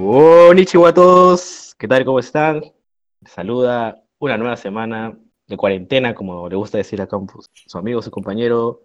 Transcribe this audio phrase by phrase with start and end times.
[0.00, 2.06] Konnichiwa a todos, ¿qué tal?
[2.06, 2.62] ¿Cómo están?
[3.26, 5.14] Saluda una nueva semana
[5.46, 8.80] de cuarentena, como le gusta decir a Campus, su amigo, su compañero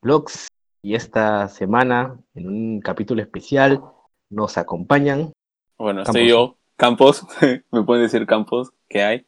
[0.00, 0.48] Vlogs.
[0.80, 3.82] Y esta semana, en un capítulo especial,
[4.30, 5.30] nos acompañan.
[5.76, 6.16] Bueno, Campos.
[6.16, 7.26] estoy yo, Campos,
[7.70, 9.26] me pueden decir Campos, ¿qué hay?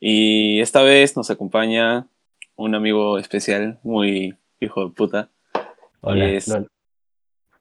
[0.00, 2.08] Y esta vez nos acompaña
[2.56, 5.30] un amigo especial, muy hijo de puta,
[6.00, 6.52] Hola, es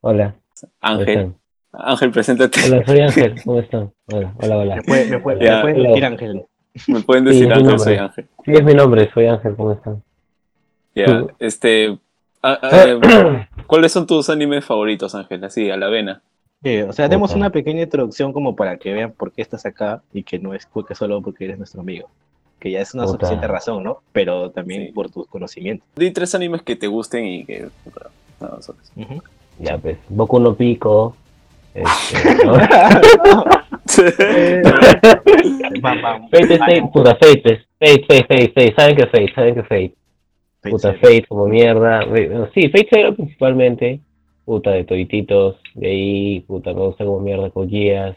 [0.02, 0.36] hola.
[0.82, 1.36] ¿cómo Ángel.
[1.80, 2.60] Ángel, preséntate.
[2.66, 3.92] Hola, soy Ángel, ¿cómo están?
[4.12, 4.76] Hola, hola, hola.
[4.78, 5.90] me puede, me puede, me puede Hola.
[5.90, 6.46] decir Ángel.
[6.88, 8.28] Me pueden Sí, decir mi Ángel, soy Ángel.
[8.44, 10.04] Sí, es mi nombre, soy Ángel, ¿cómo están?
[10.94, 11.28] Ya, Sí.
[11.40, 11.98] este,
[12.44, 15.44] ah, ah, ¿cuáles son tus animes favoritos, Ángel?
[15.44, 16.22] Así, a la vena.
[16.64, 20.02] Sí, o sea, demos una pequeña introducción como para que vean por qué estás acá
[20.14, 22.10] y que no es porque solo porque eres nuestro amigo.
[22.60, 23.18] Que ya es una Puta.
[23.18, 24.00] suficiente razón, ¿no?
[24.12, 24.92] Pero también Sí.
[24.94, 25.88] por tus conocimientos.
[25.96, 27.68] Di tres animes que te gusten y que...
[28.40, 28.60] no.
[29.60, 31.16] Ya, pues, Boku no Pico.
[31.76, 32.54] Este, ¿no?
[36.32, 37.66] Fate, es Fate, puta, Fate.
[37.80, 38.74] Fate, Fate, Fate, Fate.
[38.78, 39.34] ¿Saben que Fate?
[39.36, 39.94] ¿Saben que Fate?
[40.62, 42.06] Puta, Fate como mierda.
[42.06, 44.00] Bueno, Sí, Fate Zero principalmente.
[44.46, 45.58] Puta, de toititos.
[45.74, 48.16] De ahí, puta, me gusta como mierda guías.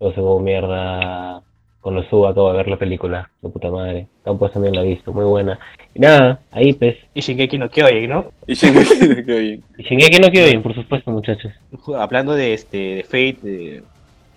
[0.00, 1.42] Me gusta como mierda
[1.86, 2.30] con los suba.
[2.30, 3.30] Acabo de ver la película.
[3.40, 4.08] De puta madre.
[4.24, 5.56] Campos también la ha visto, muy buena.
[5.94, 6.96] Y nada, ahí pues.
[7.14, 8.32] Y Shingeki no Kyojin, ¿no?
[8.44, 9.64] Y Shingeki no Kyojin.
[9.78, 11.52] Y Shingeki no Kyojin, por supuesto, muchachos.
[11.96, 13.82] Hablando de este de Fate, de-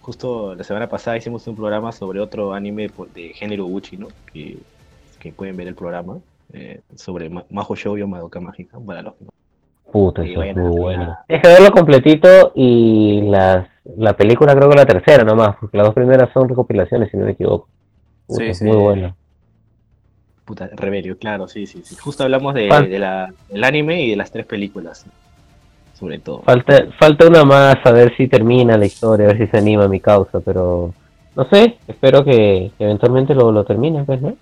[0.01, 4.09] justo la semana pasada hicimos un programa sobre otro anime de género Uchi, ¿no?
[4.31, 4.57] Que,
[5.19, 6.19] que pueden ver el programa
[6.53, 9.31] eh, sobre Ma- Majo Shoujo Madoka Mágica para los que no-
[9.91, 11.17] Puta, eso es muy bueno.
[11.27, 15.87] Deja de verlo completito y las, la película creo que la tercera nomás, porque las
[15.87, 17.67] dos primeras son recopilaciones, si no me equivoco.
[18.27, 18.65] Puta, Sí, es sí.
[18.65, 19.15] muy bueno.
[20.45, 21.95] Puta, Revelio, claro, sí, sí, sí.
[21.95, 25.05] Justo hablamos de, de la, del anime y de las tres películas,
[25.93, 26.41] sobre todo.
[26.43, 29.87] Falta, falta una más a ver si termina la historia, a ver si se anima
[29.87, 30.93] mi causa, pero
[31.35, 34.35] no sé, espero que, que eventualmente lo, lo termine, pues, ¿no?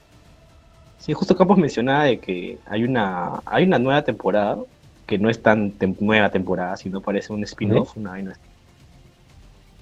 [0.97, 4.58] Sí, justo Campos mencionaba de que hay una, hay una nueva temporada,
[5.07, 8.38] que no es tan tem- nueva temporada, sino parece un spin-off, una vaina.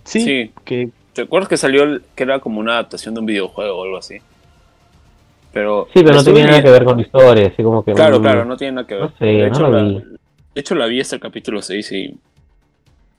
[0.03, 0.51] Sí, Sí.
[0.63, 3.83] que ¿Te acuerdas que salió el- que era como una adaptación de un videojuego o
[3.85, 4.17] algo así?
[5.53, 7.93] Pero Sí, pero no tenía nada que ver con la historia, así como que...
[7.93, 9.03] Claro, mm, claro, no tiene nada que ver.
[9.03, 9.93] no sé, de, no hecho, lo la, vi.
[10.53, 12.17] de hecho, la vi hasta el capítulo 6 y...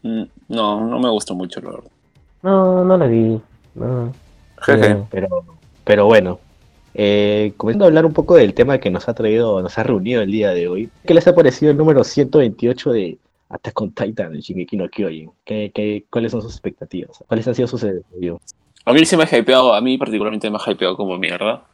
[0.02, 1.90] mm, No, no me gustó mucho, la verdad.
[2.42, 3.40] No, no la vi.
[3.74, 4.12] No.
[4.60, 4.94] Jeje.
[4.94, 5.08] No.
[5.10, 5.28] pero,
[5.84, 6.38] pero bueno.
[6.98, 10.22] Eh, comenzando a hablar un poco del tema que nos ha traído, nos ha reunido
[10.22, 10.88] el día de hoy.
[11.04, 13.18] ¿Qué les ha parecido el número 128 de
[13.50, 15.30] Attack on Titan, el Shingeki no Kyojin?
[15.44, 17.22] ¿Qué, qué, cuáles son sus expectativas?
[17.28, 18.40] ¿Cuáles han sido sus reviews?
[18.86, 21.64] A mí sí me ha hypeado, a mí particularmente me ha hypeado como mierda.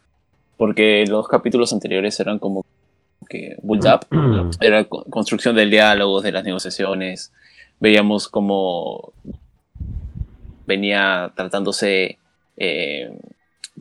[0.56, 2.64] Porque los capítulos anteriores eran como
[3.28, 4.50] que build up.
[4.60, 7.32] Era co- construcción del diálogo, de las negociaciones.
[7.80, 9.12] Veíamos cómo
[10.66, 12.18] venía tratándose
[12.56, 13.10] eh,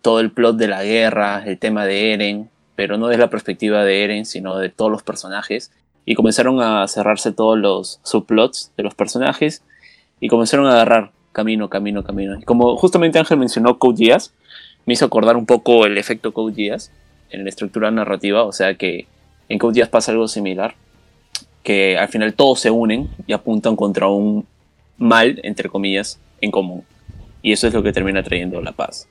[0.02, 3.84] todo el plot de la guerra, el tema de Eren, pero no desde la perspectiva
[3.84, 5.72] de Eren, sino de todos los personajes.
[6.06, 9.64] Y comenzaron a cerrarse todos los subplots de los personajes
[10.20, 12.40] y comenzaron a agarrar camino, camino, camino.
[12.40, 14.34] Y como justamente Ángel mencionó Code Geass,
[14.86, 16.92] me hizo acordar un poco el efecto Code Geass
[17.30, 19.08] en la estructura narrativa, o sea que
[19.48, 20.76] en Code Geass pasa algo similar,
[21.64, 24.46] que al final todos se unen y apuntan contra un
[24.98, 26.84] mal, entre comillas, en común.
[27.42, 29.08] Y eso es lo que termina trayendo la paz.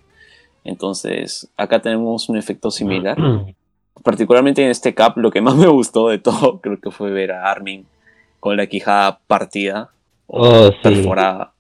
[0.65, 3.17] Entonces, acá tenemos un efecto similar.
[4.03, 7.33] Particularmente en este cap, lo que más me gustó de todo, creo que fue ver
[7.33, 7.87] a Armin
[8.39, 9.91] con la quijada partida
[10.27, 10.79] o Oh, sí.
[10.83, 11.53] perforada.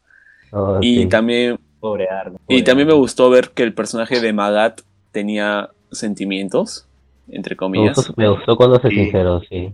[0.52, 1.08] Oh, Y sí.
[1.08, 2.38] también Pobre Arno.
[2.48, 4.80] y también me gustó ver que el personaje de Magat
[5.12, 6.86] tenía sentimientos,
[7.28, 7.96] entre Me comillas.
[7.96, 9.72] gustó, me gustó cuando se sinceró, sí.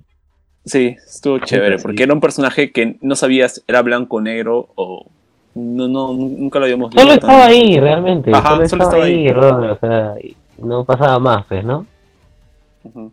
[0.65, 5.07] Sí, estuvo chévere, porque era un personaje que no sabías era blanco, negro o...
[5.59, 7.01] No, no, nunca lo habíamos visto.
[7.01, 8.31] Solo estaba ahí, realmente.
[8.35, 9.33] Ajá, solo, solo estaba estaba ahí, ahí.
[9.33, 10.15] Ron, o sea,
[10.59, 11.87] no pasaba más, pues, ¿no?
[12.85, 13.11] Ujú.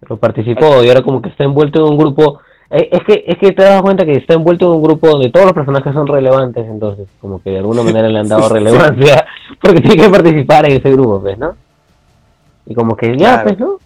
[0.00, 2.40] Pero participó y ahora como que está envuelto en un grupo.
[2.70, 5.30] eh, Es que, es que te das cuenta que está envuelto en un grupo donde
[5.30, 9.26] todos los personajes son relevantes, entonces, como que de alguna manera le han dado relevancia,
[9.60, 11.54] porque tiene que participar en ese grupo, pues, ¿no?
[12.66, 13.42] Y como que ya, Claro.
[13.44, 13.78] pues, ¿no?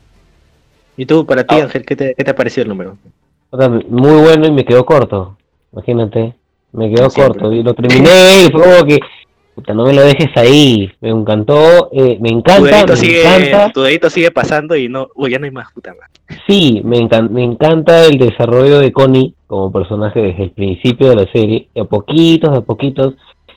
[0.97, 1.65] ¿Y tú, para ti, Ah.
[1.65, 2.97] Ángel, ¿qué te, qué te ha parecido el número?
[3.51, 5.37] O sea, muy bueno y me quedó corto,
[5.73, 6.35] imagínate.
[6.72, 7.40] Me quedó siempre.
[7.40, 9.00] corto y lo terminé y fue como que,
[9.55, 10.90] puta, no me lo dejes ahí.
[11.00, 13.72] Me encantó, eh, me Tu encanta, dedito, me sigue, encanta.
[13.72, 16.40] tu dedito sigue pasando y no, uy, ya no hay más, puta madre.
[16.46, 21.17] Sí, me, encan- me encanta el desarrollo de Connie como personaje desde el principio de
[21.17, 23.14] la serie, de a poquitos, de a poquitos,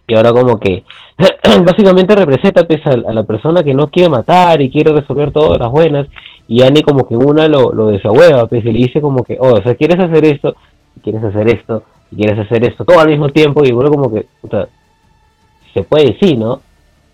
[0.07, 0.83] y ahora como que
[1.63, 5.60] básicamente representa pues, a, a la persona que no quiere matar y quiere resolver todas
[5.60, 6.07] las buenas,
[6.48, 9.54] y Annie como que una lo, lo desahueva, pues, y le dice como que, oh,
[9.54, 10.56] o sea, quieres hacer esto,
[11.04, 11.83] quieres hacer esto,
[12.13, 14.68] y quieres hacer esto todo al mismo tiempo, y bueno, como que, puta,
[15.74, 16.62] se puede decir, ¿no?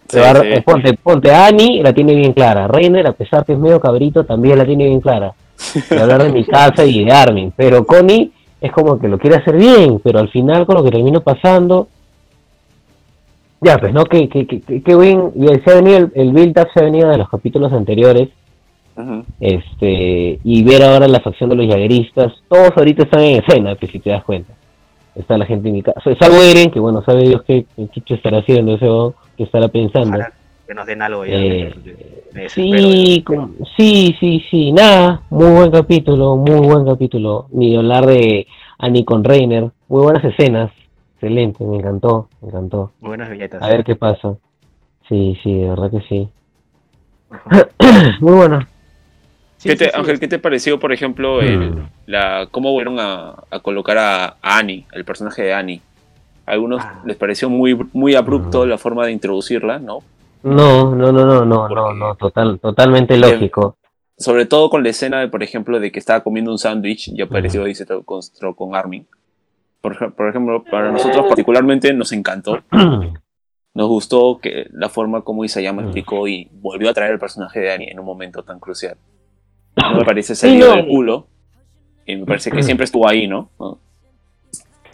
[0.08, 0.48] Sí, ahora, sí.
[0.48, 2.68] eh, ponte, ponte a Annie, la tiene bien clara.
[2.68, 5.34] Reiner, a pesar que es medio cabrito, también la tiene bien clara.
[5.90, 7.54] De hablar de mi casa y de Armin.
[7.56, 10.90] Pero Connie es como que lo quiere hacer bien, pero al final con lo que
[10.92, 11.88] termina pasando.
[13.62, 14.06] Ya, pues, ¿no?
[14.06, 15.32] Que, que, que, que- bien.
[15.64, 18.30] Se ha venido el, el build-up se ha venido de los capítulos anteriores.
[19.40, 22.34] Este Y ver ahora la facción de los jagueristas.
[22.50, 24.54] Todos ahorita están en escena, pues, si te das cuenta.
[25.20, 26.02] Está la gente en mi casa.
[26.20, 28.88] Salvo Eren, que bueno, sabe Dios qué, qué estará haciendo ese
[29.38, 30.10] qué estará pensando.
[30.10, 30.34] Ojalá
[30.66, 31.34] que nos den algo ya.
[31.34, 31.74] Eh,
[32.54, 33.24] Sí,
[33.76, 37.48] sí, sí, sí, nada, muy buen capítulo, muy buen capítulo.
[37.52, 38.46] Ni hablar de
[38.78, 40.72] Annie con Reiner, muy buenas escenas,
[41.16, 42.92] excelente, me encantó, me encantó.
[43.02, 43.62] Buenas billetas.
[43.64, 44.36] A ver qué pasa.
[45.08, 46.30] Sí, sí, de verdad que sí.
[48.22, 48.60] Muy bueno.
[49.60, 50.00] Sí, ¿Qué te- sí, sí.
[50.00, 51.90] Ángel, ¿qué te pareció, por ejemplo, el- Mm.
[52.08, 55.82] la, cómo volvieron a, a colocar a, a Annie, el personaje de Annie?
[56.46, 57.02] A algunos Ah.
[57.06, 58.70] les pareció muy, muy abrupto Mm.
[58.70, 60.00] la forma de introducirla, ¿no?
[60.44, 63.76] No, no, no, no, no, no, no, total, totalmente lógico.
[64.18, 67.22] Sobre todo con la escena, de, por ejemplo, de que estaba comiendo un sándwich y
[67.22, 69.06] apareció y se encontró con Armin.
[69.82, 72.60] Por, por ejemplo, para nosotros particularmente nos encantó.
[73.76, 75.86] Nos gustó que la forma como Isayama Mm.
[75.86, 78.98] explicó y volvió a traer el personaje de Annie en un momento tan crucial.
[79.76, 80.76] No me parece salido no.
[80.76, 81.28] del culo.
[82.06, 83.50] Y me parece que siempre estuvo ahí, ¿no?
[83.60, 83.78] ¿No?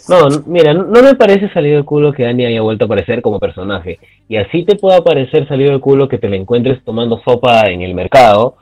[0.07, 3.39] No, mira, no me parece salido del culo que Annie haya vuelto a aparecer como
[3.39, 3.97] personaje.
[4.29, 7.81] Y así te puede parecer salido del culo que te la encuentres tomando sopa en
[7.81, 8.55] el mercado.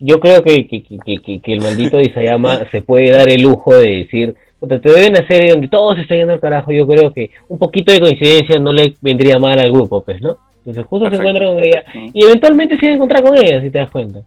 [0.00, 3.98] Yo creo que, que, que, que- el maldito Isayama se puede dar el lujo de
[3.98, 6.72] decir, "Puta, te deben hacer donde todo se está yendo al carajo.
[6.72, 10.36] Yo creo que un poquito de coincidencia no le vendría mal al grupo, pues, ¿no?
[10.58, 11.84] Entonces justo se encuentra con ella.
[11.94, 12.08] Mm.
[12.12, 14.20] Y eventualmente se iba a encontrar con ella, si te das cuenta.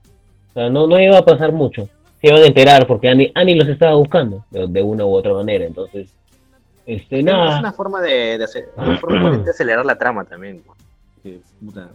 [0.55, 1.89] O sea, no, no iba a pasar mucho.
[2.21, 5.33] Se iban a enterar porque Annie, Annie los estaba buscando de, de una u otra
[5.33, 5.65] manera.
[5.65, 6.09] Entonces,
[6.85, 7.59] este, Es nada.
[7.59, 10.63] una forma de, de hacer, una forma de acelerar la trama también.
[11.59, 11.89] Puta,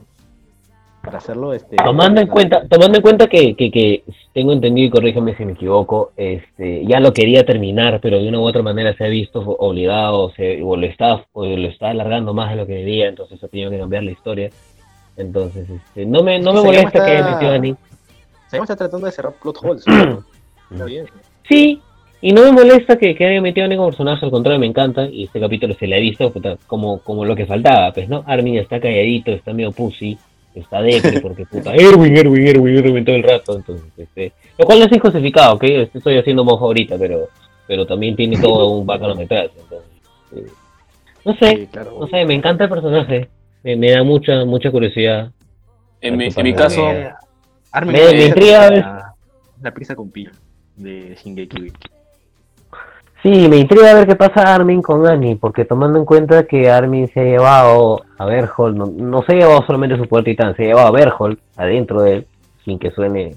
[1.02, 1.76] para hacerlo, este.
[1.76, 4.04] Tomando en cuenta, tomando en cuenta que, que, que
[4.34, 8.40] tengo entendido y corrígeme si me equivoco, este, ya lo quería terminar, pero de una
[8.40, 11.88] u otra manera se ha visto obligado o, se, o lo está o lo está
[11.88, 14.50] alargando más de lo que debía, entonces ha tenido que cambiar la historia.
[15.16, 17.76] Entonces, este, no me, no me molesta que haya metido a Annie.
[18.50, 19.84] Sabemos está tratando de cerrar plot holes.
[19.86, 20.24] ¿no?
[20.70, 21.06] Está bien.
[21.48, 21.80] Sí,
[22.20, 25.06] y no me molesta que, que haya metido a ningún personaje, al contrario, me encanta,
[25.06, 28.24] y este capítulo se le ha visto puta, como, como lo que faltaba, pues, ¿no?
[28.26, 30.18] Armin está calladito, está medio pussy,
[30.54, 34.80] está depre, porque puta, Erwin, Erwin, Erwin, Erwin todo el rato, entonces, este, lo cual
[34.80, 35.62] no es injustificado, ¿ok?
[35.64, 37.28] Este, Estoy haciendo mojo ahorita, pero,
[37.66, 39.88] pero también tiene todo un bacano detrás, entonces,
[40.36, 40.46] eh,
[41.24, 41.96] no sé, Sí, claro.
[42.00, 43.28] no sé, me encanta el personaje,
[43.62, 45.30] me, me da mucha, mucha curiosidad.
[46.02, 46.82] En mi, en mi caso,
[47.72, 49.14] Armin Me- la me pizza intriga con ver- la,
[49.62, 50.30] la pizza con pil
[50.76, 51.72] de Shingeki.
[53.22, 57.06] Sí, me intriga ver qué pasa Armin con Annie, porque tomando en cuenta que Armin
[57.12, 60.62] se ha llevado a Berhold, no, no se ha llevado solamente su poder titán, se
[60.64, 62.26] ha llevado a Berhold adentro de él,
[62.64, 63.36] sin que suene.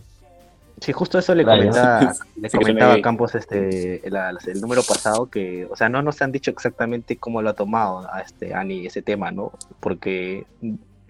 [0.80, 3.02] Sí, justo eso le comentaba, le a.
[3.02, 7.50] Campos este, el número pasado que, o sea, no nos han dicho exactamente cómo lo
[7.50, 9.52] ha tomado a este Ani ese tema, ¿no?
[9.82, 10.46] Porque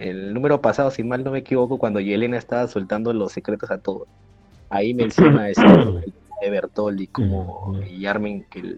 [0.03, 3.77] el número pasado, si mal no me equivoco, cuando Yelena estaba soltando los secretos a
[3.77, 4.07] todos,
[4.69, 6.01] ahí menciona eso
[6.41, 8.77] de Bertoldi como y Armin que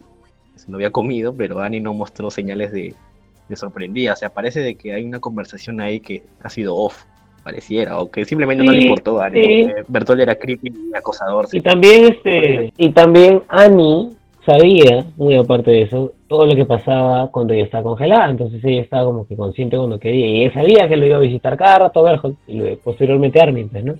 [0.56, 2.94] se lo había comido, pero Ani no mostró señales de,
[3.50, 7.04] de sorprendida, o sea, parece de que hay una conversación ahí que ha sido off,
[7.44, 9.72] pareciera, o que simplemente no le importó a Ani, sí.
[9.88, 14.12] Bertoldi era creepy y acosador, Y también este, y también Annie
[14.46, 18.82] sabía, muy aparte de eso, todo lo que pasaba cuando ella estaba congelada, entonces ella
[18.82, 21.80] estaba como que consciente cuando quería, y ella sabía que lo iba a visitar cada
[21.80, 23.96] rato Berhold, y luego, posteriormente Armin, pues, ¿no?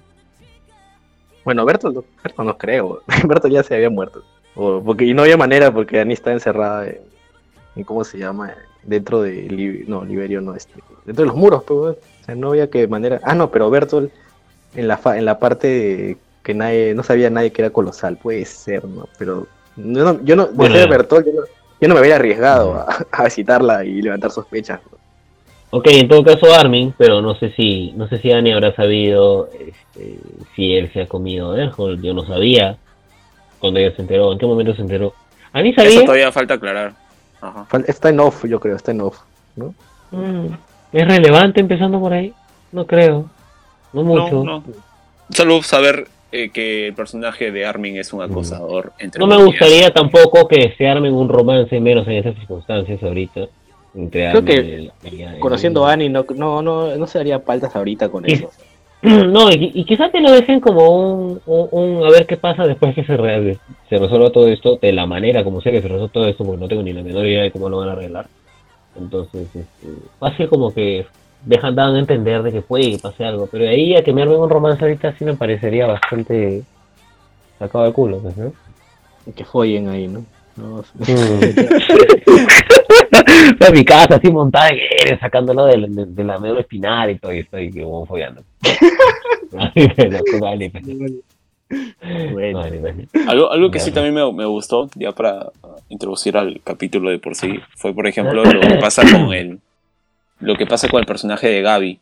[1.44, 3.02] Bueno, Bertolt, Bertolt no creo.
[3.28, 4.24] Bertolt ya se había muerto.
[4.56, 7.00] O, porque, y no había manera porque Annie está encerrada en,
[7.76, 8.54] en ¿cómo se llama?
[8.84, 12.70] Dentro de no, Liberio no, este, dentro de los muros, pues, o sea, no había
[12.70, 13.20] que manera.
[13.24, 14.12] Ah, no, pero Bertolt
[14.76, 18.18] en la fa- en la parte de que nadie, no sabía nadie que era colosal,
[18.18, 19.08] puede ser, ¿no?
[19.18, 20.90] Pero yo no, yo no, de Bueno, ser ya.
[20.90, 21.42] Bertolt, yo no,
[21.80, 24.80] yo no me hubiera arriesgado a, a visitarla y levantar sospechas.
[24.92, 24.96] ¿no?
[25.72, 29.50] Ok, en todo caso Armin, pero no sé si, no sé si Annie habrá sabido
[29.52, 30.20] este,
[30.56, 32.78] si él se ha comido a Berhold, yo no sabía
[33.60, 35.14] cuando ella se enteró, en qué momento se enteró.
[35.52, 36.94] Annie eso sabía, todavía falta aclarar.
[37.42, 37.68] Ajá.
[37.88, 39.20] Está en off, yo creo, está en off.
[40.12, 40.48] Mm,
[40.94, 42.34] es relevante empezando por ahí,
[42.72, 43.30] no creo,
[43.92, 44.46] no mucho.
[44.46, 44.64] No, no.
[45.30, 46.08] Solo saber
[46.44, 48.94] eh, que el personaje de Armin es un acosador.
[49.00, 53.42] Entre No me gustaría tampoco que se armen un romance, menos en esas circunstancias ahorita.
[53.96, 54.46] Entre Creo Armin
[55.04, 58.28] que y- y- Conociendo a Annie, no, no, no, no se daría paltas ahorita con
[58.30, 58.50] Y- eso.
[59.06, 62.66] No, y, y quizás te lo dejen como un, un, un a ver qué pasa
[62.66, 65.88] después que se, re- se resuelva todo esto, de la manera como sea que se
[65.88, 67.92] resuelva todo esto, porque no tengo ni la menor idea de cómo lo van a
[67.92, 68.26] arreglar.
[68.98, 69.66] Entonces, este,
[70.22, 71.06] así como que
[71.46, 73.48] dejan dan a entender de que puede que pase algo.
[73.52, 76.64] Pero ahí a que me armen un romance ahorita sí me parecería bastante
[77.60, 78.54] sacado de culo, pues, ¿no?
[79.36, 80.26] Que follen ahí, ¿no?
[80.58, 80.86] No,
[83.60, 87.20] en mi casa así montada en aire, sacándolo de, de, de la médula espinal y
[87.20, 88.42] todo, y estoy como follando.
[90.40, 90.86] vale, pues.
[92.32, 92.60] Bueno.
[92.60, 93.08] Vale, vale.
[93.28, 95.52] Algo, algo que sí también me, me gustó, ya para
[95.90, 99.60] introducir al capítulo de por sí, fue por ejemplo lo que pasa con el,
[100.40, 102.00] lo que pasa con el personaje de Gaby.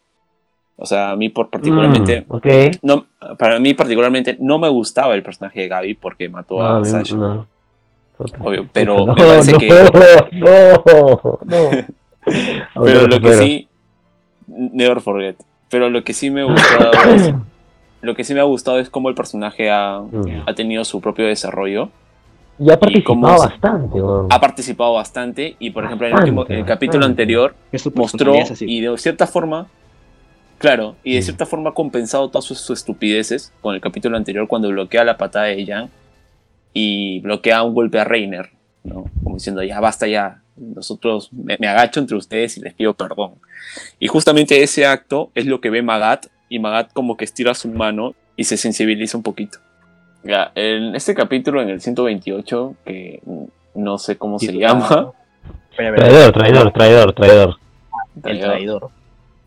[0.75, 3.05] O sea, a mí por particularmente, Mm, no,
[3.37, 6.79] para mí particularmente no me gustaba el personaje de Gaby porque mató No, a
[7.15, 7.47] no.
[8.39, 9.69] Obvio, pero no, me parece no, que,
[10.31, 11.69] no, no.
[12.83, 13.67] pero lo que sí,
[14.47, 15.35] never forget.
[15.69, 17.33] Pero lo que sí me gustó es,
[18.01, 20.43] lo que sí me ha gustado es cómo el personaje ha, Mm.
[20.47, 21.89] ha tenido su propio desarrollo.
[22.59, 24.27] Ya ha ¿Y cómo participado bastante, weón.
[24.29, 27.21] Ha participado bastante y por ejemplo en el, Bastante, último, en el capítulo bastante.
[27.23, 27.55] anterior
[27.95, 29.67] mostró y de cierta forma,
[30.59, 31.23] claro, y de Mm.
[31.23, 35.17] cierta forma ha compensado todas sus, sus estupideces con el capítulo anterior cuando bloquea la
[35.17, 35.89] patada de Jan
[36.73, 38.51] y bloquea un golpe a Reiner,
[38.83, 39.05] ¿no?
[39.23, 43.33] Como diciendo, ya basta ya, nosotros me, me agacho entre ustedes y les pido perdón.
[43.99, 47.67] Y justamente ese acto es lo que ve Magat y Magat como que estira su
[47.69, 49.57] mano y se sensibiliza un poquito.
[50.23, 53.21] Ya, en este capítulo, en el 128, que
[53.75, 55.11] no sé cómo se llama,
[55.75, 57.57] Traidor, traidor, traidor, traidor,
[58.23, 58.89] El traidor.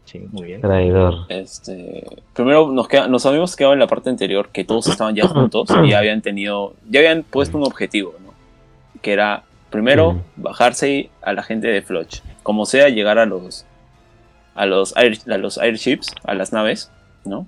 [0.05, 0.61] Sí, muy bien.
[0.61, 1.15] traidor.
[1.29, 2.05] Este,
[2.35, 5.69] primero nos, queda- nos habíamos quedado en la parte anterior que todos estaban ya juntos
[5.85, 8.33] y ya habían tenido, ya habían puesto un objetivo, ¿no?
[9.03, 13.65] Que era primero bajarse a la gente de Floch, como sea llegar a los
[14.55, 16.91] a los air- a los airships, a las naves,
[17.25, 17.47] ¿no?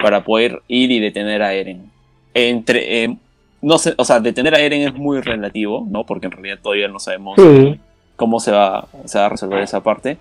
[0.00, 1.90] Para poder ir y detener a Eren.
[2.38, 3.16] Entre eh,
[3.60, 6.04] no sé, o sea, detener a Eren es muy relativo, ¿no?
[6.04, 7.80] Porque en realidad todavía no sabemos Sí,
[8.16, 10.18] cómo se va, se va a resolver esa parte.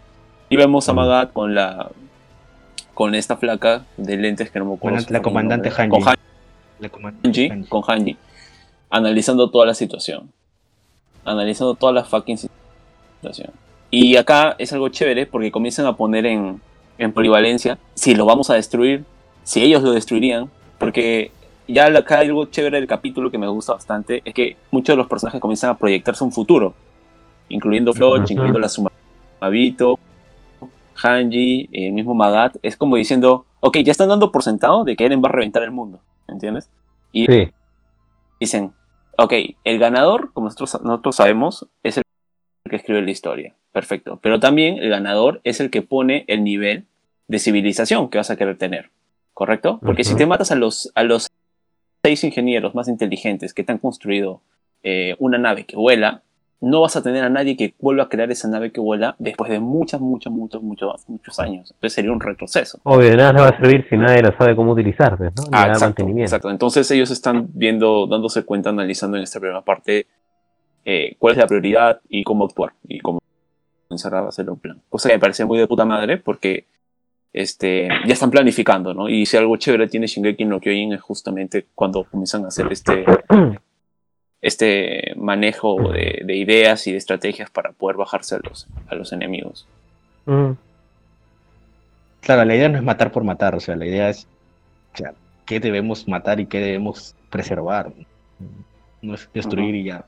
[0.49, 1.89] Y vemos a Magat con la
[2.93, 5.05] con esta flaca de lentes que no me acuerdo.
[5.09, 5.69] La comandante.
[5.69, 5.89] Hanji.
[5.89, 6.13] Con
[6.79, 7.69] La comandante Hanji, Hanji.
[7.69, 8.17] con Hanji.
[8.89, 10.31] Analizando toda la situación.
[11.23, 13.51] Analizando toda la fucking situación.
[13.91, 16.59] Y acá es algo chévere porque comienzan a poner en,
[16.97, 19.03] en polivalencia si lo vamos a destruir,
[19.43, 20.49] si ellos lo destruirían.
[20.79, 21.31] Porque
[21.67, 24.97] ya acá hay algo chévere del capítulo que me gusta bastante, es que muchos de
[24.97, 26.73] los personajes comienzan a proyectarse un futuro,
[27.49, 29.99] incluyendo Floch, incluyendo la Sumabito,
[30.95, 32.57] Hanji, el mismo Magat.
[32.61, 35.63] Es como diciendo, ok, ya están dando por sentado de que Eren va a reventar
[35.63, 36.69] el mundo, ¿entiendes?
[37.11, 37.51] Y sí.
[38.39, 38.73] dicen,
[39.17, 39.33] ok,
[39.63, 42.03] el ganador, como nosotros, nosotros sabemos, es el
[42.69, 43.55] que escribe la historia.
[43.71, 44.19] Perfecto.
[44.21, 46.85] Pero también el ganador es el que pone el nivel
[47.27, 48.89] de civilización que vas a querer tener.
[49.33, 49.79] ¿Correcto?
[49.83, 51.27] Porque si te matas a los, a los
[52.07, 54.39] seis ingenieros más inteligentes que te han construido
[54.81, 56.21] eh, una nave que vuela,
[56.61, 59.51] no vas a tener a nadie que vuelva a crear esa nave que vuela después
[59.51, 61.69] de muchos, muchos, muchos, muchos, muchos años.
[61.71, 62.79] Entonces sería un retroceso.
[62.83, 65.27] Obvio, de nada le va a servir si nadie lo sabe cómo utilizar, ¿no?
[65.27, 66.23] Ni Ah, exacto, mantenimiento.
[66.29, 66.49] exacto.
[66.49, 70.07] Entonces ellos están viendo, dándose cuenta, analizando en esta primera parte
[70.85, 73.19] eh, cuál es la prioridad y cómo actuar y cómo
[73.89, 74.81] comenzar a hacer un plan.
[74.89, 76.65] Cosa que me parece muy de puta madre porque
[77.33, 79.09] este, ya están planificando, ¿no?
[79.09, 83.05] Y si algo chévere tiene Shingeki no Kyojin es justamente cuando comienzan a hacer este,
[84.41, 89.11] este manejo de, de ideas y de estrategias para poder bajarse a los, a los
[89.13, 89.67] enemigos.
[90.25, 90.53] Mm,
[92.27, 94.27] Claro, la idea no es matar por matar, o sea, la idea es
[94.93, 95.13] o sea,
[95.45, 97.93] qué debemos matar y qué debemos preservar.
[99.01, 100.03] No es destruir y ya.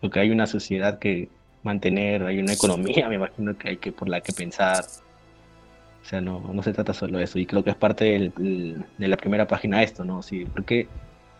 [0.00, 1.28] Porque hay una sociedad que
[1.62, 4.84] mantener, hay una economía, me imagino que hay que por la que pensar.
[6.02, 7.38] O sea, no, no se trata solo de eso.
[7.38, 10.22] Y creo que es parte del- del- de la primera página esto, ¿no?
[10.22, 10.88] Sí, porque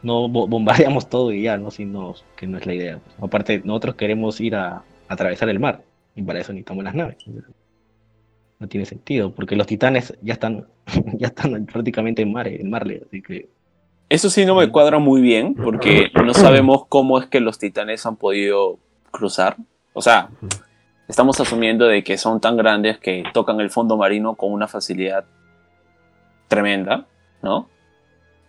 [0.02, 1.70] no bo- bombardeamos todo y ya, ¿no?
[1.70, 3.00] Si no, que no es la idea.
[3.20, 5.82] Aparte, nosotros queremos ir a, a atravesar el mar.
[6.14, 7.16] Y para eso necesitamos las naves.
[8.58, 10.66] No tiene sentido, porque los titanes ya están,
[11.18, 13.48] ya están prácticamente en mar, en Marley, así que
[14.10, 18.04] Eso sí no me cuadra muy bien porque no sabemos cómo es que los titanes
[18.04, 18.78] han podido
[19.10, 19.56] cruzar.
[19.94, 20.28] O sea,
[21.10, 25.24] estamos asumiendo de que son tan grandes que tocan el fondo marino con una facilidad
[26.48, 27.06] tremenda,
[27.42, 27.68] ¿no?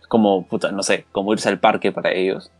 [0.08, 2.50] Como, puta, no sé, como irse al parque para ellos.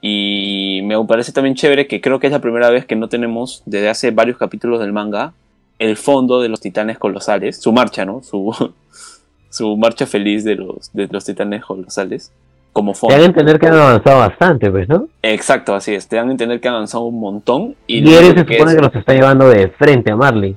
[0.00, 3.62] Y me parece también chévere que creo que es la primera vez que no tenemos,
[3.66, 5.34] desde hace varios capítulos del manga,
[5.78, 8.22] el fondo de los titanes colosales, su marcha, ¿no?
[8.22, 8.72] Su,
[9.50, 12.32] su marcha feliz de los, de los titanes colosales,
[12.72, 13.14] como Te fondo.
[13.14, 15.08] dan a entender que han avanzado bastante, pues, ¿no?
[15.22, 16.06] Exacto, así es.
[16.08, 18.70] Te dan a entender que han avanzado un montón y, Y, Eren se que supone
[18.72, 20.56] es que los está llevando de frente a Marley,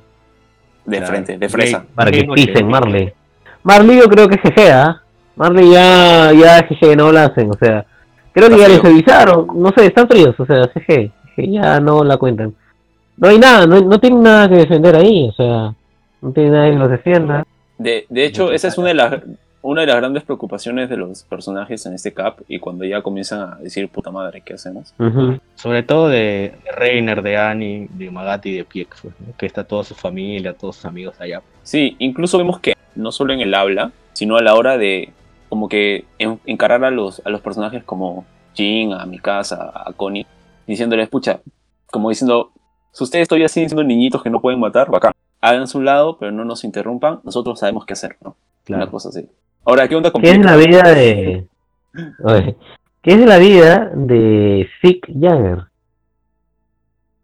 [0.86, 1.12] de Claro.
[1.12, 1.86] frente, de fresa.
[1.96, 2.72] para que pisen ¿no?
[2.72, 3.12] Marley.
[3.64, 5.02] Marley yo creo que es GG, ¿ah?
[5.36, 7.86] Marley ya, ya GG, no la hacen, o sea,
[8.34, 11.80] creo que Está ya les avisaron, no sé, están fríos, o sea, GG, que ya
[11.80, 12.54] no la cuentan.
[13.18, 15.74] no hay nada, no, no tienen nada que defender ahí, o sea,
[16.22, 17.46] no tiene nadie que los defienda.
[17.78, 19.14] De, de hecho, esa es una de las
[19.64, 23.40] una de las grandes preocupaciones de los personajes en este cap y cuando ya comienzan
[23.42, 24.94] a decir puta madre, ¿qué hacemos?
[25.56, 29.36] Sobre todo de, Reiner, de Annie, de Magati y de Pieck, pues, ¿no?
[29.38, 31.42] que está toda su familia, todos sus amigos allá.
[31.64, 35.12] Sí, incluso vemos que no solo en el habla, sino a la hora de
[35.50, 38.26] como que en- encarar a los, a los personajes como
[38.56, 40.26] Jin, a Mikasa, a Connie,
[40.66, 41.40] diciéndoles, pucha,
[41.88, 42.52] como diciendo,
[42.92, 46.32] si ustedes todavía siguen siendo niñitos que no pueden matar, bacán, háganse un lado, pero
[46.32, 48.36] no nos interrumpan, nosotros sabemos qué hacer, ¿no?
[48.78, 49.28] Una cosa así.
[49.66, 51.46] Ahora, ¿qué onda con ¿Qué es la vida de...
[52.24, 52.56] Oye,
[53.02, 55.60] ¿Qué es la vida de Zeke Jagger?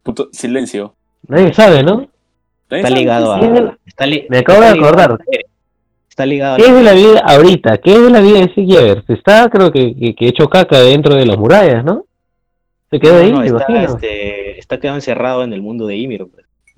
[0.03, 0.95] Puto- silencio.
[1.27, 2.07] Nadie sabe, ¿no?
[2.69, 2.99] ¿Nadie Está sabe?
[2.99, 3.77] ligado a.
[3.85, 5.17] Está li- Me acabo de está acordar.
[6.09, 7.77] Está ligado a ¿Qué es de la vida ahorita?
[7.77, 9.03] ¿Qué es de la vida de Zeke Jagger?
[9.05, 12.05] Se está, creo que, que, que hecho caca dentro de las murallas, ¿no?
[12.89, 13.93] Se quedó No, ahí, no, está, imagino.
[13.95, 16.25] este, está quedado encerrado en el mundo de Ymir,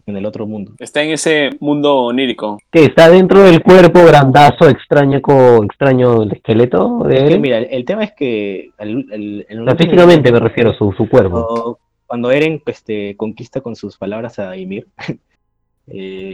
[0.09, 0.73] en el otro mundo.
[0.79, 2.59] Está en ese mundo onírico.
[2.71, 5.19] Que está dentro del cuerpo grandazo, extraño,
[5.63, 7.39] extraño el esqueleto de Es que, él.
[7.39, 10.91] mira, el, el tema es que el, el- el- O sea, físicamente me refiero, su,
[10.93, 11.45] su cuerpo.
[11.47, 14.87] cuando, cuando Eren este, conquista con sus palabras a Ymir,
[15.87, 16.33] eh,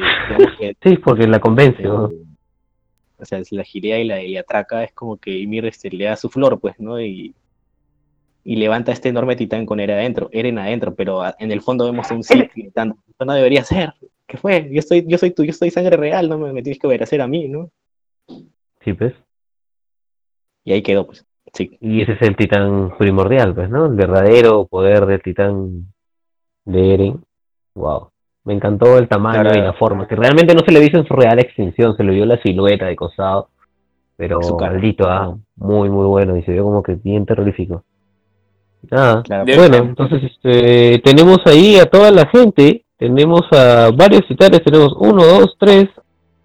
[0.60, 2.12] que Sí, porque la convence, eh, ¿no?
[3.18, 6.16] o sea, la girea y la y atraca, es como que Ymir este, le da
[6.18, 7.00] su flor, pues, ¿no?
[7.02, 7.34] Y,
[8.46, 11.84] y levanta este enorme titán con Eren adentro, Eren adentro, pero a- en el fondo
[11.86, 13.94] vemos a un Sith gritando, esto no debería ser,
[14.28, 14.70] ¿qué fue?
[14.72, 17.22] Yo soy, yo soy tú, yo soy sangre real, no me, me tienes que obedecer
[17.22, 17.70] a mí, ¿no?
[18.84, 19.14] Sí, pues.
[20.64, 21.78] Y ahí quedó, pues, sí.
[21.82, 23.86] Y ese es el titán primordial, pues, ¿no?
[23.88, 25.88] El verdadero poder del titán
[26.66, 27.24] de Eren.
[27.76, 28.10] Wow.
[28.44, 29.60] Me encantó el tamaño Claro.
[29.60, 32.14] y la forma, que realmente no se le vio en su real extinción, se le
[32.14, 33.50] vio la silueta de costado.
[34.18, 34.72] Pero Su cara.
[34.74, 37.84] maldito, ah, muy, muy bueno, y se vio como que bien terrorífico.
[38.92, 44.64] Nada, Claro, bueno, entonces este, tenemos ahí a toda la gente, tenemos a varios titanes,
[44.64, 45.86] tenemos uno, dos, tres,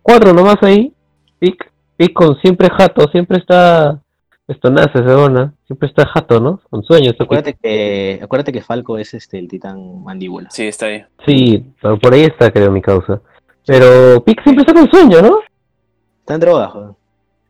[0.02, 0.92] cuatro nomás ahí.
[1.38, 4.00] Pic, Pic con siempre jato, siempre está
[4.50, 6.60] esto nace, se dona, siempre está jato, ¿no?
[6.68, 7.12] Con sueños.
[7.12, 10.50] está Acuérdate que, acuérdate que Falco es este el titán mandíbula.
[10.50, 11.04] Sí, está ahí.
[11.24, 13.20] Sí, pero por ahí está, creo, mi causa.
[13.64, 15.38] Pero Pic siempre está con sueño, ¿no?
[16.18, 16.90] Está en droga, joder.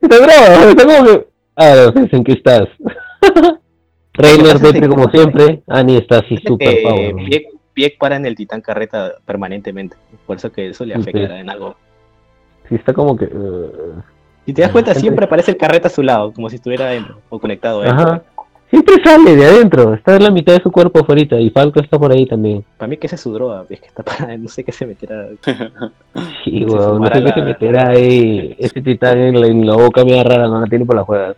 [0.02, 1.26] Está bravo, está como que...
[1.56, 2.68] Ah, no sé en qué estás.
[4.14, 5.62] Reiner, que- como siempre.
[5.68, 7.14] Ani está así que power.
[7.14, 7.22] ¿no?
[7.72, 9.96] Pieck para en el titán carreta permanentemente.
[10.26, 11.40] Por eso que eso le Sí, afecta sí.
[11.40, 11.76] en algo.
[12.68, 13.24] Sí, está como que...
[13.26, 14.02] uh,
[14.44, 17.18] Si te das cuenta, siempre aparece el carreta a su lado, como si estuviera adentro
[17.28, 17.82] o conectado.
[17.82, 18.22] Ajá.
[18.68, 21.98] Siempre sale de adentro, está en la mitad de su cuerpo ahorita y Falco está
[21.98, 22.64] por ahí también.
[22.76, 24.86] Para mí que esa es su droga, es que está para, no sé qué se
[24.86, 25.26] meterá.
[26.44, 29.74] Sí, no fumará sé qué la- se meterá ahí ese titán en la, en la
[29.76, 31.34] boca media rara, no la tiene por la juega.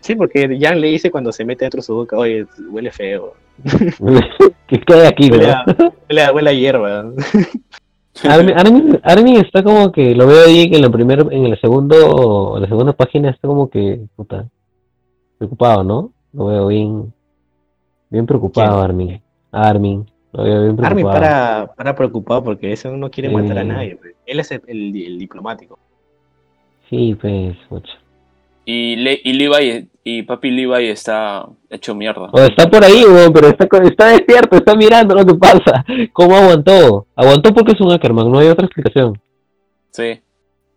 [0.00, 3.34] Sí, porque Jan le dice cuando se mete dentro de su boca, oye, huele feo.
[4.68, 5.64] que cae aquí, Huele a,
[6.08, 7.12] huele a, huele a hierba.
[8.24, 11.60] Armin, Armin, Armin está como que lo veo ahí que en la primer, en el
[11.60, 14.48] segundo, en la segunda página está como que puta,
[15.38, 16.10] preocupado, ¿no?
[16.32, 17.12] Lo veo bien,
[18.10, 18.84] bien preocupado ¿Quién?
[18.84, 19.22] Armin.
[19.52, 21.12] Armin, lo veo bien Armin preocupado.
[21.20, 23.68] para, para preocupado porque ese no quiere matar a Sí.
[23.68, 23.96] nadie.
[23.96, 24.14] pues.
[24.26, 25.78] Él es el, el- el diplomático.
[26.90, 27.92] Sí, pues, mucho.
[28.70, 32.28] Y, Le- y Levi, y papi Levi está hecho mierda.
[32.34, 35.86] Está por ahí, weón, pero está, co- está despierto, está mirando lo que pasa.
[36.12, 37.06] ¿Cómo aguantó?
[37.16, 39.18] Aguantó porque es un Ackerman, no hay otra explicación.
[39.90, 40.20] Sí.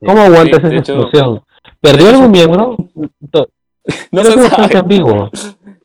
[0.05, 1.41] ¿Cómo aguanta Sí, esa hecho- explosión?
[1.81, 2.77] ¿Perdió hecho- algún miembro?
[3.29, 3.49] To-
[4.13, 5.29] No Creo se que bastante ambiguo.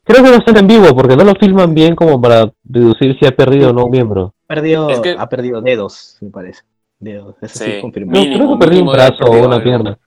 [0.04, 3.70] Creo que bastante ambiguo porque no lo filman bien como para deducir si ha perdido
[3.70, 4.32] o no un miembro.
[4.46, 6.62] Perdió, Es que- Ha perdido dedos, me parece.
[7.00, 7.80] Dedos, eso sí, Sí.
[7.80, 8.24] confirmado.
[8.24, 9.62] No, creo que perdió un brazo o una algo.
[9.64, 9.98] pierna.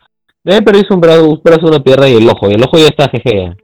[0.43, 2.49] Debe perderse un brazo, un brazo, una pierna y el ojo.
[2.49, 3.55] Y el ojo ya está jeje.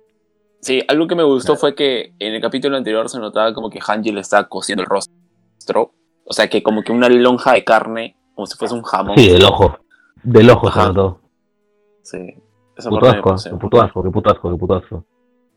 [0.62, 3.80] Sí, algo que me gustó fue que en el capítulo anterior se notaba como que
[3.80, 5.94] Hanji le estaba cosiendo el rostro.
[6.26, 9.18] O sea, que como que una lonja de carne, como si fuese un jamón.
[9.18, 9.78] Sí, del ojo.
[10.24, 10.88] Del ojo Ajá.
[10.88, 11.22] notó.
[12.02, 12.36] Sí.
[12.76, 15.06] Esa Puto asco, qué puto asco, qué puto asco, qué puto asco.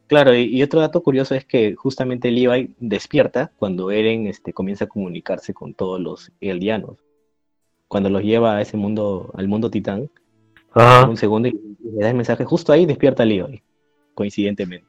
[0.07, 4.85] Claro, y, y otro dato curioso es que justamente Levi despierta cuando Eren este, comienza
[4.85, 6.99] a comunicarse con todos los eldianos.
[7.89, 10.11] Cuando los lleva a ese mundo, al mundo titán,
[10.75, 11.09] Ajá.
[11.09, 11.53] un segundo y
[11.83, 13.63] le da el mensaje, justo ahí despierta Levi,
[14.15, 14.87] coincidentemente.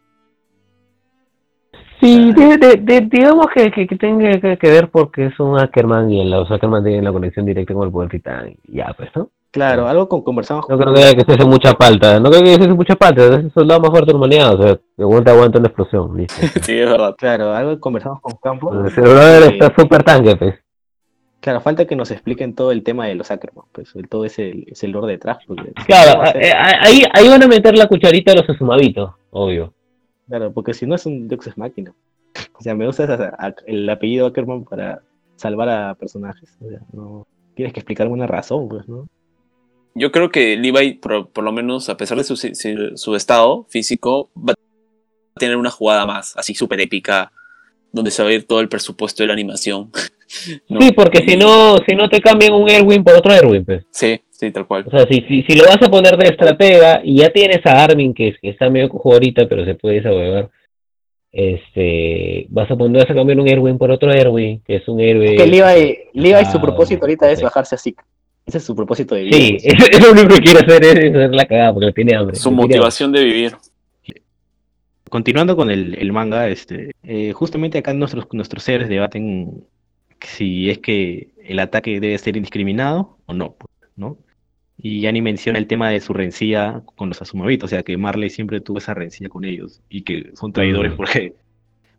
[2.02, 5.60] Sí, de- de- de- digamos que, que, que tenga que, que ver porque es un
[5.60, 8.56] Ackerman y el, los Ackerman tienen la conexión directa con el poder titán.
[8.68, 9.30] y Ya, pues, ¿no?
[9.52, 12.20] Claro, algo con conversamos No creo que haya que se hace mucha falta.
[12.20, 13.26] No creo que se hace mucha falta.
[13.26, 14.54] Es el soldado más fuerte de la humanidad.
[14.60, 16.15] O sea, que aguanta, aguanta una explosión.
[16.15, 16.36] Listo.
[16.62, 17.15] Sí, es verdad.
[17.18, 18.76] Claro, algo conversamos con Campos.
[18.96, 20.56] El brother eh, está súper tanque, pues.
[21.41, 24.65] Claro, falta que nos expliquen todo el tema de los Ackerman, pues el- todo ese,
[24.67, 25.38] ese lore detrás.
[25.47, 29.73] Porque, Claro, ser- eh, ahí, ahí van a meter la cucharita de los asumabitos, obvio.
[30.28, 31.93] claro, porque si no es un Deus Ex Machina.
[32.54, 35.02] O sea, me usas a- a- el apellido Ackerman para
[35.38, 36.49] salvar a personajes.
[36.62, 37.25] O sea, no
[37.56, 39.08] tienes que explicarme una razón, pues, ¿no?
[39.95, 42.52] Yo creo que Levi, por, por lo menos, a pesar de su, su-
[42.95, 47.32] su estado físico, va a tener una jugada más, así súper épica,
[47.91, 49.89] donde se va a ir todo el presupuesto de la animación.
[50.70, 50.82] ¿no?
[50.82, 53.86] Sí, porque si no, si no te cambian un Erwin por otro Erwin, pues.
[53.92, 54.86] Sí, sí, tal cual.
[54.88, 57.84] O sea, si, si, si lo vas a poner de estratega y ya tienes a
[57.84, 60.50] Armin, que, que está medio cojo ahorita, pero se puede desahuevar,
[61.32, 65.00] este, vas a poner, vas a cambiar un Erwin por otro Erwin, que es un
[65.00, 65.36] héroe.
[65.36, 67.96] Que Levi, Levi su propósito ahorita es bajarse así.
[68.46, 69.38] Ese es su propósito de vida.
[69.38, 72.36] Sí, es, es lo único que quiere hacer es hacer la cagada porque tiene hambre.
[72.36, 73.56] Su motivación de vivir.
[75.08, 79.63] Continuando con el, el manga, este, eh, justamente acá nuestros, nuestros héroes debaten
[80.27, 84.17] si es que el ataque debe ser indiscriminado o no, pues, ¿no?
[84.77, 88.29] Y Annie menciona el tema de su rencilla con los Azumabitos, o sea que Marley
[88.29, 90.95] siempre tuvo esa rencilla con ellos y que son traidores Mm.
[90.97, 91.36] porque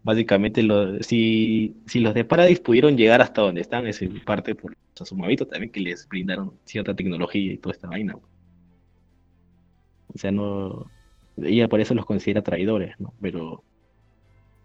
[0.02, 4.54] básicamente lo- si, si los de Paradise pudieron llegar hasta donde están es en parte
[4.54, 8.14] por los Azumabitos también que les brindaron cierta tecnología y toda esta vaina.
[10.12, 10.90] O sea, no,
[11.42, 13.12] ella por eso los considera traidores, ¿no?
[13.20, 13.62] Pero,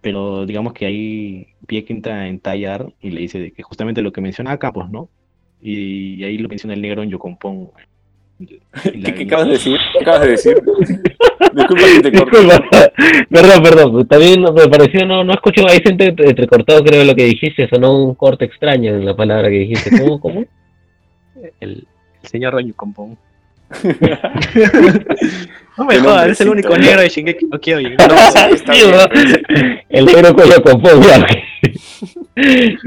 [0.05, 4.03] pero digamos que ahí Pie que entra en tallar y le dice de que justamente
[4.03, 5.09] lo que menciona acá, pues, ¿no?
[5.63, 7.71] Y, ahí lo menciona el negro en Yocompón.
[8.37, 9.79] ¿Qué, qué acabas de decir?
[9.93, 10.57] ¿Qué acabas de decir?
[11.55, 12.11] Disculpa que te.
[12.11, 12.69] Disculpa,
[13.31, 17.25] perdón, perdón, también me pareció, no, no escucho, ahí se entre- entrecortado creo lo que
[17.25, 20.45] dijiste, sonó un corte extraño en la palabra que dijiste, ¿cómo, cómo?
[21.59, 21.87] El,
[22.21, 23.17] el señor Yocompón.
[25.77, 26.77] No me jodas, es el único ¿no?
[26.77, 27.95] negro de Shingeki no Kyojin.
[27.97, 28.05] No.
[29.89, 31.27] El negro con con ya.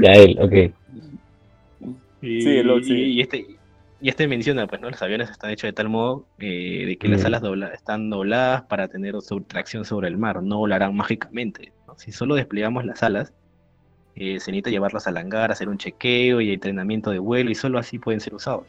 [0.01, 0.53] ya él, ok.
[2.21, 2.93] Y, Sí, el sí.
[2.93, 3.45] y- este,
[4.01, 4.89] y este menciona, pues, ¿no?
[4.89, 7.25] Los aviones están hechos de tal modo eh, de que las Mm.
[7.27, 9.15] alas dobla- están dobladas para tener
[9.47, 11.71] tracción sobre el mar, no volarán mágicamente.
[11.87, 11.95] ¿no?
[11.97, 13.31] Si solo desplegamos las alas,
[14.15, 17.77] eh, se necesita llevarlas al hangar, hacer un chequeo y entrenamiento de vuelo, y solo
[17.79, 18.65] así pueden ser usados.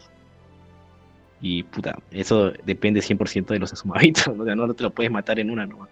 [1.42, 4.42] Y puta, eso depende 100% de los asumabitos, ¿no?
[4.42, 5.88] O sea, no te lo puedes matar en una nomás.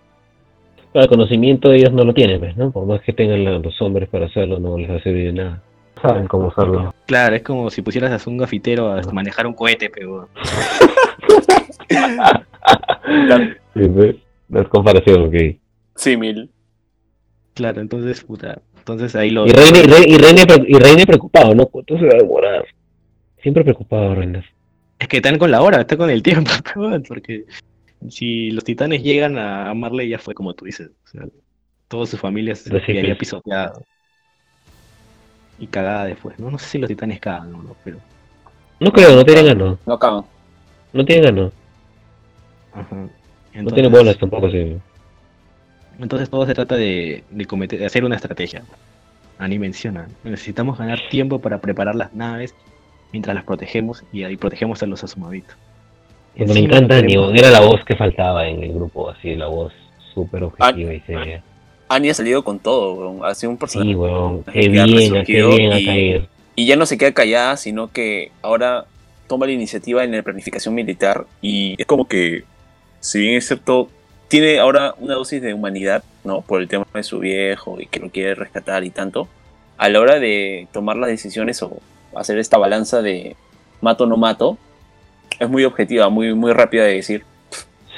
[0.92, 2.70] Claro, el conocimiento ellos no lo tienen, pues, ¿no?
[2.70, 5.62] Por más que tengan los hombres para hacerlo, no les va a servir de nada.
[6.00, 6.94] Saben cómo usarlo.
[7.06, 10.28] Claro, es como si pusieras a un gafitero a manejar un cohete, pero
[13.74, 14.16] Sí, pues,
[14.48, 15.34] no es comparación, ok.
[15.96, 16.50] Símil.
[17.54, 19.46] claro, entonces, puta, entonces ahí lo...
[19.46, 21.66] Y Reine, y Reine, y Reine, pre- y Reine preocupado, ¿no?
[21.66, 22.64] ¿Cuánto se va a demorar?
[23.42, 24.44] Siempre preocupado, Reine.
[24.98, 26.50] Es que están con la hora, están con el tiempo,
[27.08, 27.44] porque
[28.10, 31.22] si los titanes llegan a, Marley ya fue como tú dices, o sea,
[31.88, 33.80] toda su familia se sí, quedaría pisoteada
[35.58, 36.50] y cagada después, ¿no?
[36.50, 37.98] No sé si los titanes cagan o no, pero...
[38.80, 39.78] No creo, no tienen ganas.
[39.86, 40.24] No acaban.
[40.92, 41.52] No tienen ganas.
[42.72, 43.08] Ajá.
[43.54, 44.76] No tienen bolas tampoco, sí.
[45.98, 48.62] entonces todo se trata de, de, cometer, de hacer una estrategia.
[49.38, 52.54] Ani menciona, necesitamos ganar tiempo para preparar las naves
[53.12, 55.56] mientras las protegemos y ahí protegemos a los asumabitos.
[56.36, 56.98] Cuando me Encima encanta
[57.34, 59.72] era la voz que faltaba en el grupo, así, la voz
[60.14, 61.42] súper objetiva y seria.
[61.88, 63.24] Annie ha salido con todo, weón.
[63.24, 63.90] Ha sido un personaje.
[63.90, 66.26] Sí, weón, qué bien, qué bien ha y- caído.
[66.54, 68.84] Y ya no se queda callada, sino que ahora
[69.26, 72.44] toma la iniciativa en la planificación militar y es como que,
[73.00, 73.88] si bien es cierto,
[74.28, 76.40] tiene ahora una dosis de humanidad, ¿no?
[76.42, 79.28] Por el tema de su viejo y que lo quiere rescatar y tanto,
[79.76, 81.78] a la hora de tomar las decisiones o
[82.14, 83.36] hacer esta balanza de
[83.80, 84.58] mato o no mato,
[85.38, 87.24] es muy objetiva, muy, muy rápida de decir,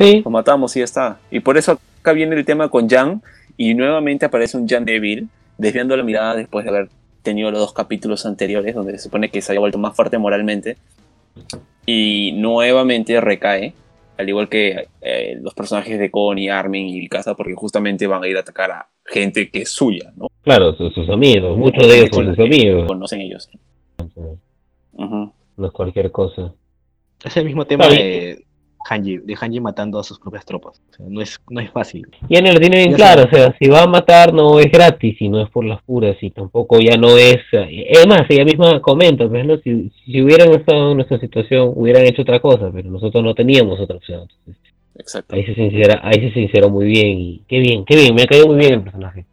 [0.01, 1.21] Sí, lo matamos y ya está.
[1.31, 3.23] Y por eso acá viene el tema con Jan
[3.59, 6.89] y nuevamente aparece un Jan débil, desviando la mirada después de haber
[7.23, 10.79] tenido los dos capítulos anteriores donde se supone que se había vuelto más fuerte moralmente
[11.85, 13.75] y nuevamente recae,
[14.17, 18.29] al igual que eh, los personajes de Connie, Armin y Mikasa, porque justamente van a
[18.29, 20.29] ir a atacar a gente que es suya, ¿no?
[20.43, 22.87] claro, sus, sus amigos, muchos de ellos son sus amigos.
[22.87, 23.51] Conocen ellos.
[25.05, 25.33] Ujú.
[25.57, 26.53] No es cualquier cosa.
[27.25, 28.45] Es el mismo tema de
[28.89, 30.81] Hanji, de Hanji matando a sus propias tropas.
[30.91, 32.09] O sea, no es, no es fácil.
[32.31, 33.33] Ya no lo tiene bien Ya claro, sabe.
[33.33, 36.17] o sea, si va a matar no es gratis y no es por las puras
[36.23, 37.39] y tampoco ya no es...
[37.53, 39.59] Es más, ella misma comenta, pues, ¿no?
[39.59, 43.79] Si, si hubieran estado en nuestra situación hubieran hecho otra cosa, pero nosotros no teníamos
[43.81, 44.23] otra opción.
[44.39, 44.63] Entonces,
[44.97, 45.35] Exacto.
[45.35, 48.27] ahí se sincera, ahí se sinceró muy bien y qué bien, qué bien, me ha
[48.27, 49.27] caído muy bien el personaje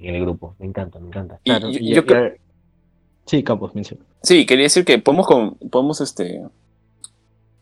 [0.00, 1.38] en el grupo, me encanta, me encanta.
[1.44, 2.32] Y Claro, yo- y- yo y- creo-
[3.26, 4.02] Sí, Campos, menciona.
[4.22, 6.42] Sí, quería decir que podemos, con- podemos este,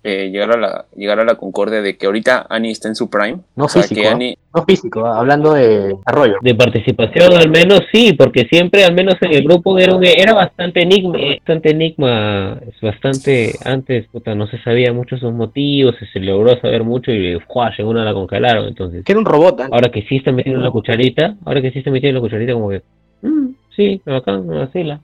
[0.05, 3.11] eh, llegar, a la, llegar a la concordia de que ahorita Annie está en su
[3.11, 3.41] prime.
[3.57, 4.09] No o sea, físico, que.
[4.09, 6.37] Annie, No físico, ah, hablando de desarrollo.
[6.41, 10.33] De participación al menos sí, porque siempre al menos en el grupo era, un- era
[10.35, 16.21] bastante enigma, bastante enigma, es bastante, antes puta, no se sabía mucho sus motivos, se
[16.21, 17.81] logró saber mucho y ¡juash!
[17.81, 19.69] en una la congelaron, entonces Que era un robot, ¿ah?
[19.73, 22.71] ahora que sí está metiendo la cucharita, ahora que sí está metiendo la cucharita como
[22.71, 22.83] que,
[23.23, 25.01] mm, sí, bacán, me vacila.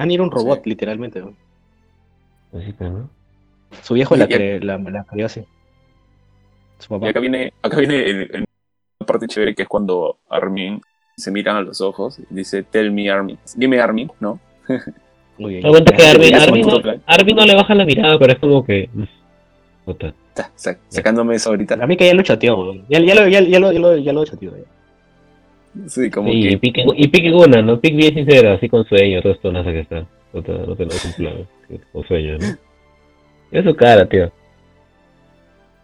[0.00, 1.22] Annie era un robot, literalmente.
[2.52, 3.08] que, ¿no?
[3.82, 5.42] Su viejo la, cre- la, la crió así.
[6.78, 7.08] Su Y papá.
[7.10, 8.44] acá viene, acá viene el- el-
[8.98, 10.80] la parte chévere que es cuando Armin
[11.16, 14.40] se miran a los ojos y dice, tell me Armin, dime Armin, ¿no?
[15.38, 15.62] Muy bien.
[15.64, 18.38] Me cuenta que Ya, Armin, Armin, no, Armin no le baja la mirada, pero es
[18.38, 18.88] como que.
[19.84, 20.14] Puta.
[20.28, 21.74] Está sa- sacándome eso ahorita.
[21.74, 24.12] A mí que ya lo chateó, ya, ya, lo, ya, ya, lo, ya, lo, ya
[24.12, 24.56] lo chateó.
[24.56, 24.64] ya.
[25.86, 27.80] Sí, como Sí, y que pique, y pique una, ¿no?
[27.80, 30.06] Pique bien sincera, así con sueño, todo esto no sé qué está.
[30.32, 31.32] No te, no te lo cumpla,
[31.92, 32.46] con sueño, ¿no?
[33.52, 34.30] Es su cara, tío.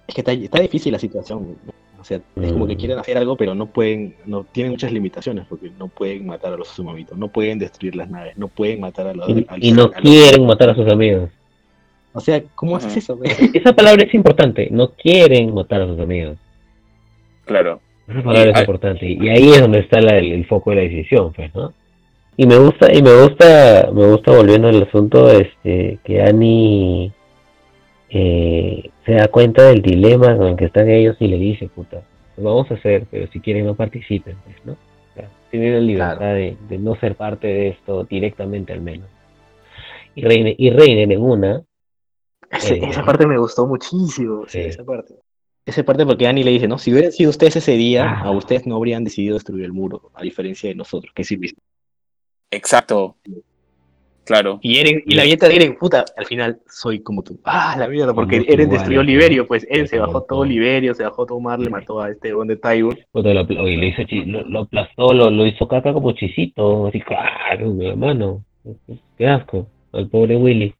[0.06, 1.56] Es que está, está difícil la situación.
[2.00, 2.78] O sea, es como que Mm.
[2.78, 6.56] quieren hacer algo, pero no pueden, no tienen muchas limitaciones, porque no pueden matar a
[6.56, 9.28] los sumamitos, no pueden destruir las naves, no pueden matar a los...
[9.28, 11.30] Y, al- y no a los- quieren matar a sus amigos.
[12.12, 13.18] O sea, ¿cómo haces eso?
[13.52, 16.36] Esa palabra es importante, no quieren matar a sus amigos.
[17.44, 17.80] claro.
[18.08, 19.06] Esa palabra Y es importante.
[19.06, 21.72] Y ahí es donde está la- el, el foco de la decisión, pues, ¿no?
[22.36, 27.10] Y me gusta, y me gusta, me gusta volviendo al asunto, este, que Annie
[28.10, 32.02] eh, se da cuenta del dilema con el que están ellos y le dice, puta,
[32.36, 34.72] lo vamos a hacer, pero si quieren no participen, pues, ¿no?
[34.72, 36.34] O sea, tienen la libertad Claro.
[36.34, 39.08] de, de no ser parte de esto directamente al menos.
[40.14, 41.62] Y reinen, y reinen en una,
[42.50, 44.68] Ese- Eh, esa parte me gustó muchísimo, sí, sí.
[44.68, 45.14] esa parte.
[45.66, 46.78] Esa parte porque Annie le dice, ¿no?
[46.78, 48.20] Si hubieran sido ustedes ese día, Ah.
[48.26, 51.60] a ustedes no habrían decidido destruir el muro, a diferencia de nosotros, que sí viste.
[52.52, 53.16] Exacto.
[54.24, 54.58] Claro.
[54.60, 57.38] Y, Eren, y la vieta de Eren, puta, al final soy como tú.
[57.44, 59.02] Ah, la mierda, porque Eren destruyó.
[59.02, 62.30] Liberio, pues Eren se bajó todo Liberio, se bajó todo Mar, le mató a este
[62.30, 62.98] don de Tywin.
[63.12, 63.34] Oye,
[63.76, 68.44] lo hizo, lo, lo aplastó, lo, lo hizo caca como chisito, así, claro, mi hermano.
[69.16, 70.74] Qué asco, al pobre Willy.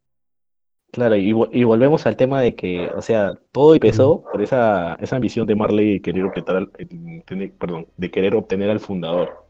[0.96, 5.16] Claro, y, y volvemos al tema de que, o sea, todo empezó por esa, esa
[5.16, 9.44] ambición de Marley de querer obtener, al- eh, perdón, de querer obtener al fundador.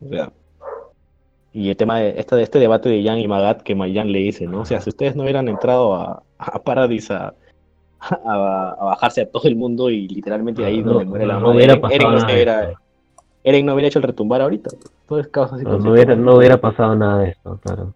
[0.00, 0.32] O sea,
[1.52, 4.46] y el tema de este, este debate de Jan y Magat que Jan le dice,
[4.46, 4.60] ¿no?
[4.60, 7.34] O sea, si ustedes no hubieran entrado a, a Paradis a,
[7.98, 11.40] a, a bajarse a todo el mundo y literalmente ahí No, donde muere la no
[11.48, 12.82] madre, hubiera Eren, pasado Eren no, nada hubiera, esto.
[13.42, 14.70] Eren no hubiera hecho el retumbar ahorita.
[15.08, 15.28] Todo es
[15.66, 17.92] no hubiera, no hubiera pasado nada de esto, claro.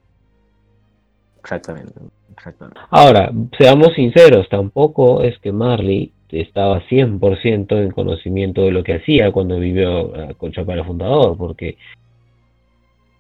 [1.39, 1.93] Exactamente,
[2.37, 2.81] exactamente.
[2.91, 9.31] Ahora, seamos sinceros, tampoco es que Marley estaba 100% en conocimiento de lo que hacía
[9.33, 11.77] cuando vivió eh, con Chapala Fundador, porque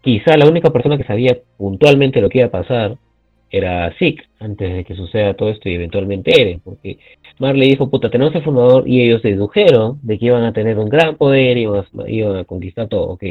[0.02, 2.96] quizá la única persona que sabía puntualmente lo que iba a pasar
[3.50, 6.98] era Zeke, antes de que suceda todo esto y eventualmente Eren, porque
[7.38, 10.88] Marley dijo, puta, tenemos el fundador y ellos dedujeron de que iban a tener un
[10.88, 13.22] gran poder y iban a, iban a conquistar todo, ok.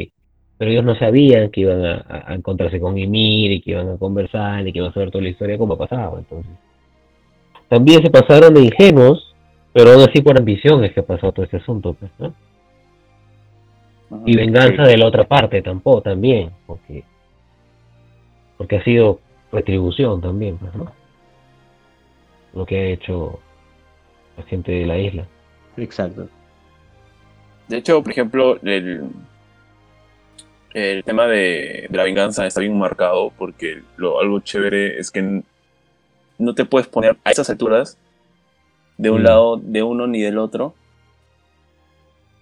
[0.58, 4.66] Pero ellos no sabían que iban a, encontrarse con Ymir y que iban a conversar
[4.66, 6.52] y que iban a saber toda la historia como pasaba, entonces.
[7.68, 9.34] También se pasaron de ingenuos,
[9.72, 12.10] pero aún así por ambición es que pasó todo este asunto, pues.
[14.24, 17.04] Y venganza de la otra parte tampoco, también, porque
[18.56, 19.20] porque ha sido
[19.52, 20.92] retribución también, pues, ¿no?
[22.54, 23.38] Lo que ha hecho
[24.36, 25.26] la gente de la isla.
[25.76, 26.28] Exacto.
[27.68, 29.04] De hecho, por ejemplo, el,
[30.76, 35.42] el tema de, de la venganza está bien marcado porque lo, algo chévere es que
[36.38, 37.96] no te puedes poner a esas alturas
[38.98, 39.24] de un Mm.
[39.24, 40.74] lado de uno ni del otro.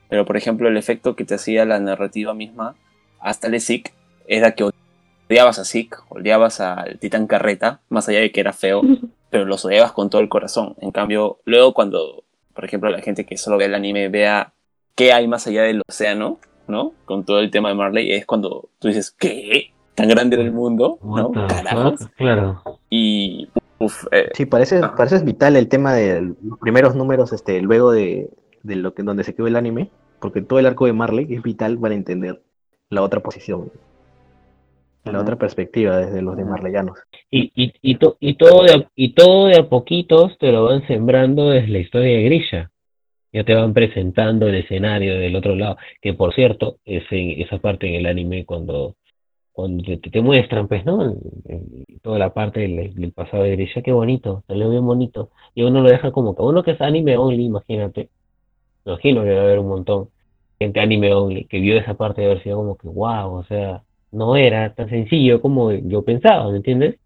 [0.08, 2.74] Pero, por ejemplo, el efecto que te hacía la narrativa misma
[3.20, 3.92] hasta el Zeke
[4.26, 4.68] era que
[5.28, 8.82] odiabas a Zeke, odiabas al Titán Carreta, más allá de que era feo,
[9.30, 10.74] pero los odiabas con todo el corazón.
[10.80, 14.52] En cambio, luego cuando, por ejemplo, la gente que solo ve el anime vea
[14.96, 16.92] qué hay más allá del océano, ¿no?
[17.04, 19.70] Con todo el tema de Marley, es cuando tú dices, ¿qué?
[19.94, 20.98] ¿Tan grande era el mundo?
[21.02, 21.30] ¿No?
[21.30, 22.08] Carajos.
[22.16, 22.62] Claro.
[22.90, 23.48] Y,
[23.78, 24.94] uf, eh, Sí, parece, Ajá.
[24.96, 28.28] parece vital el tema de los primeros números, este, luego de,
[28.62, 31.42] de lo que donde se quedó el anime, porque todo el arco de Marley es
[31.42, 32.40] vital para entender
[32.90, 33.70] la otra posición,
[35.04, 36.44] la otra perspectiva desde los de.
[36.44, 36.98] Marleyanos.
[37.30, 40.64] Y, y, y, to- y, todo de a, y todo de a poquitos te lo
[40.64, 42.70] van sembrando desde la historia de Grisha.
[43.34, 47.58] Ya te van presentando el escenario del otro lado, que por cierto, es en esa
[47.58, 48.96] parte en el anime cuando,
[49.52, 51.14] cuando te, te muestran, pues, ¿no?
[52.02, 55.30] Toda la parte del, del pasado de Grisha, qué bonito, salió bien bonito.
[55.54, 58.08] Y uno lo deja como que uno que es anime only, imagínate.
[58.86, 60.08] Imagino que va a haber un montón
[60.58, 63.82] gente anime only que vio esa parte de haber sido como que wow, o sea,
[64.12, 66.96] no era tan sencillo como yo pensaba, ¿me entiendes?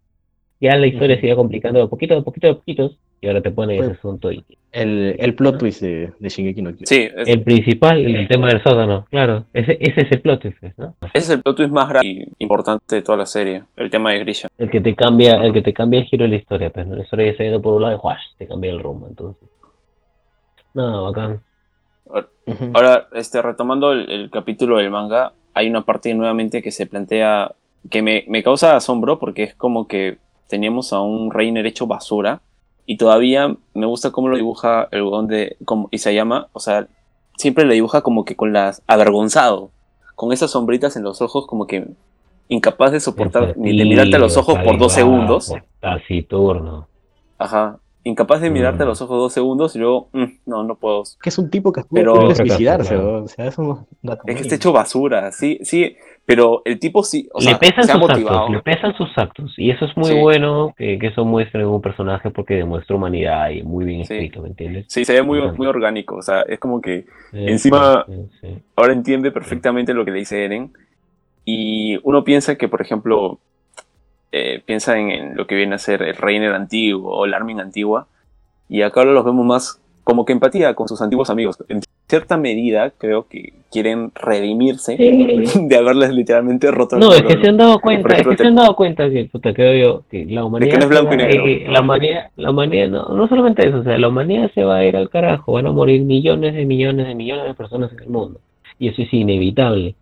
[0.61, 3.51] Ya la historia se iba complicando de poquito a poquito a poquitos y ahora te
[3.51, 6.85] ponen ese Pues- asunto y El, el plot twist de, de Shingeki no Kyojin.
[6.85, 10.61] sí, es- el principal, el tema del sótano, claro, ese, ese es el plot twist,
[10.77, 10.93] ¿no?
[11.13, 14.11] ese es el plot twist más grande y importante de toda la serie, el tema
[14.11, 14.47] de Grisha.
[14.59, 16.95] El que te cambia, el que te cambia el giro de la historia, pues ¿no?
[16.95, 18.21] la historia ya se ha ido por un lado y ¡juash!
[18.37, 19.49] te cambia el rumbo, entonces.
[20.75, 21.41] No, bacán.
[22.73, 27.53] Ahora, este, retomando el, el capítulo del manga, hay una parte nuevamente que se plantea
[27.89, 32.41] que me, me causa asombro porque es como que teníamos a un Reiner hecho basura
[32.89, 36.87] y todavía me gusta cómo lo dibuja el huevón de como llama o sea,
[37.37, 39.69] siempre lo dibuja como que con las avergonzado,
[40.15, 41.87] con esas sombritas en los ojos como que
[42.47, 45.53] incapaz de soportar ni de mirarte a los ojos por dos segundos.
[46.27, 46.87] turno
[47.37, 47.77] Ajá.
[48.05, 48.89] Incapaz de mirarte a mm.
[48.89, 51.03] los ojos dos segundos y luego, mm, no, no puedo.
[51.21, 53.57] Que es un tipo que pero, suicidarse, o sea, es
[54.25, 55.95] Es que está hecho basura, sí, sí,
[56.29, 59.85] pero el tipo sí, o le pesan sus Actos, le pesan sus actos, y eso
[59.85, 64.01] es muy bueno que, que, eso muestre un personaje porque demuestra humanidad y muy bien
[64.01, 64.85] escrito, ¿me entiendes?
[64.89, 68.05] Sí, se ve muy, muy orgánico, o sea, es como que encima
[68.75, 70.71] ahora entiende perfectamente lo que le dice Eren,
[71.45, 73.39] y uno piensa que, por ejemplo,
[74.31, 78.05] eh, piensa en, lo que viene a ser el Reiner antiguo o el Armin antigua,
[78.67, 81.57] y acá ahora los vemos más como que empatía con sus antiguos amigos
[82.09, 87.49] cierta medida creo que quieren redimirse de haberles literalmente roto el No, es que se
[87.49, 90.43] han dado cuenta, es que se han dado cuenta que, puta, creo yo, que la
[90.43, 90.79] humanidad...
[90.89, 94.85] la humanidad, la humanidad no, no solamente eso, o sea, la humanidad se va a
[94.85, 98.09] ir al carajo, van a morir millones de millones de millones de personas en el
[98.09, 98.41] mundo.
[98.79, 99.95] Y eso es inevitable.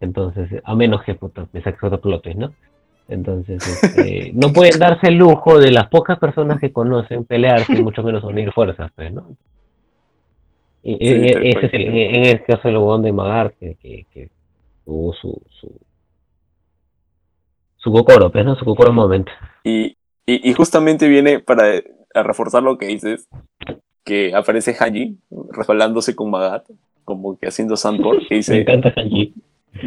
[0.00, 2.52] Entonces, a menos que, puta, me saques otro plotes, ¿no?
[3.08, 8.02] Entonces, este, no pueden darse el lujo de las pocas personas que conocen pelearse, mucho
[8.02, 9.26] menos unir fuerzas, pues, ¿no?
[10.82, 14.30] Ese es el, en el caso del huevón de Magar, que, que,
[14.84, 15.70] tuvo su, su,
[17.76, 18.56] su cocoro, pues, ¿no?
[18.56, 19.30] Su cocoro momento.
[19.62, 21.82] Y, y, justamente viene para
[22.14, 23.28] reforzar lo que dices,
[24.04, 25.18] que aparece Hanji
[25.50, 26.66] resbalándose con Magat,
[27.04, 28.54] como que haciendo sandboard, que dice...
[28.54, 29.34] Me encanta Hanji.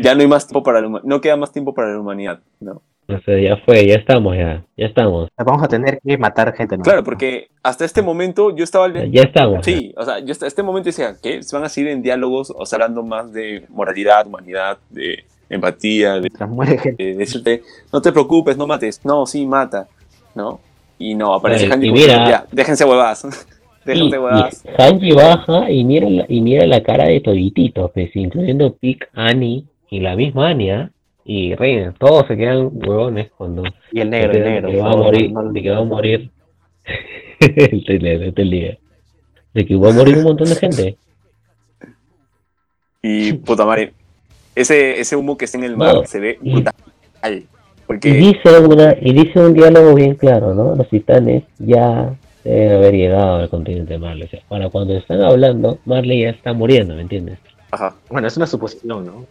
[0.01, 2.81] Ya no hay más tiempo para la, no queda más tiempo para la humanidad, ¿no?
[3.07, 5.29] No sé, ya fue, ya estamos, ya, ya estamos.
[5.37, 6.77] Vamos a tener que matar gente.
[6.77, 6.83] ¿no?
[6.83, 8.87] Claro, porque hasta este momento yo estaba...
[9.07, 9.65] Ya, estamos.
[9.65, 11.43] Sí, o sea, yo hasta este momento decía, ¿qué?
[11.43, 16.19] Se van a seguir en diálogos, o sea, hablando más de moralidad, humanidad, de empatía,
[16.19, 16.29] de,
[16.97, 17.61] de, decirte,
[17.91, 19.01] no te preocupes, no mates.
[19.03, 19.87] No, sí, mata,
[20.33, 20.61] ¿no?
[20.97, 21.91] Y no, aparece Hanji.
[21.91, 23.27] mira, ya, déjense huevas.
[23.85, 24.63] déjense huevas.
[24.77, 29.65] Hanji baja y mira, la, y mira la cara de todititos, pues, incluyendo Pic, Annie
[29.89, 30.91] y la misma Anya
[31.25, 33.63] y Reina, todos se quedan huevones cuando.
[33.91, 34.67] Y el negro, el negro.
[34.67, 36.31] De que va a morir, de que va a morir.
[37.39, 38.77] este día.
[39.53, 40.97] De que va a morir un montón de gente.
[43.05, 43.91] Y puta madre,
[44.55, 46.73] ese, ese humo que está en el mar se ve brutal.
[47.85, 48.07] Porque...
[48.07, 50.73] Y, dice una, y dice un diálogo bien claro, ¿no?
[50.73, 54.23] Los titanes ya deben haber llegado al continente Marley.
[54.23, 57.39] O sea, para cuando están hablando, Marley ya está muriendo, ¿me entiendes?
[57.71, 57.93] Ajá.
[58.09, 59.25] Bueno, es una suposición, ¿no?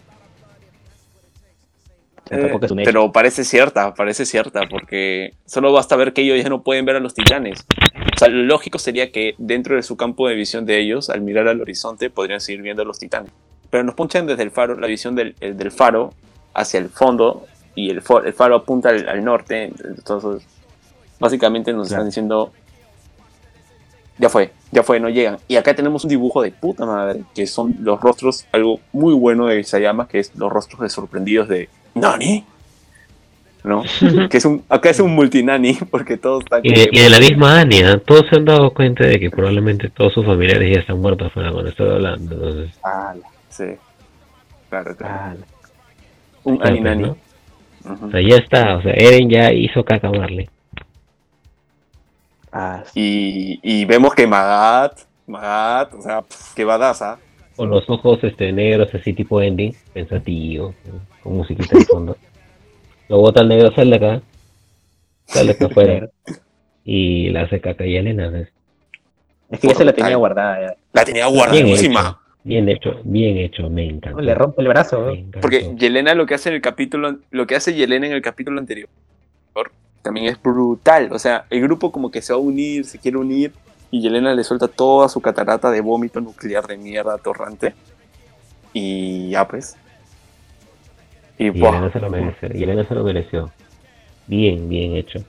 [2.33, 6.87] Eh, pero parece cierta, parece cierta, porque solo basta ver que ellos ya no pueden
[6.87, 7.67] ver a los titanes.
[8.15, 11.21] O sea, lo lógico sería que dentro de su campo de visión de ellos, al
[11.21, 13.31] mirar al horizonte, podrían seguir viendo a los titanes.
[13.69, 16.15] Pero nos ponchan desde el faro, la visión del, del faro
[16.55, 19.71] hacia el fondo, y el, el faro apunta al, norte.
[19.85, 20.47] Entonces,
[21.21, 22.51] básicamente nos están diciendo,
[24.17, 25.37] ya fue, ya fue, no llegan.
[25.49, 29.49] Y acá tenemos un dibujo de puta madre, que son los rostros, algo muy bueno
[29.49, 32.45] de Isayama, que es los rostros de sorprendidos de ¿Nani?
[33.65, 33.83] ¿No?
[34.31, 36.61] que es un, acá es un multinani porque todos están...
[36.65, 40.27] Y de, la misma Ania, todos se han dado cuenta de que probablemente todos sus
[40.27, 42.35] familiares ya están muertos cuando estoy hablando.
[42.35, 42.71] Entonces...
[43.51, 43.65] sí.
[44.69, 45.37] Claro, claro.
[46.45, 47.13] Un Ani Nani.
[47.85, 50.49] O sea, ya está, o sea, Eren ya hizo caca Marley.
[52.53, 56.23] Ah, y, y vemos que Magat, Magat, o sea,
[56.55, 57.19] que badaza.
[57.57, 60.75] Con los ojos este, negros, así tipo ending, pensativo
[61.23, 62.17] con musiquita de fondo.
[63.09, 64.23] Lo bota el negro, sale acá,
[65.27, 66.09] sale acá afuera
[66.85, 68.29] y la hace caca y Elena.
[68.29, 68.49] ¿ves?
[69.51, 70.61] Es que ya se la tenía guardada.
[70.61, 70.77] Ya.
[70.93, 72.19] La tenía guardadísima.
[72.45, 74.21] Bien hecho, bien hecho, me encanta.
[74.21, 75.13] Le rompe el brazo.
[75.41, 78.59] Porque Yelena lo que hace en el capítulo, lo que hace Yelena en el capítulo
[78.59, 78.89] anterior,
[80.03, 81.09] también es brutal.
[81.13, 83.53] O sea, el grupo como que se va a unir, se quiere unir,
[83.93, 87.75] y Yelena le suelta toda su catarata de vómito nuclear de mierda torrante.
[88.73, 89.77] Y ya pues,
[91.39, 92.49] y, Elena se lo mereció.
[92.55, 93.51] Y Elena se lo mereció.
[94.27, 95.25] Bien, bien hecho.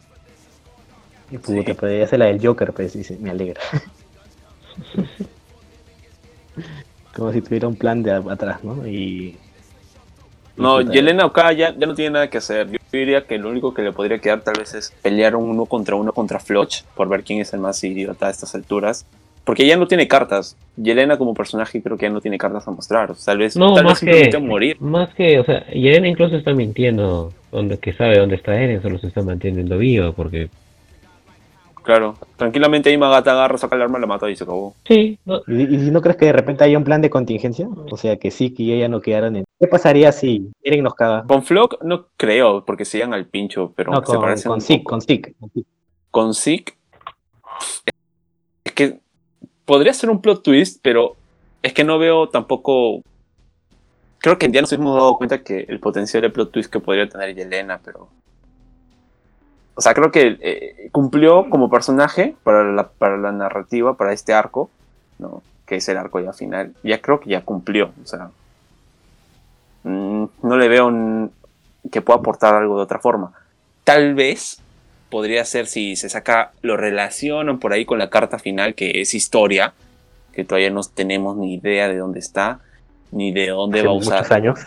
[1.32, 1.74] Y puta, sí.
[1.74, 3.62] podría ser la del Joker, pues, dice, me alegra.
[7.16, 8.88] Como si tuviera un plan de atrás, ¿no?
[8.88, 9.38] Y.
[10.56, 12.70] No, Yelena acá ya, ya no tiene nada que hacer.
[12.72, 15.96] Yo diría que lo único que le podría quedar tal vez es pelear uno contra
[15.96, 19.06] uno contra Floch, por ver quién es el más idiota a estas alturas.
[19.44, 20.56] Porque ella no tiene cartas.
[20.78, 23.14] Yelena como personaje creo que ya no tiene cartas a mostrar.
[23.26, 24.78] tal vez, no, tal más vez que, morir.
[24.80, 27.34] Más que, o sea, Yelena incluso está mintiendo.
[27.52, 30.50] Donde, que sabe dónde está Eren, solo se está manteniendo vivo porque...
[31.84, 34.74] Claro, tranquilamente ahí Magat agarra, saca el arma, la mata y se acabó.
[34.88, 37.68] Sí, no, ¿Y, y no crees que de repente haya un plan de contingencia?
[37.92, 39.44] O sea, que sí, que ella no quedaran en...
[39.60, 41.24] ¿Qué pasaría si Eren nos caga?
[41.28, 44.78] Con Flock no creo, porque se llegan al pincho, pero No, se con, parecen Zeke,
[44.80, 44.90] poco.
[44.92, 45.34] con Zeke.
[45.40, 45.68] con Zeke.
[46.10, 46.74] Con Zeke,
[48.64, 49.00] es que
[49.66, 51.16] podría ser un plot twist, pero
[51.62, 53.02] es que no veo tampoco.
[54.20, 57.10] Creo que ya nos hemos dado cuenta que el potencial de plot twist que podría
[57.10, 58.08] tener Yelena, pero.
[59.76, 64.34] O sea, creo que eh, cumplió como personaje para la, para la narrativa, para este
[64.34, 64.70] arco,
[65.20, 65.42] ¿no?
[65.66, 66.74] Que es el arco ya final.
[66.84, 67.92] Ya creo que ya cumplió.
[68.04, 68.30] O sea.
[69.84, 71.32] mm, no le veo un-
[71.92, 73.34] que pueda aportar algo de otra forma.
[73.84, 74.60] Tal vez
[75.10, 79.14] podría ser si se saca, lo relacionan por ahí con la carta final, que es
[79.14, 79.74] historia,
[80.34, 82.60] que todavía no tenemos ni idea de dónde está,
[83.12, 84.18] ni de dónde Hace va a usar.
[84.20, 84.60] muchos años.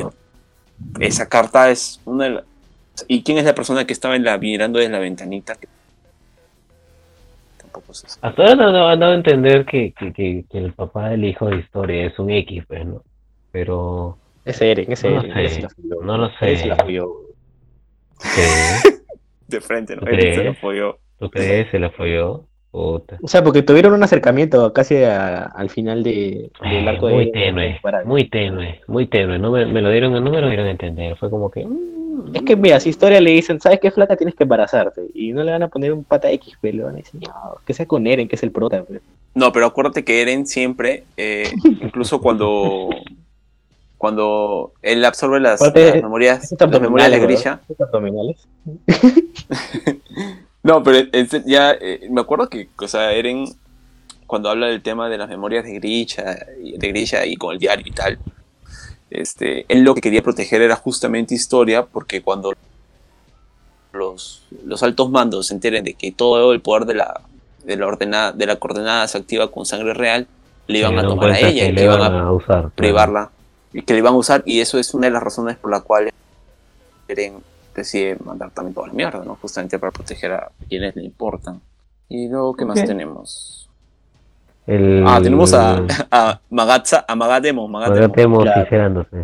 [0.00, 0.12] ¿no?
[1.00, 2.44] Esa carta es una de la-
[3.06, 5.56] ¿Y quién es la persona que estaba en la, mirando desde la ventanita?
[7.58, 8.06] Tampoco sé.
[8.20, 11.24] Hasta ahora no, no han dado a entender que, que, que, que el papá del
[11.24, 13.02] hijo de historia es un X, pues, ¿no?
[13.52, 15.50] Pero, Ese Eren, ese No Eren.
[15.50, 15.68] sé, la
[16.02, 16.66] no lo sé.
[16.66, 16.76] La.
[19.46, 20.02] De frente, ¿no?
[20.02, 20.98] ¿Tú se lo apoyó.
[21.18, 21.70] ¿tú crees?
[21.70, 22.44] Se la folló.
[22.70, 23.18] Puta.
[23.22, 27.14] O sea, porque tuvieron un acercamiento casi a- al final de, del Eh, arco de
[27.14, 29.38] muy Eren, tenue, para- muy tenue, muy tenue.
[29.38, 31.16] No me, me lo dieron, no me lo dieron a entender.
[31.16, 31.64] Fue como que.
[31.64, 34.16] mm, Es que mira, si historia le dicen, ¿sabes qué flaca?
[34.16, 35.00] Tienes que embarazarte.
[35.14, 37.56] Y no le van a poner un pata X, pero le van a decir, no,
[37.64, 38.82] que sea con Eren, que es el prota.
[38.84, 39.00] pues.
[39.34, 41.50] No, pero acuérdate que Eren siempre, eh,
[41.80, 42.90] incluso cuando,
[43.96, 47.60] cuando él absorbe las, las memorias, las memorias de abdominales, Grisha.
[50.62, 51.08] No, pero
[51.46, 53.46] ya eh, me acuerdo que, o sea, Eren,
[54.26, 57.58] cuando habla del tema de las memorias de Grisha, y- de Grisha y con el
[57.58, 58.18] diario y tal,
[59.10, 62.52] este, él lo que quería proteger era justamente historia, porque cuando
[63.92, 67.20] los, los altos mandos se enteren de que todo el poder de la,
[67.64, 70.26] de la, ordenada, de la coordenada se activa con sangre real,
[70.66, 72.46] le iban a tomar a ella y le iban a usar.
[72.46, 72.70] claro.
[72.74, 73.30] privarla
[73.72, 75.80] y que le iban a usar y eso es una de las razones por la
[75.80, 76.10] cual
[77.08, 77.36] Eren
[77.78, 79.36] decide mandar también toda la mierda, ¿no?
[79.36, 81.60] Justamente para proteger a quienes le importan.
[82.08, 83.68] Y luego, ¿qué más tenemos?
[84.66, 85.78] El- Ah, tenemos a,
[86.10, 88.00] a Magatsa, a Magatemo, Magatemo.
[88.00, 88.60] Magatemo Claro.
[88.62, 89.16] sincerándose.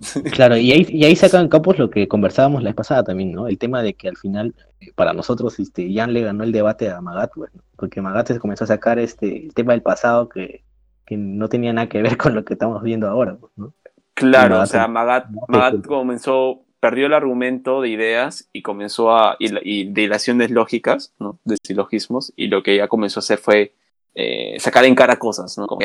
[0.32, 3.48] Claro, y ahí, y ahí sacan campos lo que conversábamos la vez pasada también, ¿no?
[3.48, 6.88] El tema de que al final, eh, para nosotros, este, Jan le ganó el debate
[6.90, 7.62] a Magat, pues, ¿no?
[7.76, 10.62] porque Magat se comenzó a sacar este, el tema del pasado que,
[11.04, 13.72] que no tenía nada que ver con lo que estamos viendo ahora, pues, ¿no?
[14.14, 19.36] Claro, Magat- o sea, Magat- Magat comenzó, perdió el argumento de ideas y comenzó a,
[19.38, 21.38] y, y de ilaciones lógicas, ¿no?
[21.44, 23.74] De silogismos, y lo que ella comenzó a hacer fue
[24.14, 25.66] eh, sacar en cara cosas, ¿no?
[25.66, 25.80] Como,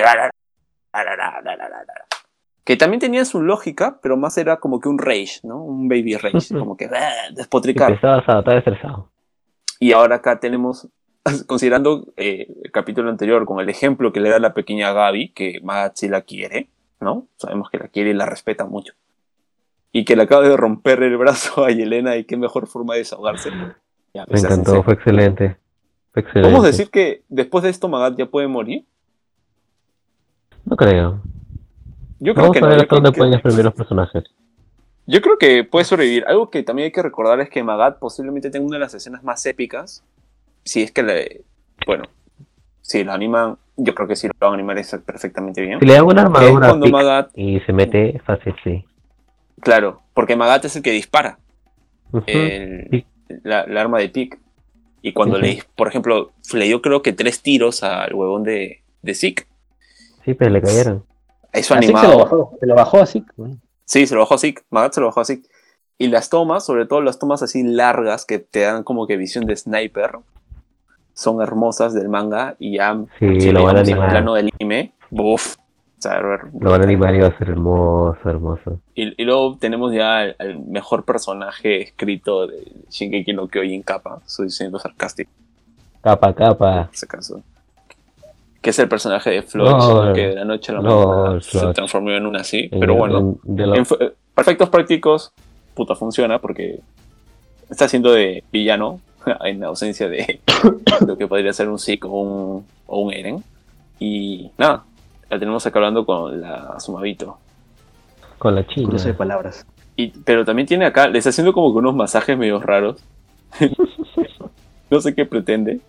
[2.63, 5.61] que también tenía su lógica, pero más era como que un rage, ¿no?
[5.61, 6.89] Un baby rage, como que
[7.35, 7.91] despotricar.
[7.91, 9.09] estaba estresado.
[9.79, 10.87] Y ahora acá tenemos,
[11.47, 15.61] considerando eh, el capítulo anterior con el ejemplo que le da la pequeña Gaby, que
[15.93, 16.69] sí la quiere,
[17.01, 17.27] ¿no?
[17.35, 18.93] Sabemos que la quiere y la respeta mucho.
[19.93, 22.99] Y que le acaba de romper el brazo a Yelena y qué mejor forma de
[22.99, 23.51] desahogarse.
[24.13, 25.55] Ya, Me pues, encantó, fue excelente.
[26.11, 26.41] Fue excelente.
[26.51, 28.85] ¿Podemos decir que después de esto Magat ya puede morir?
[30.65, 31.21] No creo.
[32.19, 34.23] Yo creo Vamos que a ver hasta dónde pueden que, los personajes.
[35.05, 36.23] yo creo que puede sobrevivir.
[36.27, 39.23] Algo que también hay que recordar es que Magat posiblemente tenga una de las escenas
[39.23, 40.03] más épicas.
[40.63, 41.41] Si es que le.
[41.85, 42.05] Bueno,
[42.81, 45.79] si lo animan, yo creo que sí lo van a animar esa- perfectamente bien.
[45.79, 48.85] Si le dan una es armadura Magat, y se mete fácil, sí.
[49.63, 51.39] Claro, porque Magat es el que dispara
[52.27, 53.05] el-
[53.43, 54.39] la, la arma de pic.
[55.01, 55.63] Y cuando Sí, le, sí.
[55.75, 59.45] por ejemplo, le dio creo que tres tiros al huevón de, de Zeke.
[60.23, 61.03] Sí, pero le cayeron.
[61.51, 62.05] Eso animado.
[62.07, 63.25] se lo bajó, se lo bajó así.
[63.35, 63.51] pues.
[63.85, 64.61] Sí, se lo bajó a Zeke.
[64.69, 65.47] Magat se lo bajó a Zeke.
[65.97, 69.45] Y las tomas, sobre todo las tomas así largas que te dan como que visión
[69.45, 70.11] de sniper,
[71.13, 72.55] son hermosas del manga.
[72.59, 74.09] Y ya, Sí, si lo van a animar.
[74.09, 75.57] plano del anime, ¡buf!
[76.03, 76.19] Sea,
[76.59, 78.79] Lo van a animar y va a ser hermoso, hermoso.
[78.95, 84.19] Y, y luego tenemos ya al, al mejor personaje escrito de Shingeki no Kyojin Kappa.
[84.25, 85.31] Estoy siendo sarcástico
[86.01, 86.81] Capa, capa.
[86.81, 87.41] en ese caso.
[88.61, 90.13] Que es el personaje de Floyd, Lord.
[90.13, 92.69] que de la noche a la mañana se transformó en una así.
[92.71, 95.31] En- Pero bueno, en- lo- en, para efectos prácticos,
[95.73, 96.79] puta, funciona porque
[97.69, 98.99] está haciendo de villano
[99.45, 100.39] en ausencia de
[101.07, 103.43] lo que podría ser un Zeke o un, o un Eren.
[103.99, 104.83] Y nada,
[105.33, 107.37] la tenemos acá hablando con la Sumabito.
[108.37, 108.89] con la china.
[108.89, 109.65] Cruce de palabras.
[109.95, 113.03] Y, pero también tiene acá, le está haciendo como que unos masajes medio raros.
[114.89, 115.79] no sé qué pretende.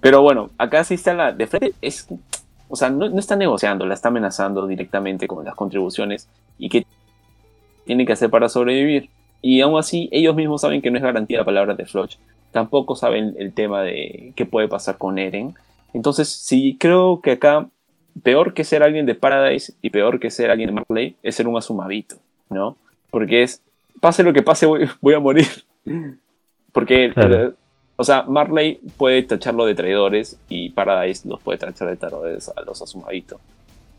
[0.00, 1.32] Pero bueno, acá sí está la.
[1.32, 2.08] De frente es.
[2.68, 6.86] O sea, no, no está negociando, la está amenazando directamente con las contribuciones y qué
[7.84, 9.10] tiene que hacer para sobrevivir.
[9.42, 12.16] Y aún así, ellos mismos saben que no es garantía la palabra de Floch.
[12.50, 15.54] Tampoco saben el tema de qué puede pasar con Eren.
[15.94, 17.68] Entonces, sí, creo que acá,
[18.22, 21.48] peor que ser alguien de Paradise y peor que ser alguien de Marley, es ser
[21.48, 22.16] un asumabito,
[22.50, 22.76] ¿no?
[23.10, 23.62] Porque es,
[24.00, 25.46] pase lo que pase, voy, voy a morir.
[26.72, 27.34] Porque, Claro.
[27.48, 27.52] eh,
[27.96, 32.60] o sea, Marley puede tacharlo de traidores y Paradise los puede tachar de traidores a
[32.62, 33.40] los asumabitos.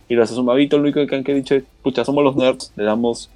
[0.10, 2.84] Y los asumabitos lo único que han que dicho es, pucha, somos los nerds, le
[2.84, 3.30] damos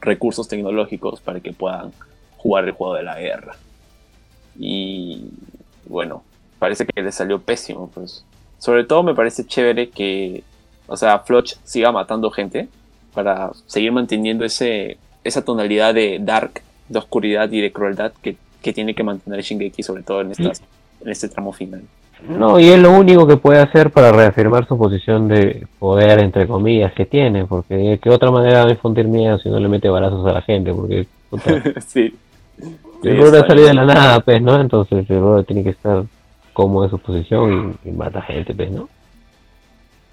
[0.00, 1.92] recursos tecnológicos para que puedan
[2.36, 3.54] jugar el juego de la guerra.
[4.58, 5.22] Y
[5.86, 6.22] bueno,
[6.58, 8.24] parece que le salió pésimo, pues.
[8.58, 10.42] Sobre todo me parece chévere que,
[10.86, 12.68] o sea, Floch siga matando gente
[13.14, 18.72] para seguir manteniendo ese, esa tonalidad de dark, de oscuridad y de crueldad que, que
[18.72, 20.62] tiene que mantener Shingeki, sobre todo en, estas,
[21.00, 21.82] en este tramo final.
[22.26, 26.48] No, y es lo único que puede hacer para reafirmar su posición de poder, entre
[26.48, 29.88] comillas, que tiene, porque de qué otra manera a infundir miedo si no le mete
[29.88, 32.12] balazos a la gente, porque puta, sí.
[33.04, 34.60] el brother salió de la nada, pues, ¿no?
[34.60, 36.02] Entonces el brother tiene que estar
[36.58, 38.88] cómodo en su posición y, y mata gente, pues, ¿no?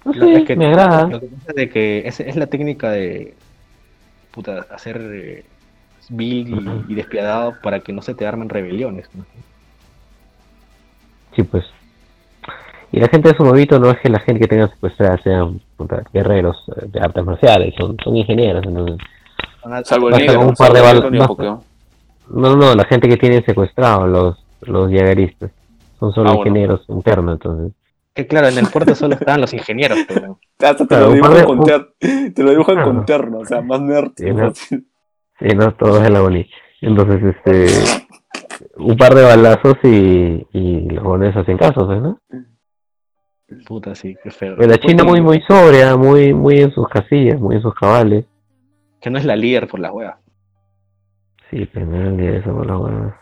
[0.04, 1.08] No Lo- sé, es que- me agrada.
[1.08, 3.34] Lo que pasa es de que es, es la técnica de
[4.30, 5.44] puta, hacer eh,
[6.08, 9.08] vil y, y despiadado para que no se te armen rebeliones.
[9.14, 9.24] ¿no?
[11.34, 11.64] Sí, pues.
[12.92, 15.60] Y la gente de su movito no es que la gente que tenga secuestrada sean
[15.76, 18.98] puta, guerreros eh, de artes marciales, son, son ingenieros, entonces.
[19.82, 20.80] Salvo el negro, un par de.
[21.10, 21.36] No,
[22.28, 25.50] no, no, la gente que tiene secuestrado, los, los jägeristas,
[25.98, 26.48] son solo Ah, bueno.
[26.50, 27.72] ingenieros internos, entonces.
[28.14, 29.98] Que claro, en el puerto solo estaban los ingenieros.
[30.08, 31.92] pero- Hasta te Claro, lo dibujan de- con ter-
[32.34, 32.90] te lo dibujan Claro.
[32.94, 34.12] con terno, o sea, más nerd.
[34.16, 34.52] Sí, ¿no?
[34.54, 36.48] Sí, no, todo es el aboni.
[36.80, 37.66] Entonces, este.
[38.78, 42.18] Un par de balazos y, y los japoneses hacen caso, pues, ¿no?
[43.66, 44.54] Puta, sí, qué feo.
[44.56, 48.24] Pero la China muy, muy sobria, muy, muy en sus casillas, muy en sus cabales.
[49.00, 50.16] Que no es la líder por las huevas.
[51.50, 53.14] Sí, primero el día de eso con las huevas.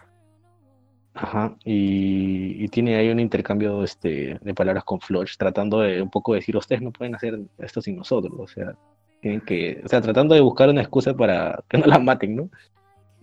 [1.15, 6.11] Ajá, y, y tiene ahí un intercambio este, de palabras con Floch, tratando de un
[6.11, 8.75] poco decir, ustedes no pueden hacer esto sin nosotros, o sea,
[9.21, 12.51] tienen que, o sea, tratando de buscar una excusa para que no la maten, ¿no?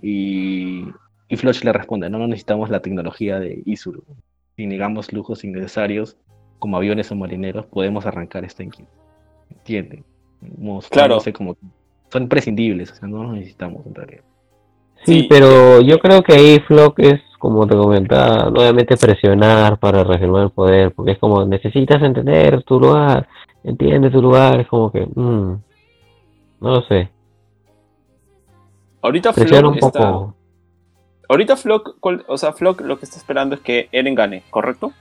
[0.02, 0.86] Y,
[1.28, 4.06] y Floch le responde, no, no necesitamos la tecnología de Isuru,
[4.56, 6.16] si negamos lujos innecesarios,
[6.60, 8.94] como aviones o marineros, podemos arrancar esta inquietud,
[9.50, 10.06] ¿entienden?
[10.58, 11.66] Mostrándose como que
[12.10, 14.24] son imprescindibles, o sea, no los necesitamos en realidad.
[15.06, 15.28] Sí, Sí.
[15.30, 20.50] pero yo creo que ahí Flock es, como te comentaba, nuevamente presionar para reafirmar el
[20.52, 23.28] poder, porque es como, necesitas entender tu lugar,
[23.64, 25.52] entiende tu lugar, es como que, mm,
[26.62, 27.10] no lo sé,
[29.04, 30.12] Ahorita presiona Flock un está.
[30.12, 30.36] poco.
[31.28, 31.96] Ahorita Flock,
[32.28, 34.92] o sea, Flock lo que está esperando es que Eren gane, ¿correcto?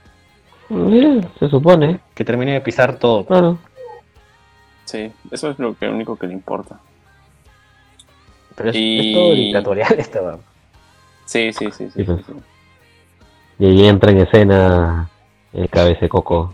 [0.71, 3.25] Eh, se supone, Que termine de pisar todo.
[3.25, 3.57] claro.
[4.85, 6.79] Sí, eso es lo que único que le importa.
[8.61, 10.37] Pero es, Y- es todo dictatorial esta va.
[11.25, 11.91] Sí, sí, sí, sí.
[11.95, 12.17] Sí, pues.
[12.25, 12.39] sí, sí.
[13.59, 15.09] Y ahí entra en escena
[15.53, 16.53] el cabeza de coco.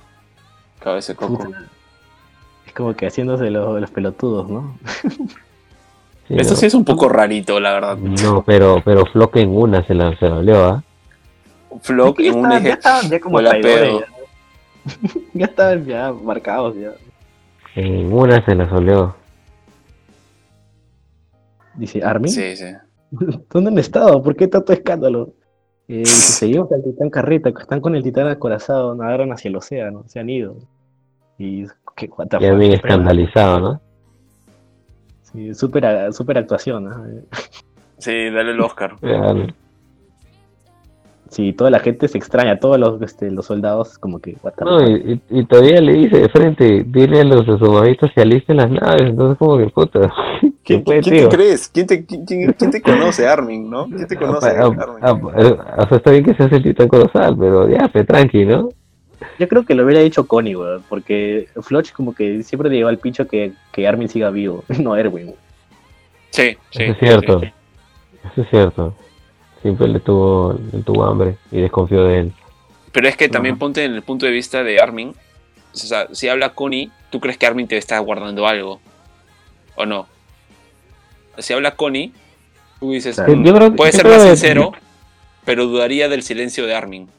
[0.80, 1.48] Cabeza de coco.
[2.66, 4.78] Es como que haciéndose los, los pelotudos, ¿no?
[6.28, 6.60] Sí, Esto ¿no?
[6.60, 7.98] sí es un poco rarito, la verdad.
[7.98, 10.84] No, pero, pero Flock en una se la, se la olió, ¿ah?
[11.82, 14.00] Flock Ya en un estaban- ya estaban ya como traidores, pedo.
[14.02, 14.08] ya.
[15.34, 16.92] Ya estaban ya marcados ya.
[17.76, 19.16] En una se la olió.
[21.78, 22.66] Dice, Armin, Sí, sí.
[23.50, 24.22] ¿dónde han estado?
[24.22, 25.34] ¿Por qué tanto escándalo?
[25.88, 26.06] Eh, dice,
[26.40, 30.20] seguimos al titán carreta, que están con el titán acorazado, nadaron hacia el océano, se
[30.20, 30.58] han ido.
[31.38, 31.66] Y
[31.96, 33.82] qué the Ya bien pero- escandalizado, ¿no?
[35.22, 35.54] Sí,
[36.14, 37.06] súper actuación, ¿no?
[37.98, 38.96] Sí, dale el Oscar.
[39.02, 39.54] Real.
[41.30, 44.66] Sí, toda la gente se extraña, todos los, este, los soldados como que, what the
[44.66, 45.22] No, fuck.
[45.30, 49.38] y, todavía le dice de frente, dile a los asomaditos que alisten las naves, entonces
[49.38, 50.12] como que puta.
[50.64, 51.30] ¿Quién, ¿qué fue, quién tío?
[51.30, 51.68] te crees?
[51.70, 53.88] ¿Quién te, quién, quién- te conoce, Armin, no?
[53.88, 54.80] ¿Quién te conoce, Armin?
[55.02, 58.46] ah, o sea, está bien que se hace el titán colosal, pero ya, fe, tranqui,
[58.46, 58.70] ¿no?
[59.40, 62.90] Yo creo que lo hubiera dicho Connie, weón, porque Floch como que siempre le lleva
[62.90, 65.34] al pincho que, que Armin siga vivo, no Erwin.
[66.32, 66.84] Sí, sí.
[66.84, 67.40] Eso es cierto.
[67.40, 67.54] sí, sí.
[68.32, 68.94] Eso es cierto.
[69.68, 72.34] Siempre le tuvo, le tuvo hambre y desconfió de él.
[72.94, 75.10] Pero es que también ponte en el punto de vista de Armin.
[75.10, 78.80] O sea, si habla Connie, ¿tú crees que Armin te está guardando algo?
[79.76, 80.08] ¿O no?
[81.38, 82.14] Si habla Connie,
[82.80, 83.36] tú dices, Claro.
[83.36, 84.72] "Mm, Yo creo- puede yo ser creo más que- sincero,
[85.44, 87.10] pero dudaría del silencio de Armin.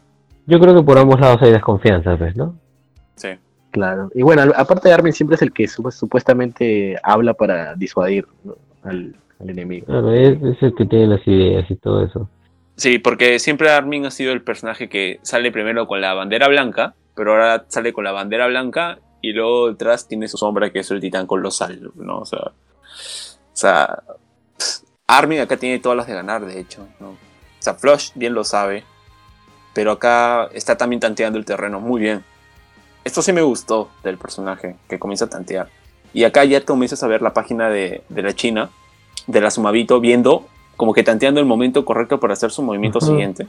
[0.46, 2.57] Yo creo que por ambos lados hay desconfianza, pues, ¿no?
[3.16, 3.28] Sí.
[3.72, 4.11] Claro.
[4.14, 8.55] Y bueno, aparte de Armin siempre es el que sup- supuestamente habla para disuadir ¿no?
[8.84, 9.84] al, al enemigo.
[9.84, 12.30] Claro, es, es el que tiene las ideas y todo eso.
[12.79, 16.95] Sí, porque siempre Armin ha sido el personaje que sale primero con la bandera blanca,
[17.16, 20.91] pero ahora sale con la bandera blanca y luego detrás tiene su sombra que es
[20.93, 22.20] el titán colosal, ¿no?
[22.20, 22.53] O sea, o
[23.53, 24.03] sea
[25.09, 26.87] Armin acá tiene todas las de ganar, de hecho.
[27.01, 27.16] O
[27.59, 28.85] sea, Flush bien lo sabe.
[29.74, 32.24] Pero acá está también tanteando el terreno muy bien.
[33.03, 35.68] Esto sí me gustó del personaje, que comienza a tantear.
[36.14, 38.70] Y acá ya comienzas a ver la página de, de la China,
[39.26, 40.47] de la Sumabito, viendo
[40.79, 43.09] como que tanteando el momento correcto para hacer su movimiento Ujú.
[43.09, 43.47] siguiente.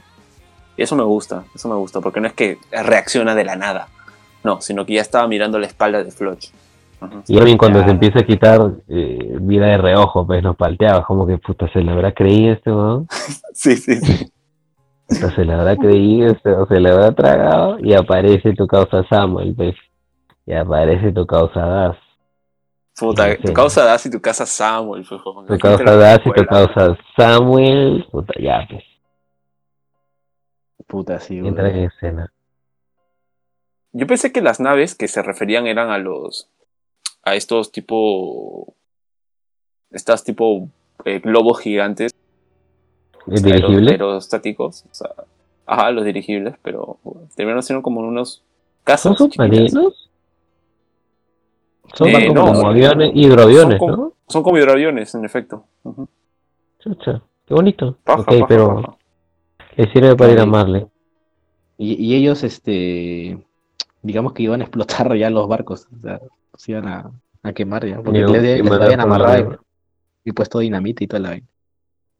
[0.76, 3.88] Y eso me gusta, eso me gusta, porque no es que reacciona de la nada.
[4.44, 6.48] No, sino que ya estaba mirando la espalda de Flush.
[7.00, 7.22] Ujú.
[7.28, 7.84] Y Armin cuando Ya.
[7.86, 11.80] se empieza a quitar eh, vida de reojo, pues nos palteaba, como que puta se
[11.82, 13.06] le habrá creído este weón,
[13.54, 14.30] Sí, sí, sí.
[15.06, 19.04] puta se le habrá creído, este, o se le habrá tragado, y aparece tu causa
[19.08, 19.74] Samuel, pues,
[20.46, 21.96] y aparece tu causa Das,
[23.00, 23.42] Puta, Sí.
[23.42, 25.02] tu causa das y tu casa Samuel.
[25.08, 25.16] que
[25.56, 28.84] tu causa Das y tu causa Samuel, puta ya pues,
[30.86, 32.32] Puta, sí, entra en escena.
[33.92, 36.48] Yo pensé que las naves que se referían eran a los.
[37.22, 38.74] a estos tipo.
[39.90, 40.68] estas tipo
[41.04, 42.12] eh, globos gigantes.
[43.26, 43.92] ¿Es dirigible?
[43.92, 44.84] aero- aerostáticos.
[44.90, 45.10] O sea,
[45.66, 48.42] ajá, los dirigibles, pero bueno, terminaron siendo como unos
[48.84, 49.16] casas.
[49.16, 50.09] ¿Son submarinos?
[51.94, 54.12] Son Eh, más como, no, como son- aviones, hidroaviones, son como- ¿no?
[54.28, 55.64] Son como hidroaviones, en efecto.
[55.82, 56.08] Ujú.
[56.78, 57.96] Chucha, qué bonito.
[58.04, 58.96] Paja, ok, paja, pero paja.
[59.76, 60.46] le sirve para ir a.
[60.46, 60.86] Marley.
[61.78, 63.38] Y, y ellos, este,
[64.02, 66.20] digamos que iban a explotar ya los barcos, o sea,
[66.54, 67.10] se iban a,
[67.42, 69.58] a quemar ya, porque Iban- les, les habían amarrado
[70.24, 71.46] y, y puesto dinamita y toda la vaina.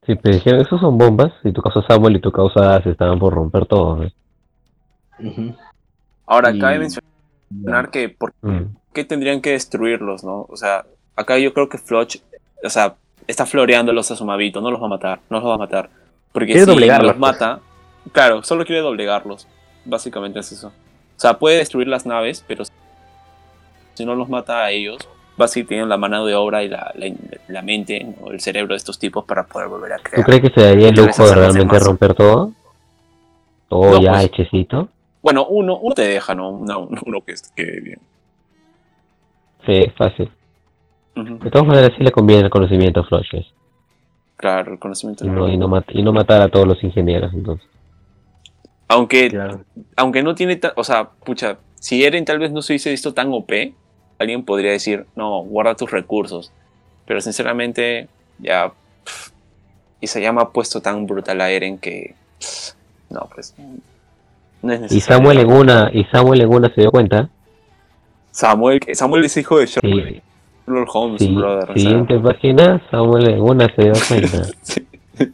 [0.06, 3.18] Sí, pero dijeron, esos son bombas, y tu causa Samuel y tu causa se estaban
[3.18, 4.06] por romper todos.
[5.18, 5.54] ¿eh?
[6.26, 8.74] Ahora, Y- cabe mencionar que por Mm.
[8.92, 10.46] Qué tendrían que destruirlos, ¿no?
[10.48, 10.84] O sea,
[11.16, 12.16] acá yo creo que Floch,
[12.64, 12.94] o sea,
[13.26, 15.90] está floreándolos a su mavito, no los va a matar, no los va a matar.
[16.32, 17.60] Porque Quiere si doblegarlos, los mata,
[18.12, 19.46] claro, solo quiere doblegarlos.
[19.84, 20.68] Básicamente es eso.
[20.68, 22.64] O sea, puede destruir las naves, pero
[23.94, 25.08] si no los mata a ellos,
[25.48, 27.06] seguir teniendo la mano de obra y la, la,
[27.48, 28.30] la mente, ¿no?
[28.30, 30.24] el cerebro de estos tipos para poder volver a ¿Tú crear.
[30.24, 32.52] crees que se daría el lujo de realmente romper todo?
[33.68, 34.24] Todo No, ya pues.
[34.24, 34.88] hechecito.
[35.22, 36.50] Bueno, uno, uno te deja, ¿no?
[36.50, 38.00] Uno, uno que quede bien.
[39.66, 40.30] Sí, es fácil.
[41.14, 43.46] De todas maneras, sí le conviene el conocimiento a Flushes.
[44.36, 45.24] Claro, el conocimiento.
[45.26, 47.66] Y no, y, no mat- y no matar a todos los ingenieros, entonces.
[48.88, 49.60] Aunque Claro.
[49.96, 53.28] aunque no tiene, o sea, pucha, si Eren tal vez no se hubiese visto tan
[53.32, 53.74] OP,
[54.18, 56.52] alguien podría decir, no, guarda tus recursos.
[57.06, 58.08] Pero sinceramente,
[58.38, 58.72] ya,
[59.04, 59.30] pff,
[60.00, 62.72] y se llama puesto tan brutal a Eren que, pff,
[63.10, 63.54] no, pues,
[64.62, 65.00] no es Y necesario.
[65.18, 67.28] Samuel en una, y Samuel en una se dio cuenta.
[68.30, 70.22] Samuel, Samuel es hijo de Sherlock Sí,
[70.92, 71.64] Holmes, sí, brother.
[71.64, 74.44] o sea, siguiente página, Samuel en una se dio cuenta.
[74.62, 74.86] sí,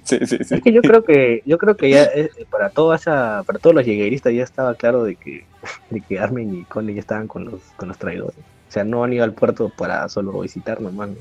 [0.02, 0.54] sí, sí, sí.
[0.54, 3.76] Es que yo creo que, yo creo que ya eh, para toda esa, para todos
[3.76, 5.44] los llegueristas ya estaba claro de que,
[5.90, 8.38] de que Armin y Conley ya estaban con los, con los traidores.
[8.38, 11.16] O sea, no han ido al puerto para solo visitar nomás, ¿no?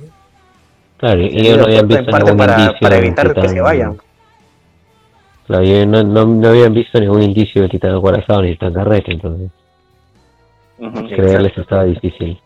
[0.97, 3.61] Claro, y ellos no habían visto parte ningún para, indicio para de evitar que se
[3.61, 3.97] vayan.
[5.45, 9.51] Claro, no, no, no habían visto ningún indicio de Titán Corazón ni Titán Carrete, entonces
[10.77, 11.07] Ujú.
[11.07, 11.15] Sí.
[11.15, 12.39] creerles estaba difícil.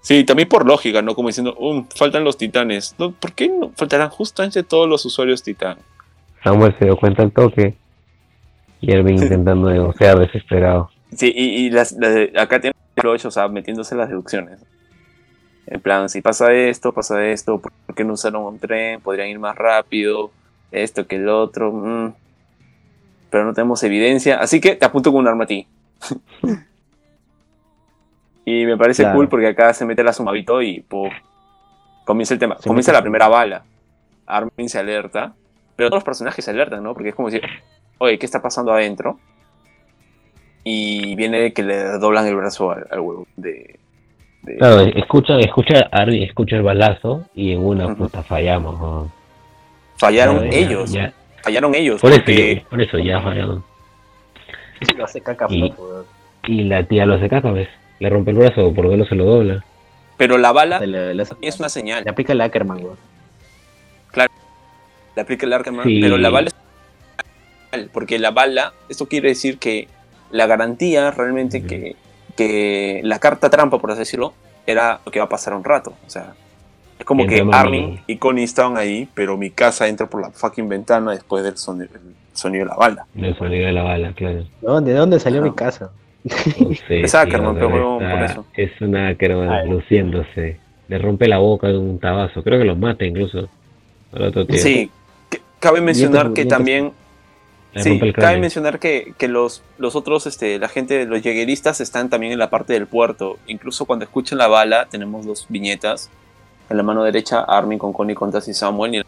[0.00, 1.14] Sí, también por lógica, ¿no?
[1.14, 2.94] Como diciendo, "Um, faltan los titanes.
[2.98, 3.72] No, ¿Por qué no?
[3.76, 5.78] Faltarán justamente todos los usuarios titán.
[6.44, 7.74] Samuel se dio cuenta al toque
[8.80, 10.90] y Erwin intentando negociar desesperado.
[11.12, 14.60] Sí, y, y las, las de- acá tiene Flush, o sea, metiéndose las deducciones.
[15.66, 19.00] En plan, si pasa esto, pasa esto, ¿por qué no usaron un tren?
[19.00, 20.30] Podrían ir más rápido,
[20.70, 21.72] esto que el otro.
[21.72, 22.14] mm.
[23.30, 25.66] Pero no tenemos evidencia, así que te apunto con un arma a ti.
[28.46, 29.16] y me parece Claro.
[29.18, 30.82] cool porque acá se mete la sumavito y
[32.04, 32.56] comienza el tema.
[32.58, 33.64] Se comienza la primera bala.
[34.26, 35.34] Armin se alerta,
[35.76, 36.94] pero todos los personajes se alertan, ¿no?
[36.94, 37.46] Porque es como decir,
[37.98, 39.18] oye, ¿qué está pasando adentro?
[40.64, 43.78] Y viene que le doblan el brazo al, al huevo de,
[44.42, 48.78] de- Claro, escucha, escucha Armin, escucha el balazo y en una puta fallamos.
[48.80, 49.12] ¿no?
[49.98, 52.00] fallaron ellos, ya- fallaron ellos.
[52.00, 53.64] por, eso, porque- ya- por eso ya fallaron.
[54.96, 56.04] Lo hace caca, Y- weón.
[56.48, 57.68] Y la tía lo hace caca, ¿ves?
[57.98, 59.64] Le rompe el brazo, por lo menos se lo dobla.
[60.16, 62.04] pero la bala Se le, le- es una señal.
[62.04, 62.96] le aplica el Ackerman, weón.
[65.14, 65.98] Le aplica el Arkham, Sí.
[66.02, 66.54] pero la bala es
[67.70, 69.88] señal, porque la bala, esto quiere decir que
[70.30, 71.96] la garantía realmente que,
[72.36, 74.34] que la carta trampa, por así decirlo,
[74.66, 75.94] era lo que va a pasar un rato.
[76.06, 76.34] O sea,
[76.98, 80.30] es como que Armin mi- y Connie estaban ahí, pero mi casa entra por la
[80.30, 83.06] fucking ventana después del sonido, el sonido de la bala.
[83.16, 84.36] El sonido de la bala, claro.
[84.40, 85.90] ¿De dónde, de dónde salió mi casa?
[86.88, 88.46] Sé, Es Ackerman, pero por eso.
[88.54, 90.58] Es Ackerman luciéndose.
[90.88, 92.42] Le rompe la boca de un tabazo.
[92.42, 93.48] Creo que los mata incluso.
[94.12, 94.58] Al otro tío.
[94.58, 94.90] Sí,
[95.58, 96.92] cabe mencionar que también
[97.82, 102.32] Sí, cabe mencionar que, que los, los otros, este, la gente, los llegueristas están también
[102.32, 103.38] en la parte del puerto.
[103.46, 106.10] Incluso cuando escuchan la bala, tenemos dos viñetas.
[106.70, 108.94] En la mano derecha, Armin con Connie, con Taz y Samuel.
[108.94, 109.04] Y en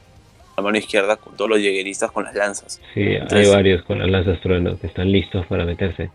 [0.57, 2.81] la mano izquierda con todos los llegueristas con las lanzas.
[2.95, 6.11] Sí, hay varios con las lanzas trueno que están listos para meterse.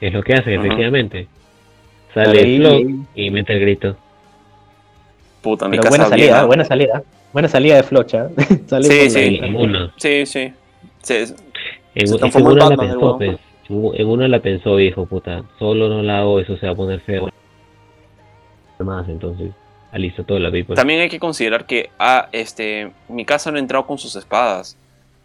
[0.00, 0.66] Es lo que hacen, Ajá.
[0.66, 1.26] efectivamente.
[2.14, 3.96] Sale y- Flock y mete el grito.
[5.42, 6.44] Puta, mi Pero casa buena bien, salida, ¿ah?
[6.46, 7.02] buena salida.
[7.32, 8.28] Buena salida de Flocha.
[8.66, 8.98] Sale Sí,
[9.52, 10.24] con sí.
[10.24, 10.52] Sí, sí.
[11.02, 11.34] Sí,
[11.94, 13.36] en, en en una la pensó, pues.
[13.68, 15.42] En una la pensó, hijo puta.
[15.58, 17.28] Solo no la hago, eso se va a poner feo.
[18.78, 19.50] Más, entonces.
[19.92, 20.74] Alistó toda la pipa.
[20.74, 24.76] También hay que considerar que ah, este, mi casa no ha entrado con sus espadas.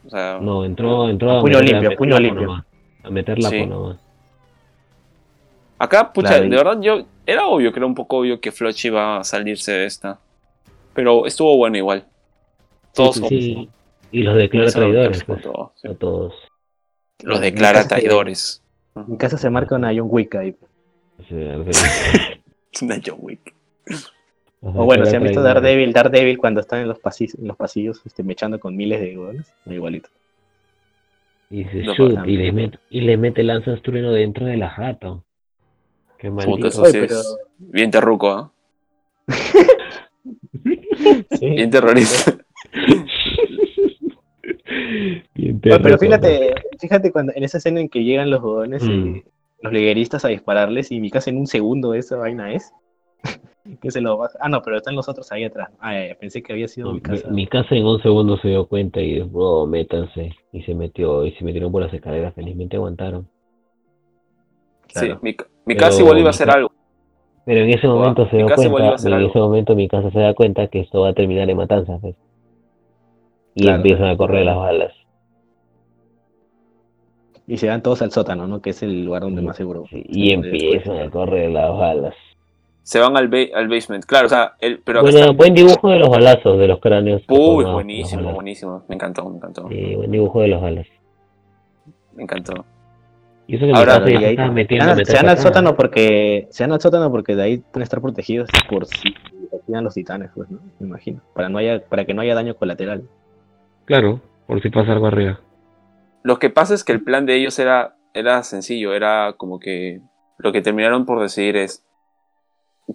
[0.06, 2.66] O sea, No, entró, entró a Puño meter- limpio, a puño limpio.
[3.04, 3.66] A meter la Sí.
[3.66, 3.98] nomás.
[5.84, 9.20] Acá, pucha, de verdad yo era obvio que era un poco obvio que Floch iba
[9.20, 10.20] a salirse de esta.
[10.94, 12.06] Pero estuvo bueno igual.
[12.94, 13.70] Todos Sí.
[14.12, 15.40] Y los declara traidores, pues.
[15.40, 16.34] A todos.
[17.24, 18.62] Los declara traidores.
[18.96, 20.56] En casa se marca una John Wick ahí.
[22.82, 23.54] Una John Wick.
[24.62, 25.42] O bueno, si han visto.
[25.42, 29.18] Daredevil, Daredevil cuando están en los pasillos, en los pasillos este, mechando con miles de
[29.18, 30.10] huevones, igualito.
[31.50, 34.70] Y, se Lo shoot, y, le mete, y le mete lanzas trueno dentro de la
[34.70, 35.24] jato.
[36.22, 36.68] Qué maldito.
[36.68, 38.52] eso Oye, sí pero- es bien terruco, ¿ah?
[41.32, 41.50] Sí.
[41.50, 42.38] Bien terrorista.
[45.34, 48.84] Bien Oye, perro, pero fíjate, fíjate cuando en esa escena en que llegan los huevones,
[48.84, 49.16] Mm.
[49.16, 49.24] eh,
[49.64, 52.72] los ligueristas a dispararles y mi casa en un segundo esa vaina es.
[53.82, 54.38] que se lo baja.
[54.42, 55.70] Ah, no, pero están los otros ahí atrás.
[55.80, 57.28] Ah, ya, pensé que había sido No, mi casa.
[57.30, 60.32] mi, mi casa en un segundo se dio cuenta y dijo, bro, métanse.
[60.52, 63.28] Y se metió, y se metieron por las escaleras, felizmente aguantaron.
[64.88, 65.20] Sí, Claro.
[65.22, 65.38] mi, mi
[65.72, 66.72] Igual iba a hacer algo.
[67.46, 69.30] Pero en ese momento se dio cuenta, en algo.
[69.30, 72.16] ese momento mi casa se da cuenta que esto va a terminar en matanzas, pues.
[73.56, 73.78] Y Claro.
[73.78, 74.94] empiezan a correr las balas.
[77.48, 78.62] Y se van todos al sótano, ¿no?
[78.62, 79.84] Que es el lugar donde más seguro.
[79.90, 82.16] Sí, y empiezan a correr las balas.
[82.84, 84.06] Se van al, ba- al basement.
[84.06, 87.22] Claro, o sea, el, pero Bueno, está- buen dibujo de los balazos, de los cráneos.
[87.30, 88.84] Uy, buenísimo, buenísimo.
[88.88, 89.68] Me encantó, me encantó.
[89.70, 90.88] Sí, buen dibujo de los balas.
[92.14, 92.54] Me encantó.
[93.52, 96.72] Y eso que Ahora, se ahí- estaba metiendo se van al sótano porque se van
[96.72, 99.14] al sótano porque de ahí pueden estar protegidos por si
[99.54, 100.60] activan los titanes, pues, ¿no?
[100.80, 101.20] Me imagino.
[101.36, 103.04] Para no haya, para que no haya daño colateral.
[103.84, 105.42] Claro, por si pasa algo arriba.
[106.24, 110.00] Lo que pasa es que el plan de ellos era, era sencillo, era como que
[110.38, 111.84] lo que terminaron por decidir es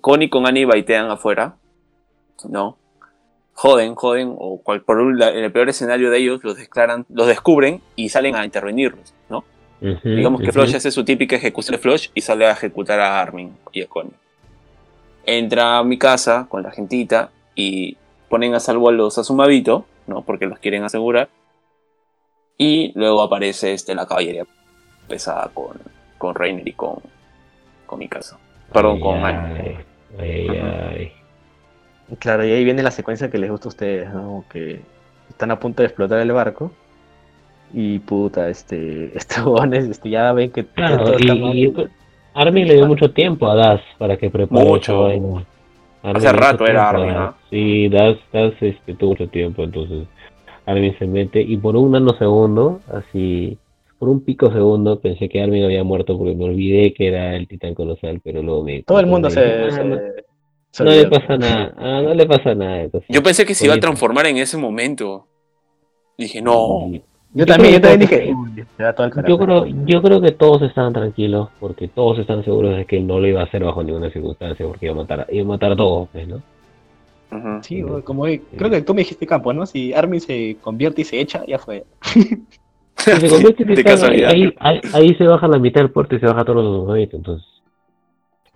[0.00, 1.56] Connie con Annie baitean afuera,
[2.48, 2.78] ¿no?
[3.52, 7.04] Joden, joden, o cual, por un la- en el peor escenario de ellos los declaran,
[7.10, 9.44] los descubren y salen a intervenirlos, ¿no?
[9.80, 10.60] Digamos que ujú.
[10.60, 13.86] Flush hace su típica ejecución de Flush y sale a ejecutar a Armin y a
[13.86, 14.14] Connie.
[15.24, 17.96] Entra a mi casa con la gentita y
[18.28, 20.22] ponen a salvo a los Asumabito, ¿no?
[20.22, 21.28] Porque los quieren asegurar.
[22.58, 24.44] Y luego aparece este, la caballería
[25.08, 25.78] pesada con,
[26.16, 27.00] con Reiner y con,
[27.86, 28.38] con mi casa.
[28.72, 31.12] Perdón, Ay, con ay, ay.
[32.18, 34.44] Claro, y ahí viene la secuencia que les gusta a ustedes, ¿no?
[34.48, 34.80] Que
[35.28, 36.72] están a punto de explotar el barco.
[37.72, 41.72] Y puta, este, estos este, ya ven que Claro, todo y,
[42.34, 45.08] Armin le dio mucho tiempo a Das para que prepare Mucho.
[46.02, 47.10] Hace rato era Armin.
[47.10, 47.36] ¿ah?
[47.50, 50.06] Sí, Das, Das este, tuvo mucho tiempo, entonces
[50.66, 53.56] Armin se mete y por un nanosegundo, así,
[53.98, 57.48] por un pico segundo, pensé que Armin había muerto porque me olvidé que era el
[57.48, 58.82] titán colosal, pero luego me...
[58.82, 62.26] Todo el mundo se, dije, se- "Ah, no, no le pasa nada, ah, no le
[62.26, 62.82] pasa nada.
[62.82, 65.26] Entonces, Yo pensé que se iba a transformar en ese momento.
[66.18, 66.90] Dije, no.
[67.34, 69.28] Y- Yo también, yo también dije, "Uy, se va todo el carajo".
[69.28, 73.06] Yo creo, yo creo que todos estaban tranquilos porque todos están seguros de que él
[73.06, 75.48] no lo iba a hacer bajo ninguna circunstancia porque iba a matar, a- iba a,
[75.48, 76.40] matar a todos, pues, ¿no?
[77.62, 79.66] Sí, como creo que tú me dijiste campo, ¿no?
[79.66, 81.84] Si Armin se convierte y se echa, ya fue.
[82.02, 82.22] Si
[83.10, 84.30] se convierte de titán, casualidad.
[84.30, 87.14] ahí, ahí, ahí se baja la mitad del puerto y se baja todos los nuevitos,
[87.14, 87.46] entonces.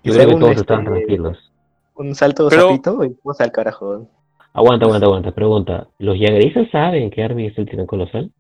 [0.03, 1.51] Yo creo que todos este- estaban tranquilos.
[1.97, 4.07] Un salto de Pero- y vamos al carajo.
[4.55, 5.31] Aguanta, aguanta, aguanta.
[5.33, 8.31] Pregunta, ¿los Yagrisas saben que Armin es el titán colosal?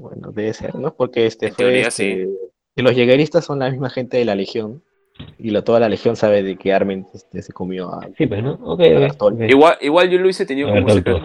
[0.00, 0.94] Bueno, debe ser, ¿no?
[0.94, 1.64] Porque este En fue.
[1.64, 2.28] teoría, este,
[2.74, 4.82] que los llegueristas son la misma gente de la Legión.
[5.38, 8.08] Y lo, toda la Legión sabe de que Armin este, se comió a.
[8.16, 8.52] Sí, pues, ¿no?
[8.64, 9.34] Ok, A ok, Bartol.
[9.34, 9.40] ok.
[9.50, 11.20] Igual, igual yo lo hubiese tenido como secreto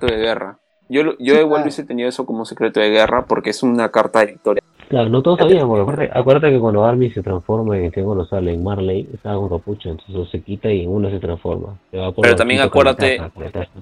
[0.00, 0.58] de guerra.
[0.88, 1.62] Yo, lo- yo Sí, igual claro.
[1.62, 4.62] hubiese tenido eso como secreto de guerra porque es una carta de victoria.
[4.88, 8.04] Claro, no todos sabían, porque acuérdate, acuérdate que cuando Armin se transforma en el titán
[8.04, 11.76] colosal en Marley, estaba con capucha, entonces se quita y en uno se transforma.
[11.90, 13.20] Se va por Pero también acuérdate-.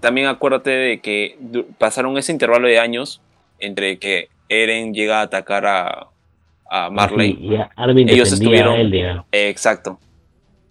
[0.00, 1.38] También acuérdate de que
[1.76, 3.20] pasaron ese intervalo de años
[3.58, 6.08] entre que Eren llega a atacar a,
[6.70, 7.32] a Marley.
[7.34, 8.92] Sí, y a Armin Ellos estuvieron-
[9.32, 9.98] Eh, exacto.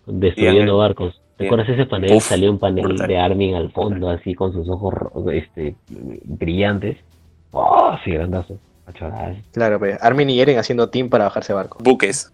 [0.05, 1.19] destruyendo barcos.
[1.37, 2.13] ¿Te acuerdas ese panel?
[2.13, 3.07] Uf, Salió un panel brutal.
[3.07, 4.93] de Armin al fondo, así con sus ojos
[5.33, 6.97] este, brillantes.
[7.51, 8.57] ¡Oh, sí, grandazo!
[9.51, 11.79] Claro, pues, Armin y Eren haciendo team para bajarse barco.
[11.81, 12.31] Buques.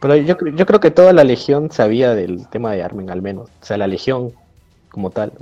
[0.00, 3.50] Pero yo, yo creo que toda la Legión sabía del tema de Armin, al menos.
[3.60, 4.32] O sea, la Legión
[4.90, 5.32] como tal.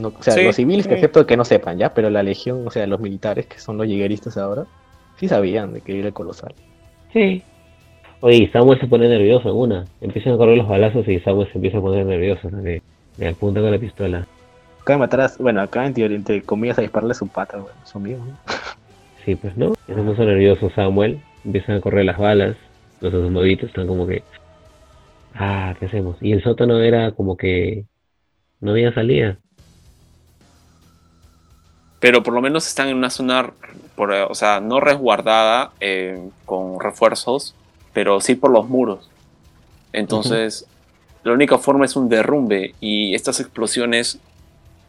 [0.00, 0.92] No, o sea, Sí, los civiles sí.
[0.94, 1.92] acepto que no sepan, ¿ya?
[1.94, 4.64] Pero la legión, o sea, los militares, que son los llegueristas ahora,
[5.18, 6.54] sí sabían de que era el colosal.
[7.12, 7.42] Sí.
[8.20, 9.84] Oye, Samuel se pone nervioso en una.
[10.00, 12.50] Empiezan a correr los balazos y Samuel se empieza a poner nervioso.
[12.50, 12.82] Le,
[13.18, 14.26] le apunta con la pistola.
[14.80, 17.58] Acaba de matar a, bueno, acá en teoría, entre comillas, a dispararle a su pata,
[17.58, 18.36] bueno, su amigo, ¿no?
[19.24, 19.74] Sí, pues no.
[19.86, 21.20] Se puso nervioso Samuel.
[21.44, 22.56] Empiezan a correr las balas.
[23.02, 24.22] Los asomaditos están como que.
[25.34, 26.16] Ah, ¿qué hacemos?
[26.22, 27.84] Y el sótano era como que.
[28.60, 29.38] No había salida.
[32.00, 33.50] Pero por lo menos están en una zona,
[33.94, 37.54] por, o sea, no resguardada eh, con refuerzos,
[37.92, 39.08] pero sí por los muros.
[39.92, 40.66] Entonces,
[41.24, 44.18] la única forma es un derrumbe y estas explosiones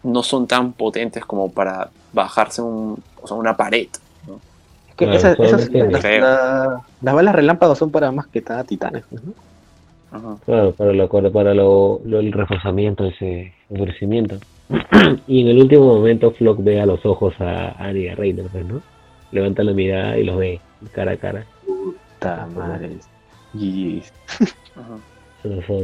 [0.03, 3.87] no son tan potentes como para bajarse un, o sea, una pared.
[4.27, 4.39] ¿no?
[4.89, 9.03] Es que esas, esas- las, la- las balas relámpagos son para más que nada titanes,
[9.09, 9.33] pues, ¿no?
[10.11, 10.35] Ajá.
[10.45, 14.37] Claro, para, lo, para lo, lo- el reforzamiento, ese endurecimiento.
[15.27, 18.45] y en el último momento Flock ve a los ojos a Annie y a Reiner,
[18.51, 18.81] pues, ¿no?
[19.31, 20.59] Levanta la mirada y los ve
[20.93, 21.45] cara a cara.
[21.65, 22.91] Puta madre.
[23.53, 24.01] Y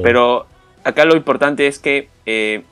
[0.04, 0.46] Pero
[0.84, 2.64] acá lo importante es que eh,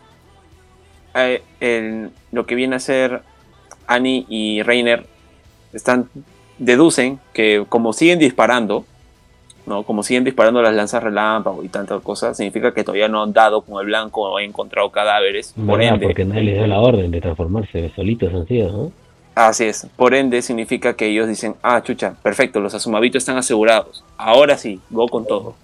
[1.15, 3.21] eh, el- lo que viene a ser
[3.87, 5.05] Annie y Reiner
[5.73, 6.09] están
[6.57, 8.85] deducen que como siguen disparando,
[9.65, 9.83] ¿no?
[9.83, 13.61] Como siguen disparando las lanzas relámpago y tantas cosas, significa que todavía no han dado
[13.61, 15.53] con el blanco o han encontrado cadáveres.
[15.65, 18.91] Por ende, Porque nadie les dio la orden de transformarse, solitos han sido, ¿no?
[19.35, 19.87] así es.
[19.97, 24.03] Por ende, significa que ellos dicen, ah, chucha, perfecto, los asumabitos están asegurados.
[24.17, 25.55] Ahora sí, go con todo.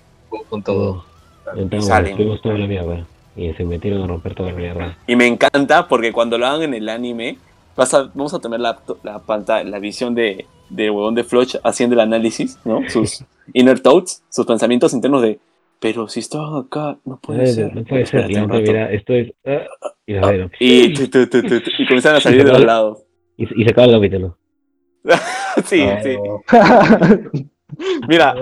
[0.49, 0.63] con
[1.55, 2.15] Entonces, Salen.
[2.15, 3.05] fuimos toda la mierda.
[3.35, 4.97] Y se metieron a romper toda la mierda.
[5.07, 7.37] Y me encanta porque cuando lo hagan en el anime,
[7.77, 11.55] vas a- vamos a tener la, la pantalla, la visión de, de huevón de Floch
[11.63, 12.81] haciendo el análisis, ¿no?
[12.89, 15.39] Sus inner thoughts, sus pensamientos internos de,
[15.79, 17.75] pero si estaban acá, no puede Ay, ser.
[17.75, 19.33] No puede ser, mira, esto es.
[19.45, 19.65] ah,
[20.05, 20.51] y ven.
[20.59, 22.99] Y, tu, tu, tu, tu, tu, y comienzan a salir de los lados.
[23.37, 24.37] Y, y se acaba el capítulo.
[25.65, 25.99] sí, Ah.
[26.03, 26.15] sí.
[28.07, 28.35] Mira,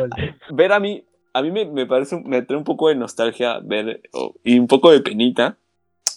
[0.52, 1.04] ver a mí,
[1.34, 4.02] a mí me, me parece, me trae un poco de nostalgia ver,
[4.44, 5.58] y un poco de penita,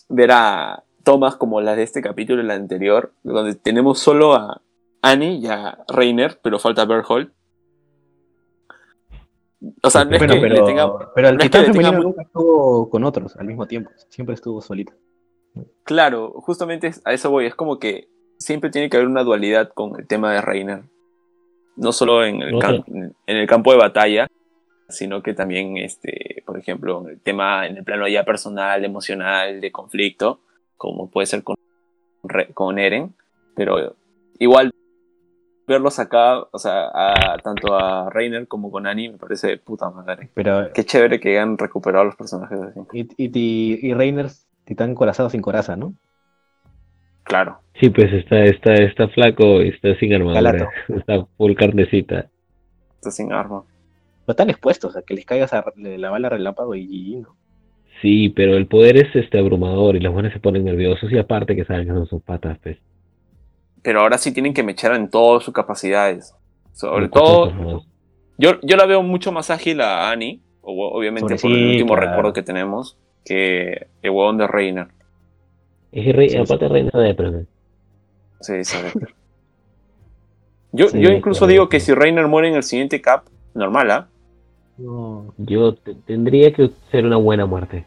[0.08, 4.62] ver a tomas como las de este capítulo y la anterior, donde tenemos solo a
[5.03, 7.30] Annie y a Reiner, pero falta Berthold.
[9.82, 11.12] O sea, no es Bueno, que pero, le tenga...
[11.14, 13.46] pero el no es que titán le tenga femenino mu- nunca estuvo con otros al
[13.46, 13.90] mismo tiempo.
[14.09, 14.92] Siempre estuvo solito.
[15.84, 17.46] Claro, justamente a eso voy.
[17.46, 20.82] Es como que siempre tiene que haber una dualidad con el tema de Reiner.
[21.76, 22.55] No solo en el,
[23.26, 24.26] en el campo de batalla,
[24.88, 29.61] sino que también, este, por ejemplo, en el tema, en el plano ya personal, emocional,
[29.61, 30.40] de conflicto,
[30.76, 31.57] como puede ser con,
[32.53, 33.14] con Eren.
[33.55, 33.94] Pero
[34.38, 34.72] igual
[35.66, 39.90] verlos acá, o sea, a- tanto a Reiner como con Annie, me parece de puta
[39.90, 40.30] madre.
[40.34, 42.80] Pero, Qué chévere que hayan recuperado los personajes así.
[42.92, 44.26] y, y, y, y Reiner,
[44.64, 45.94] titán corazado sin coraza, ¿no?
[47.24, 47.60] Claro.
[47.80, 50.42] Sí, pues está, está, está flaco y está sin armadura.
[50.42, 50.68] Galato.
[50.94, 52.26] Está full carnecita.
[52.96, 53.64] Está sin arma.
[54.26, 57.36] No están expuestos a que les caiga esa- la bala relámpago y, y no.
[58.00, 61.54] Sí, pero el poder es este abrumador y los buenos se ponen nerviosos y aparte
[61.54, 62.76] que saben que son sus patas, pues.
[63.82, 66.34] Pero ahora sí tienen que mechar en todas sus capacidades.
[66.72, 67.82] Sobre todo,
[68.38, 71.94] yo, yo la veo mucho más ágil a Annie, obviamente Sobre por el sí, último
[71.94, 72.08] claro.
[72.10, 74.88] recuerdo que tenemos, que el huevón de Reiner.
[75.92, 77.46] Es que Rey, Sí, aparte Reina de premio.
[78.40, 78.90] Sí, sabe.
[80.72, 81.52] yo, Sí, yo incluso claro.
[81.52, 83.24] digo que si Reiner muere en el siguiente cap,
[83.54, 84.08] normal, ¿ah?
[84.78, 85.34] No.
[85.36, 87.84] Yo te- tendría que ser una buena muerte.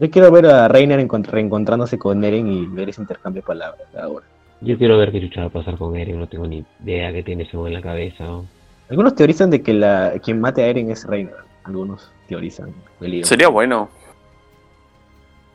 [0.00, 3.86] Yo quiero ver a Reiner encont- reencontrándose con Eren y ver ese intercambio de palabras
[3.96, 4.26] ahora.
[4.60, 7.22] Yo quiero ver qué chucha va a pasar con Eren, no tengo ni idea qué
[7.22, 8.24] tiene ese en la cabeza.
[8.24, 8.46] ¿no?
[8.88, 11.34] Algunos teorizan de que la quien mate a Eren es Reiner.
[11.64, 12.72] Algunos teorizan.
[13.22, 13.88] Sería bueno.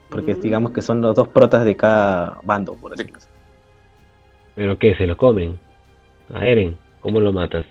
[0.10, 3.22] Porque digamos que son los dos protas de cada bando, por así decirlo.
[4.56, 4.96] ¿Pero qué?
[4.96, 5.60] ¿Se lo comen?
[6.34, 7.66] A Eren, ¿cómo lo matas?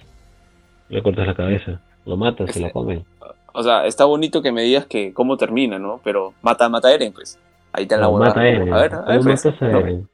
[0.88, 1.80] Le cortas la cabeza.
[2.06, 3.04] Lo matas, se lo comen.
[3.52, 6.00] O sea, está bonito que me digas que cómo termina, ¿no?
[6.04, 7.38] Pero mata, mata a Eren, pues.
[7.72, 8.72] Ahí está la mata a Eren.
[8.72, 9.44] A ver, a ver, ¿Cómo pues.
[9.44, 9.78] matas a No.
[9.80, 10.08] Eren?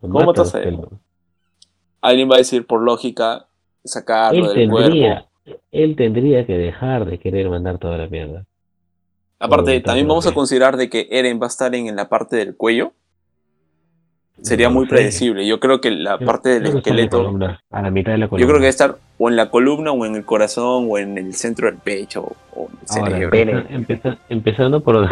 [0.00, 0.60] ¿Cómo matas a
[2.02, 3.46] Alguien va a decir, por lógica,
[3.84, 4.90] sacarlo Él del cuerpo.
[4.90, 5.26] tendría,
[5.72, 8.44] él tendría que dejar de querer mandar toda la mierda.
[9.38, 12.36] Aparte, también vamos a considerar de que Eren va a estar en, en la parte
[12.36, 12.92] del cuello.
[14.42, 15.46] Sería muy predecible.
[15.46, 17.26] Yo creo que la parte del esqueleto,
[17.70, 18.40] a la mitad de la columna.
[18.42, 21.16] yo creo que debe estar o en la columna o en el corazón o en
[21.16, 23.30] el centro del pecho o, en el cerebro.
[23.30, 23.52] pene.
[23.70, 25.08] empeza- empeza- empezando por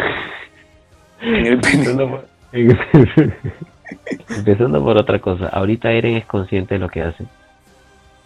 [1.21, 1.59] En el
[2.51, 3.33] pene.
[4.29, 5.47] Empezando por, otra cosa.
[5.49, 7.23] Ahorita Eren es consciente de lo que hace.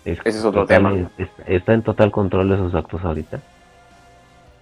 [0.05, 1.09] Es Ese es otro total- tema.
[1.17, 3.39] es- está en total control de sus actos ahorita.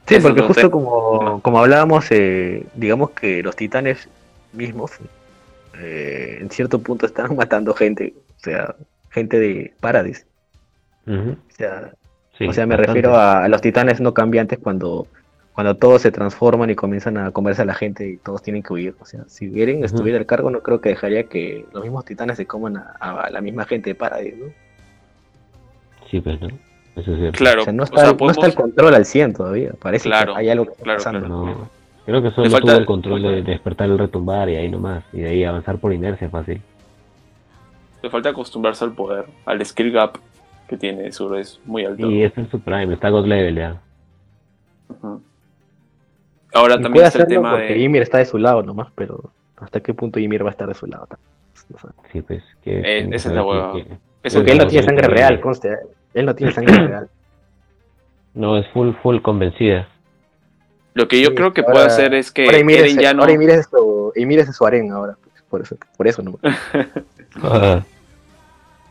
[0.08, 4.08] Sí, porque justo como, como hablábamos, eh, digamos que los titanes
[4.54, 4.92] mismos
[5.80, 8.76] eh, en cierto punto están matando gente, o sea,
[9.10, 10.26] gente de Paradis.
[11.08, 11.92] O sea,
[12.38, 12.88] Sí, o sea, me bastante.
[13.02, 15.08] refiero a, a los titanes no cambiantes cuando,
[15.58, 18.72] cuando todos se transforman y comienzan a comerse a la gente y todos tienen que
[18.74, 18.96] huir.
[19.00, 19.86] O sea, si Eren Ujú.
[19.86, 23.30] estuviera al cargo, no creo que dejaría que los mismos titanes se coman a, a
[23.32, 24.46] la misma gente de Paradis, ¿no?
[26.12, 26.50] Sí, pues, ¿no?
[26.96, 27.38] Eso es cierto.
[27.40, 29.72] Claro, o sea, no o está, no está el control al 100 todavía.
[29.82, 31.20] Parece Claro, que hay algo que está claro, pasando.
[31.22, 31.46] claro.
[31.46, 31.70] No,
[32.06, 35.06] creo que solo falta- tuvo el control de despertar el retumbar y ahí nomás.
[35.12, 36.62] Y de ahí avanzar por inercia fácil.
[38.04, 40.18] Le falta acostumbrarse al poder, al skill gap
[40.70, 42.12] que tiene, Zoro es muy alto.
[42.12, 43.82] Y es su prime, está God level ya.
[44.90, 45.24] Ujú.
[46.54, 47.80] Ahora Y también puede está el tema porque de...
[47.80, 50.74] Ymir está de su lado nomás, pero ¿hasta qué punto Ymir va a estar de
[50.74, 51.08] su lado?
[51.70, 51.88] No sé.
[52.12, 52.44] Sí, pues.
[52.64, 53.74] Que, Eh, que esa es la hueva.
[53.74, 55.70] que- que- Eso Porque él no no, tiene sangre real, conste.
[55.74, 55.78] ¿eh?
[56.14, 57.10] Él no tiene sangre real.
[58.34, 59.88] No, es full, full convencida.
[60.94, 63.14] Lo que yo Sí, creo que ahora- puede hacer es que Ahora Ymir es, ya
[63.14, 63.22] no...
[63.24, 65.18] ahora Ymir es su, Ymir es su harén ahora.
[65.24, 66.42] pues, Por eso, por eso nomás.
[67.42, 67.82] Ah,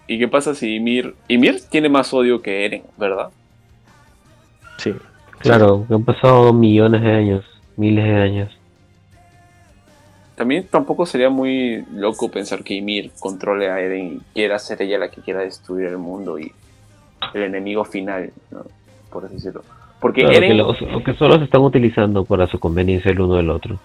[0.08, 1.14] ¿Y qué pasa si Ymir...
[1.28, 3.28] Ymir tiene más odio que Eren, ¿verdad?
[4.78, 4.94] Sí.
[5.38, 7.44] Claro, que han pasado millones de años,
[7.76, 8.52] miles de años.
[10.34, 14.98] También tampoco sería muy loco pensar que Ymir controle a Eren y quiera ser ella
[14.98, 16.52] la que quiera destruir el mundo y
[17.32, 18.60] el enemigo final, ¿no?
[19.10, 19.62] por así decirlo.
[19.98, 23.20] Porque Claro, que, Eren, los- o que solo se están utilizando para su conveniencia el
[23.20, 23.78] uno del otro.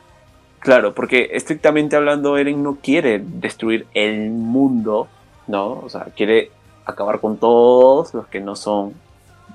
[0.60, 5.08] claro, porque estrictamente hablando, Eren no quiere destruir el mundo,
[5.48, 5.70] ¿no?
[5.80, 6.52] O sea, quiere
[6.86, 8.94] acabar con todos los que no son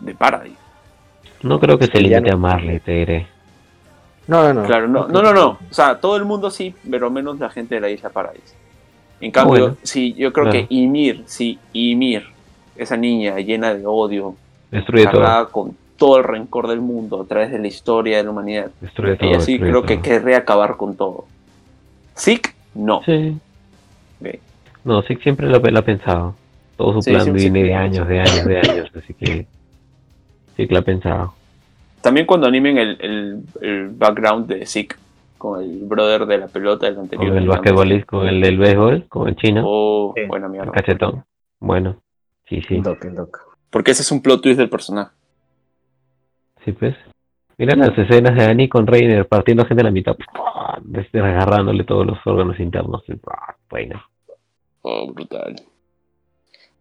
[0.01, 0.57] de Paradise.
[1.43, 3.27] No creo que se limite no- a Marley, te diré.
[4.27, 4.67] No, no, no.
[4.67, 5.49] Claro, no, no, no, no.
[5.71, 8.55] O sea, todo el mundo sí, pero menos la gente de la isla Paradise.
[9.21, 10.67] En cambio, Bueno, sí, yo creo claro.
[10.69, 12.25] que Ymir, sí, Ymir,
[12.77, 14.35] esa niña llena de odio,
[14.71, 15.49] Destruye todo.
[15.51, 18.71] con todo el rencor del mundo a través de la historia de la humanidad.
[18.81, 19.31] Destruye todo.
[19.31, 21.25] Ella sí creo que querría acabar con todo.
[22.17, 23.03] Zeke, no.
[23.05, 23.39] Sí.
[24.85, 26.35] No, sí siempre lo, lo ha pensado.
[26.77, 27.67] Todo su Sí, plan sí, viene sí.
[27.69, 28.91] de años, de años, de años.
[28.97, 29.47] Así que
[30.57, 31.35] sí que lo ha pensado.
[32.03, 34.97] También cuando animen el, el, el background de Zeke
[35.39, 37.29] con el brother de la pelota del anterior.
[37.29, 40.23] Con el basquetbolista, con el del béisbol, con el chino, Oh, Sí.
[40.27, 40.73] buena el mierda.
[40.73, 41.25] cachetón.
[41.61, 42.01] Bueno,
[42.49, 42.81] sí, sí.
[43.71, 45.11] Porque ese es un plot twist del personaje.
[46.65, 46.95] Sí, pues.
[47.59, 50.15] Mira las escenas de Annie con Reiner partiendo gente a la mitad,
[50.83, 53.03] desde agarrándole todos los órganos internos.
[53.71, 54.03] Bueno,
[54.83, 55.57] Oh, brutal.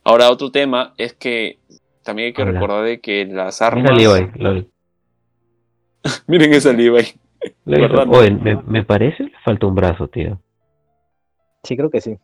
[0.04, 1.58] Ahora, otro tema es que
[2.06, 3.92] también hay que recordar de que las armas.
[3.92, 3.96] mira
[4.38, 4.70] Levi.
[6.28, 7.04] Miren esa Levi.
[7.66, 10.40] Levi, oye, me, me parece le falta un brazo, tío.
[11.64, 12.18] Sí, creo que sí.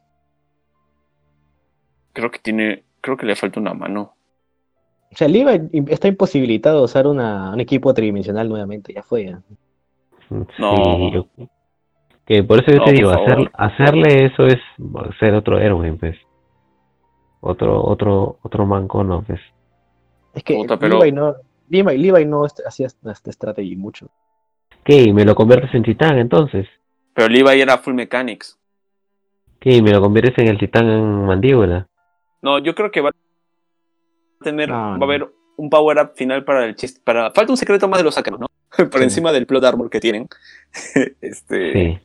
[2.13, 2.83] Creo que tiene.
[3.01, 4.13] Creo que le falta una mano.
[5.11, 9.25] O sea, Levi está imposibilitado de usar una, un equipo tridimensional nuevamente, ya fue.
[9.25, 9.41] ya.
[10.29, 10.45] No.
[10.75, 11.27] Sí, yo-
[12.25, 14.59] que por eso yo No, te digo, hacer, hacerle eso es
[15.19, 16.15] ser otro héroe, pues.
[17.41, 19.41] Otro, otro, otro manco, no, pues.
[20.33, 21.35] Es que Puta, pero- Levi no,
[21.69, 24.09] Levi, Levi no est- hacía esta esta strategy mucho.
[24.83, 25.01] ¿Qué?
[25.03, 26.67] ¿Y me lo conviertes en titán entonces?
[27.13, 28.57] Pero Levi era full mechanics.
[29.59, 29.75] ¿Qué?
[29.75, 31.87] ¿Y me lo conviertes en el titán en mandíbula?
[32.41, 34.69] No, yo creo que va a tener.
[34.69, 35.03] No, va no.
[35.03, 36.99] a haber un power up final para el chiste.
[37.03, 38.47] Para, falta un secreto más de los Sakura, ¿no?
[38.89, 39.03] Por Sí.
[39.03, 40.27] encima del plot armor que tienen.
[41.21, 41.73] este.
[41.73, 41.99] Sí.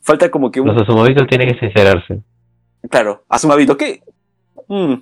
[0.00, 0.68] Falta como que un.
[0.68, 2.22] Los asumovitos tienen que sincerarse.
[2.88, 4.02] Claro, Asumabito, ¿qué?
[4.68, 4.94] Mm,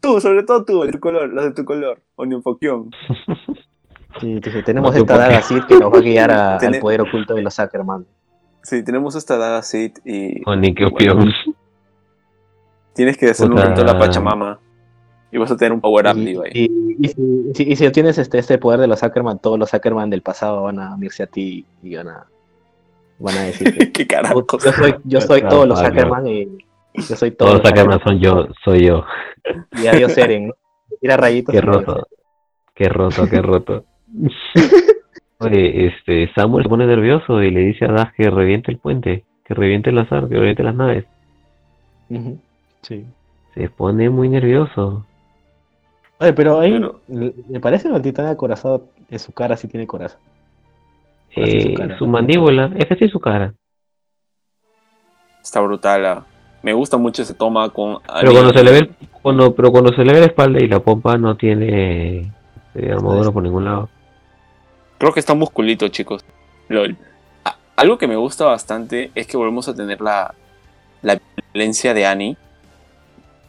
[0.00, 2.90] tú, sobre todo tú, de tu color, los de tu color, Onionfokion.
[4.20, 7.02] Sí, dice, tenemos No, esta daga Sith que nos va a guiar a- al poder
[7.02, 8.04] oculto de los Ackerman.
[8.64, 11.24] Sí, tenemos esta daga Sith y O ni qué Bueno.
[12.94, 13.66] tienes que hacer un Puta.
[13.68, 14.58] rito a la Pachamama.
[15.30, 16.50] Y vas a tener un power up, Y, Levi.
[16.54, 19.72] y- y si, si- y si obtienes este, este poder de los Ackerman, todos los
[19.74, 22.26] Ackerman del pasado van a unirse a ti y van a,
[23.20, 24.44] van a decir que ¿Qué yo carajos?
[24.74, 26.48] soy, yo soy todos los Ackerman y
[27.08, 29.04] yo soy Todos todos los Ackerman son yo, soy yo.
[29.82, 30.54] Y adiós Eren, ¿no?
[31.00, 31.54] Tira rayitos.
[31.54, 32.06] Qué roto.
[32.74, 33.84] Qué roto, qué roto.
[35.40, 39.24] Oye, este, Samuel se pone nervioso y le dice a Dash que reviente el puente,
[39.44, 41.04] que reviente las armas, que reviente las naves.
[42.82, 43.04] Sí.
[43.54, 45.06] Se pone muy nervioso.
[46.18, 49.68] Oye, pero ahí Pero- le- me parece que el titán acorazado de su cara sí
[49.68, 50.18] tiene corazón.
[51.32, 51.96] Su Eh, cara.
[51.98, 53.54] su mandíbula, es que sí su cara.
[55.42, 56.04] Está brutal.
[56.06, 56.26] ah.
[56.62, 57.98] Me gusta mucho ese toma con.
[58.20, 58.90] Pero cuando se le ve,
[59.22, 62.32] cuando, pero cuando se le ve la espalda y la pompa no tiene
[62.74, 63.88] eh, armadura por ningún lado.
[64.98, 66.24] Creo que está musculito, chicos.
[66.68, 66.96] Lol.
[67.76, 70.34] Algo que me gusta bastante es que volvemos a tener la,
[71.00, 71.20] la
[71.52, 72.36] violencia de Annie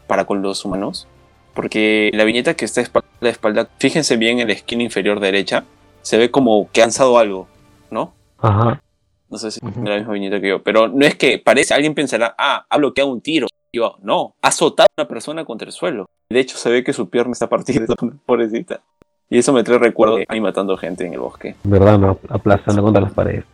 [0.05, 1.07] para con los humanos.
[1.55, 5.65] Porque la viñeta que está espalda a espalda, fíjense bien en la esquina inferior derecha,
[6.03, 7.47] se ve como que ha lanzado algo,
[7.89, 8.13] ¿no?
[8.37, 8.81] Ajá.
[9.29, 10.63] No sé si es la misma viñeta que yo.
[10.63, 13.47] Pero no es que parece, alguien pensará, ah, ha bloqueado un tiro.
[13.71, 16.07] Yo, no, ha azotado a una persona contra el suelo.
[16.29, 17.85] De hecho, se ve que su pierna está partida,
[18.25, 18.81] pobrecita.
[19.29, 21.55] Y eso me trae recuerdo de ahí matando gente en el bosque.
[21.63, 21.99] ¿Verdad?
[21.99, 23.45] No, aplastando contra las paredes.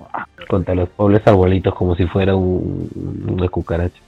[0.48, 2.90] Contra los pobres arbolitos como si fuera un,
[3.28, 4.00] una cucaracha.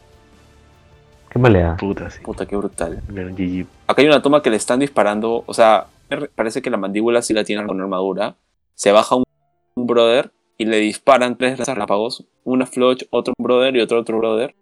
[1.30, 1.76] ¿Qué mal le da?
[1.76, 2.22] Puta, sí.
[2.22, 3.02] Puta, qué brutal.
[3.86, 5.88] Acá hay una toma que le están disparando, o sea,
[6.36, 8.36] parece que la mandíbula sí la tienen con armadura.
[8.74, 9.26] Se baja un,
[9.76, 14.56] un brother y le disparan tres relámpagos, una Floch, otro brother y otro otro brother.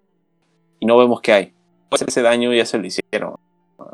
[0.80, 1.54] Y no vemos qué hay.
[1.90, 3.36] Pues ese daño ya se lo hicieron.
[3.78, 3.88] O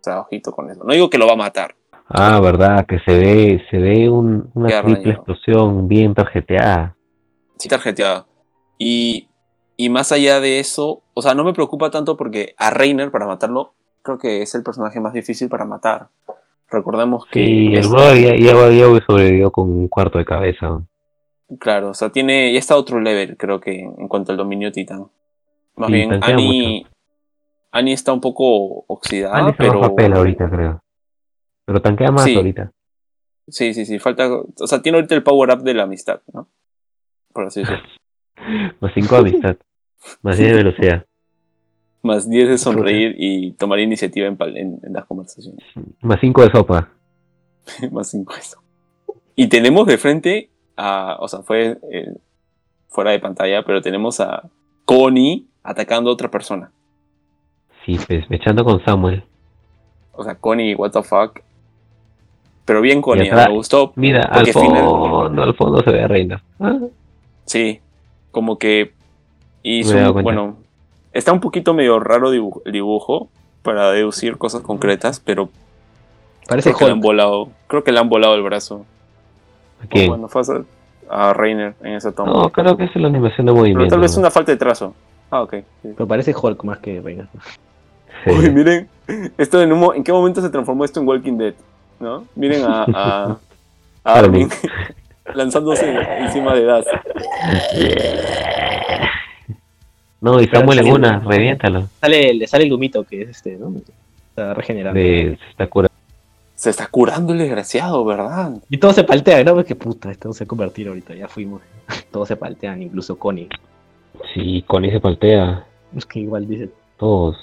[0.00, 0.82] sea, ojito con eso.
[0.84, 1.74] No digo que lo va a matar.
[2.08, 6.96] Ah, verdad, que se ve, se ve un- una Qué triple explosión bien tarjeteada.
[7.58, 8.26] Sí, tarjeteada.
[8.76, 9.28] Y,
[9.76, 13.26] y más allá de eso, o sea, no me preocupa tanto porque a Reiner para
[13.26, 13.72] matarlo,
[14.02, 16.08] creo que es el personaje más difícil para matar.
[16.68, 17.44] Recordemos que.
[17.44, 20.82] Sí, el brother ya, ya, ya sobrevivió con un cuarto de cabeza.
[21.58, 22.52] Claro, o sea, tiene.
[22.52, 25.06] Ya está otro level, creo que, en cuanto al dominio titán.
[25.76, 26.86] Más Sí, bien, Annie.
[27.72, 29.80] Annie está un poco oxidada, Ah, pero.
[29.80, 30.82] papel ahorita, creo.
[31.64, 32.34] Pero tanquea más Sí.
[32.36, 32.70] ahorita.
[33.48, 33.98] Sí, sí, sí.
[33.98, 34.28] Falta.
[34.32, 36.48] O sea, tiene ahorita el power up de la amistad, ¿no?
[37.32, 37.82] Por así decirlo.
[38.80, 39.56] Más 5 de amistad.
[40.22, 41.06] Más 10 de velocidad.
[42.02, 45.64] Más 10 de sonreír y tomar iniciativa en, en- en las conversaciones.
[46.00, 46.90] Más 5 de sopa.
[47.92, 48.58] más 5 eso.
[49.36, 51.16] Y tenemos de frente a.
[51.20, 52.14] O sea, fue eh,
[52.88, 54.42] fuera de pantalla, pero tenemos a
[54.84, 56.70] Connie atacando a otra persona.
[57.84, 59.24] Sí, pues, echando con Samuel.
[60.12, 61.40] O sea, Connie, what the fuck.
[62.64, 63.92] Pero bien Connie, atrás- me gustó.
[63.96, 66.42] Mira, al final- fondo, al fondo se ve a Reina.
[66.60, 66.78] Ah,
[67.44, 67.80] Sí,
[68.30, 68.92] como que
[70.12, 70.22] cuenta.
[70.22, 70.56] bueno,
[71.12, 73.28] está un poquito medio raro dibujo, el dibujo
[73.62, 75.48] para deducir cosas concretas, pero
[76.48, 78.86] Parece creo que, le han volado, creo que le han volado el brazo.
[79.82, 80.08] ¿A quién?
[80.08, 80.42] Bueno, fue
[81.10, 82.32] a, a Reiner en esa toma.
[82.32, 83.92] No, creo que es la animación de pero movimiento.
[83.94, 84.94] tal vez una falta de trazo.
[85.30, 85.54] Ah, ok.
[85.82, 85.88] sí.
[85.96, 87.28] Pero parece Hulk más que Reina.
[88.24, 88.30] Sí.
[88.30, 88.88] Uy, miren,
[89.38, 91.54] esto en, un ¿en qué momento se transformó esto en Walking Dead?
[91.98, 92.24] ¿No?
[92.34, 93.36] Miren a, a,
[94.04, 94.48] a Armin
[95.34, 96.84] lanzándose encima de Das.
[100.20, 101.08] No, y Pero Samuel en saliendo.
[101.08, 101.88] una, reviéntalo.
[102.00, 103.74] Sale, le sale el humito que es este, ¿no?
[104.30, 104.98] Está regenerando.
[104.98, 105.91] De, se está curando.
[106.62, 108.52] Se está curando el desgraciado, ¿verdad?
[108.70, 109.54] Y todos se paltean, ¿no?
[109.54, 111.60] Porque puta, esto se va a convertir ahorita, ya fuimos.
[112.12, 113.48] Todos se paltean, incluso Connie.
[114.32, 115.66] Sí, Connie se paltea.
[115.96, 116.70] Es que igual dice.
[116.98, 117.36] Todos.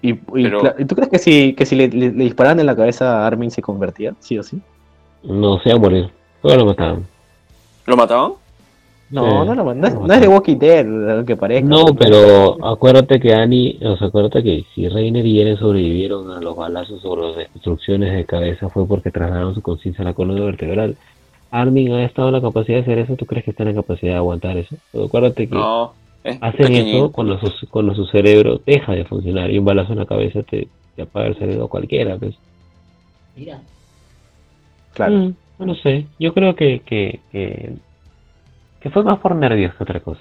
[0.00, 2.60] ¿Y, y, Pero- cla- ¿y tú crees que si, que si le, le- le dispararan
[2.60, 4.14] en la cabeza a Armin se convertía?
[4.20, 4.60] ¿Sí o sí?
[5.24, 6.10] No, se va a morir.
[6.40, 7.04] Todos lo mataron.
[7.86, 8.32] ¿Lo mataban?
[9.12, 9.48] No, Sí.
[9.48, 10.86] no, no, no, es, no es de Walking Dead,
[11.16, 11.68] aunque parezca.
[11.68, 16.40] No, pero acuérdate que Annie, o sea, acuérdate que si Reiner y Eren sobrevivieron a
[16.40, 20.44] los balazos o las destrucciones de cabeza fue porque trasladaron su conciencia a la columna
[20.44, 20.96] vertebral.
[21.50, 23.82] Armin ha estado en la capacidad de hacer eso, ¿tú crees que está en la
[23.82, 24.74] capacidad de aguantar eso?
[24.90, 25.92] Pero acuérdate que No.
[26.24, 26.96] Es hacen pequeñito.
[26.98, 30.42] eso cuando su, cuando su cerebro deja de funcionar y un balazo en la cabeza
[30.44, 32.34] te, te apaga el cerebro a cualquiera, pues.
[34.94, 35.12] Claro.
[35.14, 37.72] Mm, no lo sé, yo creo que, que, que,
[38.82, 40.20] que fue más por nervios que otra cosa.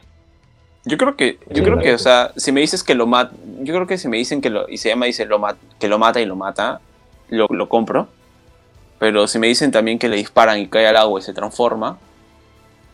[0.86, 3.34] Yo creo que, yo Sí, creo que, o sea, si me dices que lo mata,
[3.62, 5.88] yo creo que si me dicen que lo, y se llama, dice lo mat, que
[5.88, 6.79] lo mata y lo mata,
[7.29, 8.08] lo, lo compro.
[8.97, 11.97] Pero si me dicen también que le disparan y cae al agua y se transforma,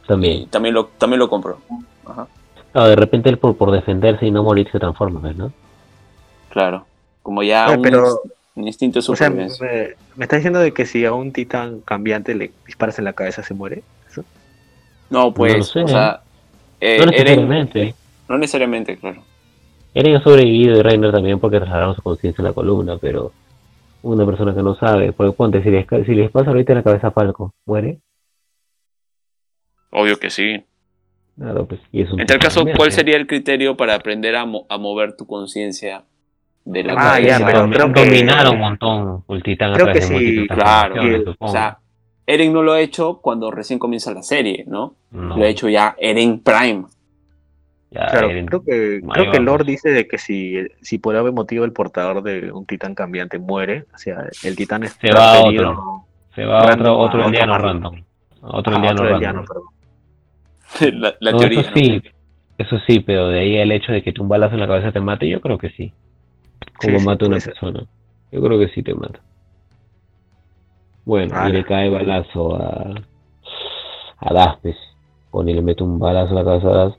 [0.05, 0.47] También.
[0.49, 1.59] también lo, también lo compro.
[2.05, 2.27] Ajá,
[2.73, 5.51] No, de repente él por, por defenderse y no morir se transforma, pues, ¿no?
[6.49, 6.85] claro.
[7.23, 9.97] Como ya un, pero- inst- un instinto de O sea, me, supervivencia.
[10.15, 13.43] me está diciendo de que si a un titán cambiante le disparas en la cabeza
[13.43, 13.83] se muere.
[15.09, 16.21] No, pues, no lo sé, o sea,
[16.81, 17.95] eh, no Eren- necesariamente.
[18.27, 19.23] no necesariamente, claro.
[19.93, 23.31] Eren ha sobrevivido y Reiner también porque trasladaron su conciencia en la columna, pero
[24.03, 26.77] una persona que no sabe, porque ponte, si les, ca- si les pasa ahorita en
[26.79, 27.99] la cabeza a Falco, ¿muere?
[29.91, 30.63] Obvio que sí.
[31.37, 32.91] Claro, pues, y es un En tal caso, ¿cuál cambiante.
[32.95, 36.03] sería el criterio para aprender a, mo- a mover tu conciencia
[36.65, 37.39] de la Ah, cabeza?
[37.39, 40.19] ya, pero Dom- creo que- dominaron un montón el titán a Creo través que de
[40.41, 41.35] sí, Claro, que-.
[41.39, 41.77] O sea,
[42.27, 44.95] Eren no lo ha hecho cuando recién comienza la serie, ¿no?
[45.11, 46.85] No, Lo ha hecho ya Eren Prime.
[47.91, 49.01] ya, Claro, Eren- creo que,
[49.31, 49.41] creo.
[49.41, 53.39] Lord dice de que si, si por algún motivo el portador de un titán cambiante
[53.39, 56.05] muere, o sea, el titán es Se va a otro.
[56.35, 57.67] se va a random, otro, otro a otro aldeano barrio.
[57.67, 58.03] random.
[58.41, 59.45] A otro a aldeano otro random.
[60.93, 61.61] la la No, teoría.
[61.61, 61.75] eso ¿no?
[61.75, 62.01] sí,
[62.57, 64.91] eso sí, pero de ahí el hecho de que tú un balazo en la cabeza
[64.91, 65.93] te mate, yo creo que sí.
[66.77, 67.85] Como Sí, sí, mata una persona.
[68.31, 69.19] Yo creo que sí te mata.
[71.07, 72.93] Bueno, y le cae balazo a,
[74.19, 74.75] a Daspes.
[75.31, 76.93] Pone y le mete un balazo a la cabeza a Das.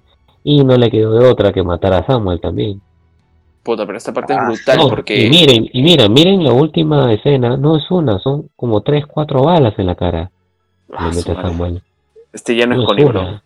[0.44, 2.80] Y no le quedó de otra que matar a Samuel también.
[3.62, 5.26] Puta, pero esta parte es Ah, brutal No, porque.
[5.26, 9.42] Y miren, y miren, miren la última escena, no es una, son como tres, cuatro
[9.42, 10.30] balas en la cara.
[10.96, 11.42] Ah, le mete a.
[11.42, 11.82] Samuel.
[12.32, 13.42] Este ya no es No jodas.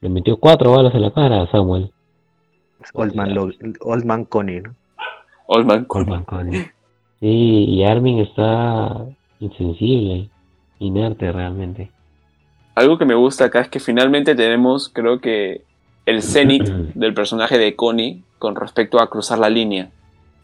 [0.00, 1.90] Le metió cuatro balas en la cara a Samuel.
[2.94, 3.50] Old Man, Lo-
[3.82, 4.74] Old Man Connie, ¿no?
[5.46, 6.70] Old Man Colman Connie.
[7.20, 9.04] Sí, y Armin está
[9.44, 10.28] insensible,
[10.78, 11.90] inerte realmente.
[12.74, 15.62] Algo que me gusta acá es que finalmente tenemos, creo que,
[16.06, 19.88] el cenit del personaje de Connie con respecto a cruzar la línea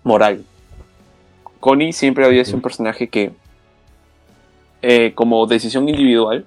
[0.04, 0.44] moral.
[1.58, 3.32] Connie siempre había sido un personaje que,
[4.82, 6.46] eh, como decisión individual,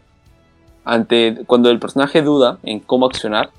[0.85, 3.51] ante cuando el personaje duda en cómo accionar,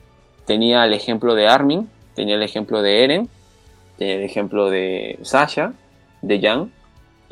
[0.46, 3.28] tenía el ejemplo de Armin, tenía el ejemplo de Eren,
[3.96, 5.72] tenía el ejemplo de Sasha,
[6.22, 6.72] de Jan,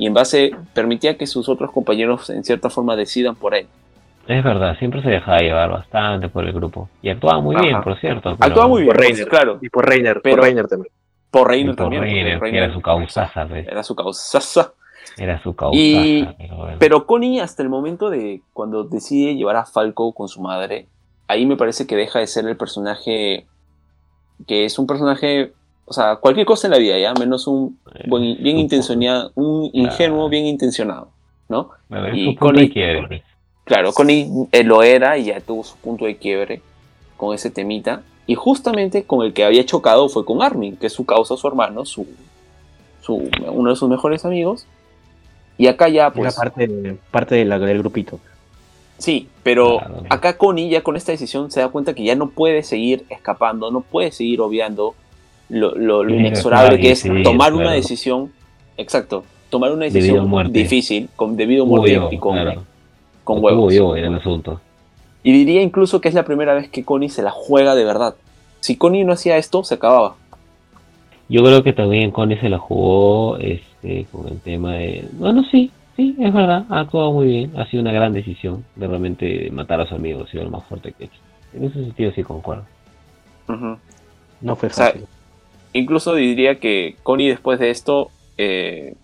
[0.02, 3.68] y en base permitía que sus otros compañeros en cierta forma decidan por él.
[4.26, 6.88] Es verdad, siempre se dejaba llevar bastante por el grupo.
[7.02, 8.34] Y actuaba muy bien, por cierto.
[8.36, 9.28] pero- Actuaba muy bien, Por Reiner.
[9.28, 10.92] claro, Y por Reiner, Pero- por Reiner también.
[11.30, 12.02] por Reiner por también.
[12.02, 13.64] Reiner, que era su causaza, pues.
[13.68, 14.72] era su causaza.
[15.16, 15.78] Era su causaza.
[15.80, 16.76] Y- pero bueno.
[16.80, 20.88] Pero Connie, hasta el momento de cuando decide llevar a Falco con su madre,
[21.28, 23.46] ahí me parece que deja de ser el personaje
[24.48, 25.52] que es un personaje,
[25.84, 30.28] o sea, cualquier cosa en la vida, ya, menos un buen- bien intencionado, un ingenuo
[30.28, 31.08] bien intencionado,
[31.48, 31.70] ¿no?
[31.90, 33.22] Es y Connie- de quiebre.
[33.64, 36.62] Claro, Connie eh, lo era y ya tuvo su punto de quiebre
[37.16, 38.02] con ese temita.
[38.26, 41.46] Y justamente con el que había chocado fue con Armin, que es su causa, su
[41.48, 42.06] hermano, su,
[43.02, 44.66] su, uno de sus mejores amigos.
[45.58, 46.34] Y acá ya, Era pues.
[46.36, 48.18] parte, parte de la- del grupito.
[48.98, 50.02] Sí, pero Claro.
[50.10, 53.70] acá Connie ya con esta decisión se da cuenta que ya no puede seguir escapando,
[53.72, 54.94] no puede seguir obviando
[55.52, 58.32] lo, lo- lo Tiene que inexorable que es tomar una decisión,
[58.76, 62.64] exacto, tomar una decisión difícil, con debido yo, y con, claro.
[63.22, 63.72] con huevos.
[63.74, 64.60] yo en el asunto.
[65.22, 68.14] Y diría incluso que es la primera vez que Connie se la juega de verdad.
[68.60, 70.16] Si Connie no hacía esto, se acababa.
[71.28, 75.06] Yo creo que también Connie se la jugó este, con el tema de...
[75.12, 77.52] Bueno, sí, sí, es verdad, ha actuado muy bien.
[77.56, 80.64] Ha sido una gran decisión de realmente matar a su amigo, ha sido lo más
[80.64, 81.20] fuerte que ha hecho.
[81.54, 82.64] En ese sentido sí concuerdo.
[84.40, 85.04] No fue O sea, fácil.
[85.72, 88.94] Incluso diría que Connie después de esto, eh,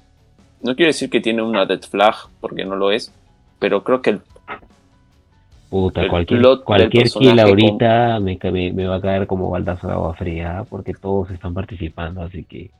[0.62, 3.12] no quiero decir que tiene una dead flag, porque no lo es,
[3.59, 4.20] pero creo que el
[5.70, 9.86] Puta, El cualquier, cualquier kill con- ahorita me, me, me va a caer como baldazo
[9.86, 12.70] de agua fría, porque todos están participando, así que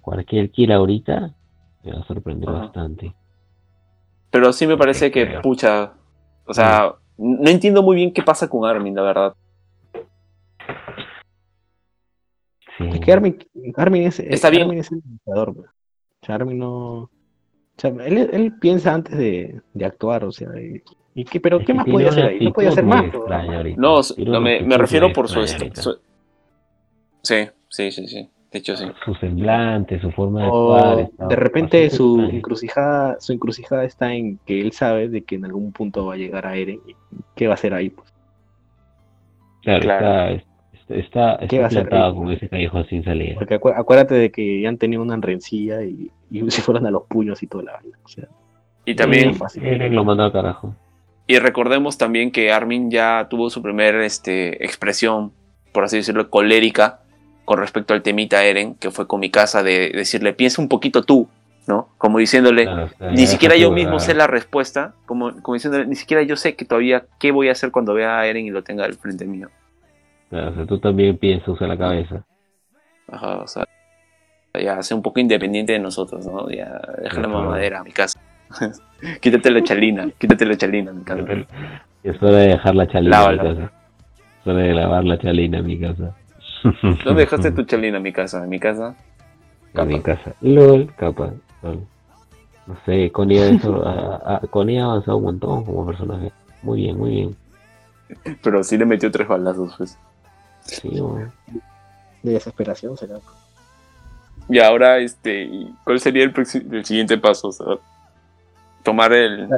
[0.00, 1.30] cualquier kill ahorita
[1.84, 3.12] me va a sorprender bastante.
[4.32, 5.42] Pero sí me parece que, creo.
[5.42, 5.92] pucha,
[6.46, 9.34] o sea, no entiendo muy bien qué pasa con Armin, la verdad.
[12.80, 12.90] Sí.
[12.94, 13.38] Es que Armin,
[13.76, 14.62] Armin es, Está bien.
[14.62, 15.68] Armin es el pues.
[16.22, 16.72] O sea, Armin no.
[17.02, 17.10] O
[17.76, 20.82] sea, él, él piensa antes de, de actuar, o sea, y,
[21.14, 22.40] y qué, pero Es ¿qué que más podía hacer ahí?
[22.40, 23.04] No podía hacer más.
[23.76, 24.00] ¿no?
[24.26, 25.82] No, me, me refiero por su, extraña est- ahorita.
[25.82, 25.98] su-
[27.22, 28.30] Sí, sí, sí, sí.
[28.50, 28.84] De hecho, sí.
[29.04, 31.28] Su semblante, su forma de O actuar.
[31.28, 35.70] de repente su encrucijada, su encrucijada está en que él sabe de que en algún
[35.72, 36.96] punto va a llegar a Eren y
[37.36, 38.12] qué va a hacer ahí, pues.
[39.62, 40.34] Claro, Claro.
[40.36, 40.49] está,
[40.90, 43.34] está, está, ¿Qué va a hacer plantado con ese callejón sin salida.
[43.34, 46.90] Porque acu- acuérdate de que ya han tenido una rencilla y, y se fueron a
[46.90, 47.98] los puños y toda la vaina.
[48.04, 48.24] O sea,
[48.84, 49.34] Y también.
[49.62, 50.74] Eren lo mandó al carajo.
[51.26, 55.32] y recordemos también que Armin ya tuvo su primer este, expresión,
[55.72, 57.00] por así decirlo, colérica
[57.44, 61.02] con respecto al temita Eren, que fue con mi casa de decirle, piensa un poquito
[61.02, 61.28] tú,
[61.66, 61.88] ¿no?
[61.98, 65.86] Como diciéndole, Claro, o sea, ni siquiera yo mismo sé la respuesta, como, como diciéndole,
[65.86, 68.50] ni siquiera yo sé que todavía qué voy a hacer cuando vea a Eren y
[68.50, 69.48] lo tenga al frente mío.
[70.30, 72.24] Claro, o sea, tú también piensas, usa la cabeza.
[73.08, 73.64] Ajá, o sea,
[74.54, 76.50] ya sé un poco independiente de nosotros, ¿no?
[76.50, 78.20] Ya deja la mamadera a mi casa.
[79.20, 81.24] quítate la chalina, quítate la chalina a mi casa.
[82.02, 83.72] Es hora de dejar la chalina en mi casa.
[84.40, 86.16] Es hora de lavar la chalina en mi casa.
[87.04, 88.42] ¿Dónde dejaste tu chalina en mi casa?
[88.42, 88.94] En mi casa.
[89.74, 90.34] En mi casa.
[90.40, 91.32] LOL, capa.
[91.62, 91.80] LOL.
[92.66, 93.10] No sé,
[93.84, 96.30] ha- ha- Connie ha avanzado un montón como personaje.
[96.62, 97.36] Muy bien, muy bien.
[98.42, 99.98] Pero sí le metió tres balazos, pues.
[100.62, 101.32] Sí, bueno.
[102.22, 103.18] de desesperación será.
[104.48, 106.32] Y ahora, este, ¿y ¿cuál sería el,
[106.72, 107.48] el siguiente paso?
[107.48, 107.66] O sea,
[108.82, 109.48] tomar el...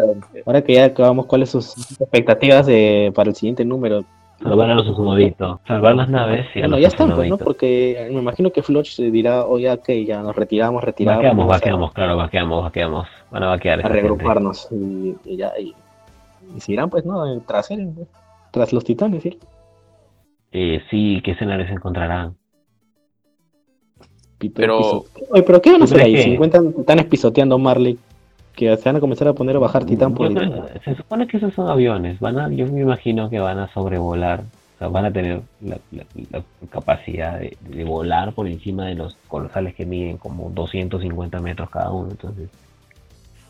[0.44, 4.04] Ahora que ya acabamos, ¿cuáles son sus expectativas de, para el siguiente número?
[4.42, 5.60] Salvar a los Usumovitos.
[5.66, 7.38] Salvar las naves y a Bueno, los ya están, pues, ¿no?
[7.38, 11.22] Porque me imagino que Floch se dirá, oye, que ya nos retiramos, retiramos.
[11.22, 13.08] Vaqueamos, vaqueamos, claro, vaqueamos, vaqueamos.
[13.30, 13.86] Van a vaquear.
[13.86, 15.74] a reagruparnos y, y ya y,
[16.56, 18.08] y se irán pues no tras pues,
[18.50, 19.38] tras los titanes ¿sí?
[20.52, 22.36] Eh, sí, ¿qué escenarios encontrarán?
[24.54, 27.98] Pero- Oye, pero qué van a ¿Tú hacer ahí que- si encuentran titanes pisoteando Marley
[28.56, 31.26] que se van a comenzar a poner a bajar titán por el creo- se supone
[31.26, 32.18] que esos son aviones.
[32.20, 34.40] Van a, yo me imagino que van a sobrevolar.
[34.40, 38.96] O sea, van a tener la, la- la capacidad de, de volar por encima de
[38.96, 42.10] los colosales que miden como 250 metros cada uno.
[42.10, 42.50] Entonces,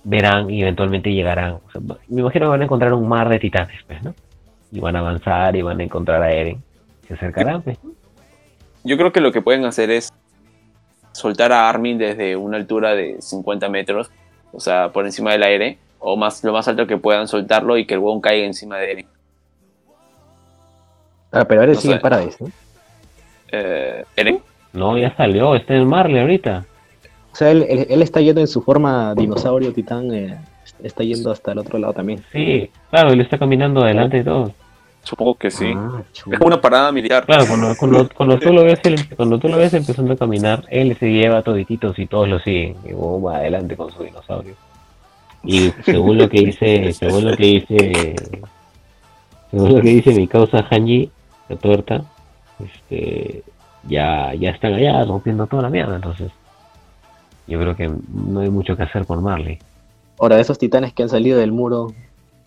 [0.05, 1.55] verán y eventualmente llegarán.
[1.55, 4.15] O sea, me imagino que van a encontrar un mar de titanes, pues, ¿no?
[4.74, 6.62] y van a avanzar y van a encontrar a Eren.
[7.12, 7.78] Se acercarán, pues.
[8.84, 10.10] Yo creo que lo que pueden hacer es
[11.12, 14.10] soltar a Armin desde una altura de 50 metros,
[14.52, 17.84] o sea, por encima del aire, o más lo más alto que puedan soltarlo y
[17.86, 19.06] que el huevón caiga encima de Eren.
[21.30, 22.01] Ah, pero ahora No sigue sé.
[22.01, 22.51] para eso.
[23.51, 24.40] Eh, ¿Eren?
[24.72, 26.64] No, ya salió, está en Marley ahorita.
[27.32, 30.39] O sea, él, él- él está yendo en su forma dinosaurio titán, eh,
[30.82, 32.22] está yendo hasta el otro lado también.
[32.32, 34.52] Sí, claro, él está caminando adelante de todos.
[35.05, 35.73] Supongo que sí.
[35.77, 36.03] Ah.
[36.15, 37.27] Es como una parada militar.
[37.27, 40.65] Claro, cuando, cuando, cuando tú lo ves, él- cuando tú lo ves empezando a caminar,
[40.70, 42.77] él se lleva a todititos y todos lo siguen.
[42.85, 44.55] Y luego va adelante con su dinosaurio.
[45.45, 48.15] Y según lo que dice, según lo que dice,
[49.51, 51.11] según lo que dice mi causa Hanji,
[51.49, 52.05] la tuerta,
[52.65, 53.43] este,
[53.89, 56.31] ya, ya están allá rompiendo toda la mierda, entonces.
[57.49, 59.59] Yo creo que no hay mucho que hacer por Marley.
[60.20, 61.93] Ahora, esos titanes que han salido del muro,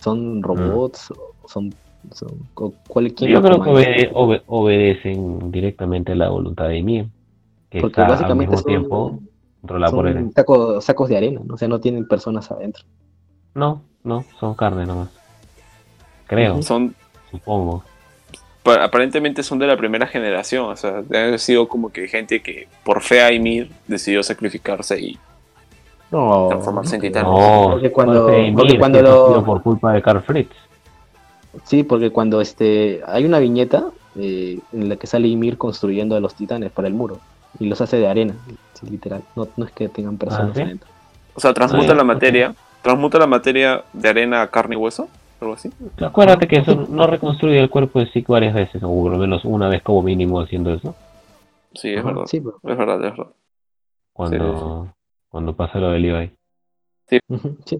[0.00, 1.74] ¿son robots o son,
[2.12, 7.06] son o cuál, quién Yo creo que obede- obedecen directamente la voluntad de Ymir,
[7.70, 9.18] que Porque está al básicamente mismo son, tiempo
[9.60, 10.24] controlada por Eren.
[10.24, 11.54] son saco- sacos de arena, ¿no?
[11.54, 12.84] o sea, no tienen personas adentro.
[13.54, 15.08] No, no, son carne nomás.
[16.26, 16.94] Creo, Son,
[17.30, 17.82] supongo.
[18.62, 22.66] pa- aparentemente son de la primera generación, o sea, haber sido como que gente que
[22.84, 25.18] por fe a Ymir decidió sacrificarse y
[26.10, 27.24] No, transformarse en titán.
[27.24, 28.26] No, Porque cuando-
[28.56, 30.50] porque cuando lo- por culpa de Carl Fritz.
[31.64, 36.20] Sí, porque cuando este hay una viñeta eh, en la que sale Ymir construyendo a
[36.20, 37.18] los titanes para el muro
[37.58, 38.34] y los hace de arena,
[38.74, 39.22] sí, literal.
[39.34, 40.62] No, no es que tengan personas Ah, ¿sí?
[40.62, 40.88] adentro.
[41.34, 45.08] O sea, transmuta Ah, la materia, transmuta la materia de arena a carne y hueso,
[45.40, 45.70] algo así.
[46.00, 49.44] Acuérdate que eso no reconstruye el cuerpo de Zeke varias veces, o por lo menos
[49.44, 50.94] una vez como mínimo haciendo eso.
[51.74, 52.26] Sí, es Ajá, verdad.
[52.26, 53.32] Sí, pero- Es verdad, es verdad.
[54.14, 54.94] Cuando,
[55.28, 56.30] cuando pasa lo de Levi.
[57.64, 57.78] sí.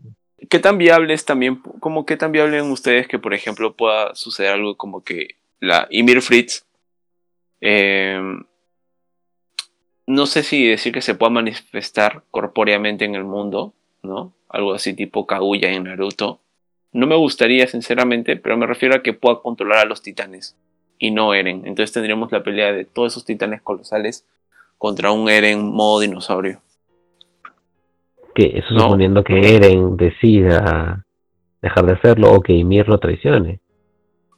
[0.51, 4.15] ¿Qué tan viable es también, como qué tan viable ven ustedes que, por ejemplo, pueda
[4.15, 6.67] suceder algo como que la Ymir Fritz,
[7.61, 8.21] eh,
[10.07, 14.33] no sé si decir que se pueda manifestar corpóreamente en el mundo, ¿no?
[14.49, 16.41] Algo así tipo Kaguya en Naruto.
[16.93, 20.57] No me gustaría, sinceramente, pero me refiero a que pueda controlar a los titanes
[20.99, 21.67] y no Eren.
[21.67, 24.25] Entonces tendríamos la pelea de todos esos titanes colosales
[24.79, 26.61] contra un Eren modo dinosaurio.
[28.37, 28.81] Que eso No.
[28.81, 31.03] suponiendo que Eren decida
[31.63, 33.61] dejar de hacerlo o que Ymir lo traicione.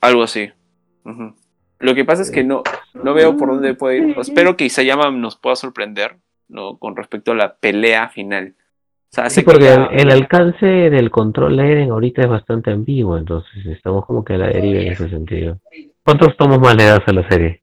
[0.01, 0.49] Algo así.
[1.81, 2.63] Lo que pasa es que no,
[2.95, 4.17] no veo por dónde puede ir.
[4.19, 6.17] Espero que Isayama nos pueda sorprender
[6.49, 6.79] ¿no?
[6.79, 8.55] con respecto a la pelea final.
[9.11, 13.67] O sea, Sí, porque el alcance del control de Eren ahorita es bastante ambiguo, entonces
[13.67, 15.59] estamos como que a la deriva en ese sentido.
[16.05, 17.63] ¿Cuántos tomos más le das a la serie?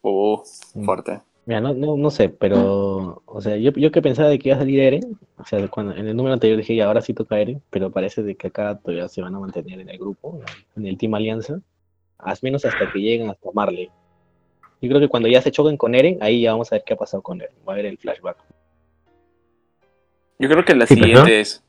[0.00, 0.42] Oh,
[0.84, 1.20] fuerte.
[1.44, 4.56] Mira, no, no, no sé, pero, o sea, yo, yo que pensaba de que iba
[4.56, 7.40] a salir Eren, o sea, cuando en el número anterior dije, ya, ahora sí toca
[7.40, 10.40] Eren, pero parece de que acá todavía se van a mantener en el grupo,
[10.76, 11.60] en el Team Alianza,
[12.18, 13.90] al menos hasta que lleguen hasta Marley.
[14.80, 16.94] Yo creo que cuando ya se choquen con Eren, ahí ya vamos a ver qué
[16.94, 18.36] ha pasado con Eren, va a haber el flashback.
[20.38, 21.64] Yo creo que en la Sí, siguiente es.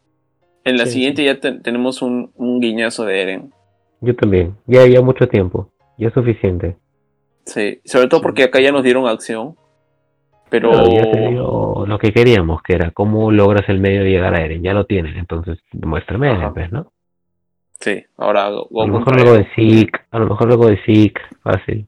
[0.66, 3.54] En la Sí, siguiente ya te- tenemos un, un guiñazo de Eren.
[4.02, 5.68] Yo también, ya había mucho tiempo,
[5.98, 6.78] ya es suficiente.
[7.45, 9.56] Sí, sobre todo porque acá ya nos dieron acción.
[10.53, 10.71] Pero.
[10.91, 14.41] Ya se dio lo que queríamos, que era cómo logras el medio de llegar a
[14.41, 16.91] Eren, ya lo tienen, entonces muéstrame a Eren, pues, ¿no?
[17.80, 21.19] Sí, ahora Go- A lo mejor luego de Zeke, a lo mejor luego de Zeke,
[21.41, 21.88] fácil.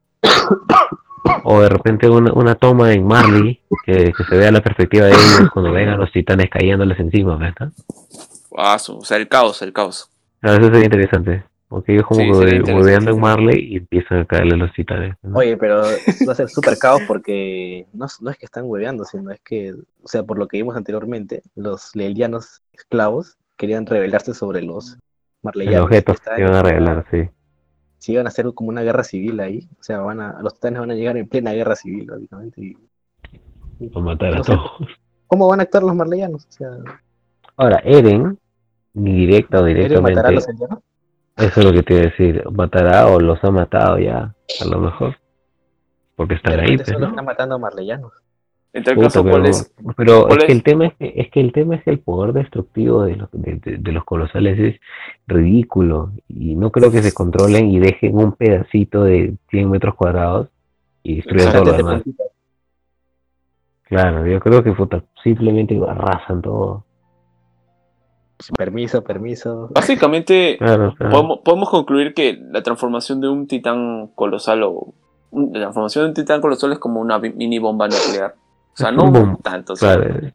[1.44, 5.12] O de repente una, una toma en Marley, que, que se vea la perspectiva de
[5.14, 7.70] ellos cuando vengan los titanes cayéndoles encima, ¿verdad?
[8.58, 10.10] Ah, o sea, el caos, el caos.
[10.42, 11.44] Claro, eso sería interesante.
[11.68, 15.16] Porque ellos como Sí, que hueveando en Marley y empiezan a caerle los titanes.
[15.24, 15.38] ¿no?
[15.40, 19.04] Oye, pero va a ser súper caos porque no, es- no es que están hueveando,
[19.04, 24.34] sino es que, o sea, por lo que vimos anteriormente, los leelianos esclavos querían rebelarse
[24.36, 24.98] sobre los
[25.42, 25.86] marleyanos.
[25.86, 27.30] objeto que estaban se iban a revelar, sí.
[27.98, 30.80] si iban a hacer como una guerra civil ahí, o sea, van a, los titanes
[30.82, 32.62] van a llegar en plena guerra civil, básicamente.
[32.62, 32.78] y-
[33.80, 34.72] y- Para matar a todos.
[35.28, 36.46] ¿Cómo van a actuar los marleyanos?
[36.46, 36.70] O sea,
[37.58, 38.38] Ahora, Eren,
[38.94, 40.80] ni directa o ¿Eren matará a directamente, los?
[41.38, 44.66] Eso es lo que te iba a decir, matará o los ha matado ya, a
[44.66, 45.16] lo mejor.
[46.16, 46.84] Porque están ahí, ¿no?
[46.84, 48.12] están matando a marleyanos.
[48.72, 49.74] En tal Puta, caso, pero ¿cuál es?
[49.96, 52.00] pero cuál es que el tema es que, es que el tema es que el
[52.00, 54.82] poder destructivo de los, de, de- de los colosales es
[55.28, 60.50] ridículo y no creo que se controlen y dejen un pedacito de 100 metros cuadrados
[61.04, 62.04] y destruyan todo lo demás.
[63.84, 66.84] Claro, yo creo que puta, simplemente arrasan todo.
[68.58, 69.70] Permiso, permiso.
[69.74, 71.12] Básicamente, Claro, claro.
[71.12, 74.94] podemos, podemos concluir que la transformación de un titán colosal o.
[75.32, 78.36] La transformación de un titán colosal es como una mini bomba nuclear.
[78.74, 79.74] O sea, no tanto.
[79.74, 80.32] o sea, Claro,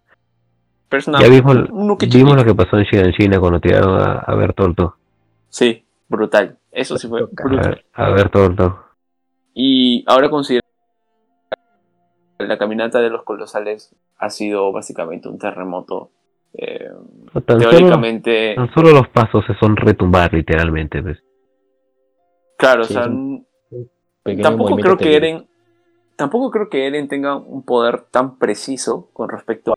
[0.88, 4.18] pero es una- ya vimos, lo que pasó en China, en China cuando tiraron a,
[4.18, 4.96] a Bertolto.
[5.48, 6.58] Sí, brutal.
[6.72, 7.84] Eso sí fue A brutal.
[7.94, 8.78] a ver tonto.
[9.54, 10.62] Y ahora considero
[12.38, 16.10] que la caminata de los colosales ha sido básicamente un terremoto.
[16.54, 16.88] Eh,
[17.46, 21.00] Tan solo, teóricamente, tan solo los pasos se son retumbar literalmente.
[21.02, 21.22] Pues.
[22.56, 25.16] claro, Sí, o sea, tampoco creo que.
[25.16, 25.46] Eren
[26.16, 29.74] tampoco creo que Eren tenga un poder tan preciso con respecto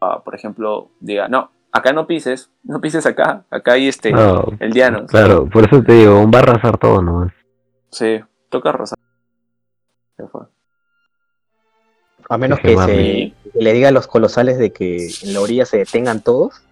[0.00, 4.12] a, a, por ejemplo, diga, no, acá no pises, no pises acá, acá hay este,
[4.12, 5.06] No, el diano.
[5.06, 7.32] claro, por eso te digo, va a arrasar todo nomás.
[7.90, 8.72] Sí, toca
[10.30, 10.42] fue.
[12.28, 12.92] A menos que, mami.
[12.92, 12.96] se,
[13.39, 16.62] que le diga a los colosales de que en la orilla se detengan todos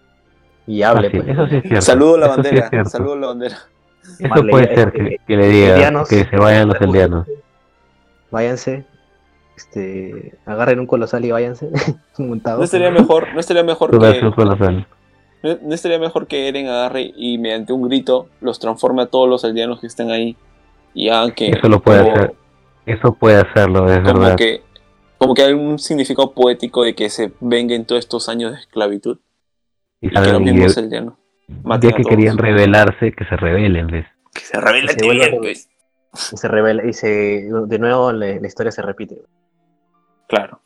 [0.67, 1.11] y Ah, hable.
[1.11, 1.29] sí, pues.
[1.29, 1.81] eso sí es cierto.
[1.83, 3.59] Saludo a la eso sí es bandera, saludo a la bandera.
[4.03, 7.27] Eso Marley, puede ser eh, que, que le diga que se vayan los eldianos.
[8.31, 8.85] Váyanse,
[9.57, 11.71] este, agarren un colosal y váyanse
[12.19, 12.59] montados.
[12.59, 14.87] No estaría mejor, no estaría mejor que ves un colosal.
[15.43, 19.29] no, no estaría mejor que Eren agarre y mediante un grito los transforme a todos
[19.29, 20.37] los aldeanos que estén ahí
[20.95, 22.35] y hagan que Eso lo puede como- hacer.
[22.87, 24.37] Eso puede hacerlo, es como verdad.
[24.37, 24.63] que
[25.19, 29.19] como que hay un significado poético de que se venguen todos estos años de esclavitud
[30.01, 34.07] Y y que los mismos ya que querían rebelarse, que se rebelen, ¿ves?
[34.33, 35.69] que se revela Que se bien, pues.
[36.33, 39.17] Y se revela, y se, de nuevo la, la historia se repite.
[40.29, 40.61] claro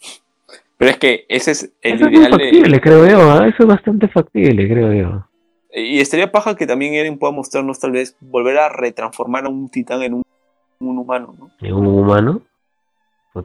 [0.83, 3.31] pero es que ese es el Eso es ideal de, factible, creo yo.
[3.31, 3.47] ¿ah?
[3.47, 5.29] Eso es bastante factible, creo yo.
[5.73, 9.69] y estaría paja que también Eren pueda mostrarnos tal vez volver a retransformar a un
[9.69, 10.25] titán en un,
[10.81, 11.51] un humano ¿no?
[11.61, 12.43] En un humano,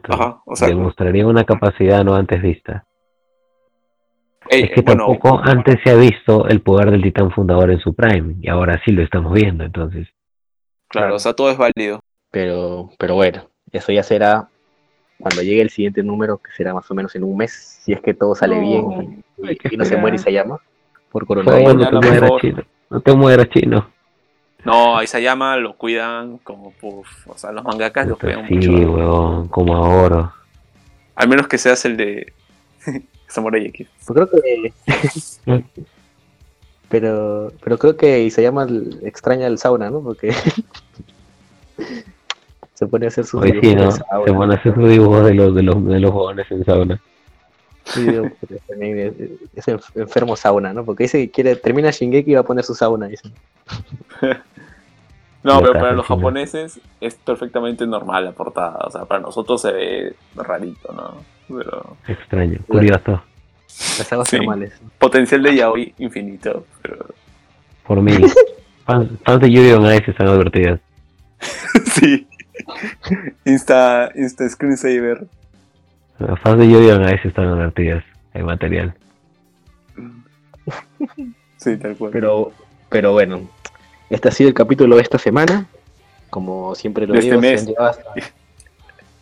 [0.08, 2.84] Ajá, o sea, demostraría una capacidad no antes vista.
[4.50, 7.94] es que bueno, tampoco antes se ha visto el poder del titán fundador en su
[7.94, 10.08] prime, y ahora sí lo estamos viendo, entonces.
[10.88, 12.00] claro, o sea, todo es válido.
[12.30, 14.48] Pero, pero bueno, eso ya será
[15.18, 17.52] cuando llegue el siguiente número, que será más o menos en un mes,
[17.82, 19.24] si es que todo sale No, bien
[19.70, 20.58] y, no se muere y se llama
[21.10, 21.74] por coronavirus.
[21.74, 22.40] no mañana te mueras, mejor.
[22.40, 22.62] chino.
[22.90, 23.90] No te mueras, chino.
[24.64, 28.54] No, a Isayama lo cuidan como, puf, o sea, los mangakas lo Puta, cuidan sí,
[28.54, 28.92] mucho.
[28.92, 30.32] huevón, como ahora.
[31.14, 32.32] Al menos que seas el de
[33.28, 33.88] Samurai X.
[34.08, 34.72] Yo creo que.
[36.88, 38.66] pero, pero creo que Isayama
[39.02, 40.00] extraña el sauna, ¿no?
[40.02, 40.34] Porque.
[42.74, 44.18] se pone a hacer sus Hoy sí, dibujos ¿no?
[44.20, 46.64] de Se van a hacer sus dibujos de los, de los, de los jóvenes en
[46.64, 47.00] sauna.
[47.94, 48.06] Sí,
[48.78, 49.12] es,
[49.54, 50.84] es enf- enfermo sauna, ¿no?
[50.84, 53.06] Porque dice que quiere, termina Shingeki y va a poner su sauna.
[53.08, 53.30] Dice.
[55.40, 58.84] No, pero para los japoneses es perfectamente normal la portada.
[58.84, 61.22] O sea, para nosotros se ve rarito, ¿no?
[61.48, 63.22] Pero Extraño, curioso.
[63.98, 64.36] Las aguas Sí.
[64.38, 64.72] termales.
[64.98, 66.66] potencial de yaoi infinito.
[66.82, 67.06] Pero...
[67.86, 68.12] Por mí.
[68.84, 70.80] Fans, fans de Yuri on Ice están advertidas.
[71.92, 72.26] sí.
[73.44, 75.24] Insta, Insta Screensaver.
[76.18, 78.04] Los fans de Yuri on Ice están advertidas.
[78.34, 78.94] Hay material.
[81.56, 82.12] Sí, tal cual.
[82.12, 82.52] Pero,
[82.88, 83.40] pero bueno,
[84.10, 85.66] este ha sido el capítulo de esta semana.
[86.30, 87.74] Como siempre lo De este digo, se mes.
[87.78, 88.22] hasta- ¿De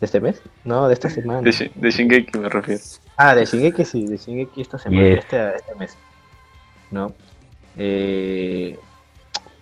[0.05, 0.39] este mes?
[0.63, 1.41] No, de esta semana.
[1.41, 2.79] De, Shi- de Shingeki me refiero.
[3.15, 5.19] Ah, de Shingeki sí, de Shingeki esta semana, Yes.
[5.19, 5.97] este, este mes.
[6.91, 7.11] ¿No?
[7.75, 8.77] Eh,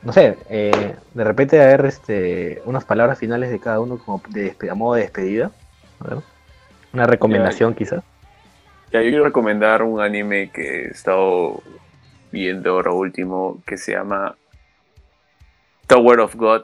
[0.01, 4.21] no sé, eh, de repente a ver este, unas palabras finales de cada uno como
[4.29, 5.51] de a modo de despedida.
[6.01, 6.17] A ver.
[6.95, 8.03] Una recomendación quizás.
[8.93, 11.61] Ya, yo quiero recomendar un anime que he estado
[12.31, 14.37] viendo ahora último que se llama
[15.87, 16.61] Tower of God,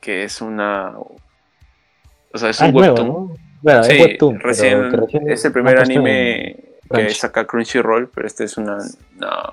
[0.00, 0.94] que es una.
[0.96, 3.08] O sea, es Ah, un es nuevo, webtoon.
[3.08, 3.34] ¿no?
[3.60, 6.56] Bueno, Sí, es webtoon, recién, recién es el primer anime
[6.90, 8.78] que saca Crunchyroll, pero este es una,
[9.18, 9.50] una,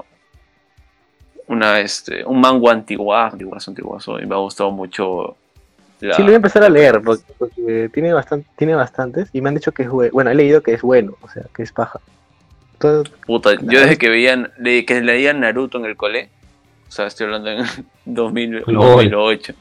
[1.47, 5.35] una, este, un manga antiguazo, antiguazo, antiguazo, y me ha gustado mucho.
[6.13, 9.49] Sí, lo voy a empezar a leer porque, porque tiene, bastante, tiene bastantes y me
[9.49, 10.11] han dicho que es bueno.
[10.13, 11.99] Bueno, he leído que es bueno, o sea, que es paja.
[12.79, 16.29] Todo- Puta, yo desde que veían, de que leía Naruto en el cole,
[16.87, 17.65] o sea, estoy hablando en
[18.05, 18.75] 2000, Lol.
[18.75, 19.53] 2008,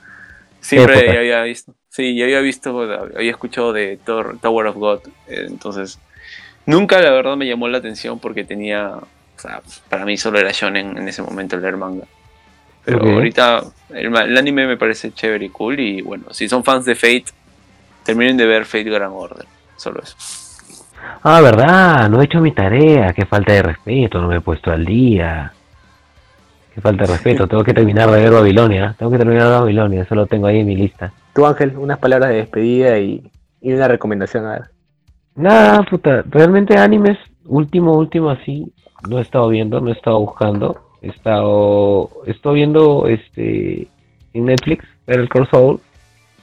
[0.60, 2.80] siempre ya había visto, sí, ya había visto,
[3.16, 5.98] había escuchado de Thor- Tower of God, eh, entonces
[6.66, 9.06] nunca la verdad me llamó la atención porque tenía, o
[9.38, 12.04] sea, para mí solo era shonen en ese momento leer manga.
[12.84, 16.94] Pero ahorita el, anime me parece chévere y cool y bueno, si son fans de
[16.94, 17.24] Fate,
[18.04, 19.46] terminen de ver Fate Grand Order,
[19.76, 20.16] solo eso.
[21.22, 23.12] Ah, verdad, no he hecho mi tarea.
[23.12, 25.52] Qué falta de respeto, no me he puesto al día.
[26.74, 28.94] Qué falta de respeto, tengo que terminar de ver Babilonia.
[28.98, 31.12] Tengo que terminar de ver Babilonia, eso lo tengo ahí en mi lista.
[31.34, 33.30] Tú, Ángel, unas palabras de despedida y,
[33.60, 34.46] y una recomendación.
[34.46, 34.62] A ver.
[35.36, 38.72] Nada, puta, realmente animes, último, último así,
[39.08, 40.80] no he estado viendo, no he estado buscando.
[41.04, 43.88] He estado, he estado viendo este
[44.32, 45.80] en Netflix, el Core Soul,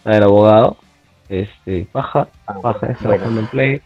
[0.05, 0.77] del abogado.
[1.29, 2.27] Este, baja,
[2.61, 3.39] baja, está bueno.
[3.39, 3.81] en play.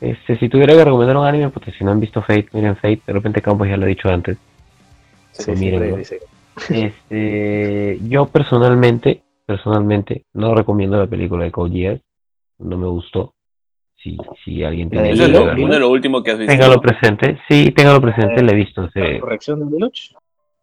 [0.00, 3.02] Este, si tuviera que recomendar un anime, pues si no han visto Fate, miren Fate,
[3.04, 4.36] de repente Campos ya lo ha dicho antes.
[5.32, 6.20] Sí, Pues sí, miren, dice.
[6.68, 12.00] Este, yo personalmente, personalmente, no recomiendo la película de Code Geass.
[12.58, 13.34] No me gustó.
[14.02, 16.52] Si, si alguien tiene Eso es lo, uno de lo último que has visto.
[16.52, 17.38] téngalo presente.
[17.48, 20.14] Sí, téngalo presente, la he visto hace Corrección de Deluxe.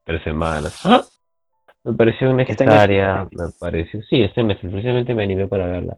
[0.04, 0.86] tres semanas.
[0.86, 1.02] Ah,
[1.86, 5.96] Me pareció necesaria, me pareció, sí, este mes, precisamente me animé para verla.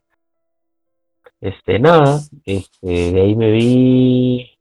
[1.40, 4.52] Este, nada, este, de ahí me vi,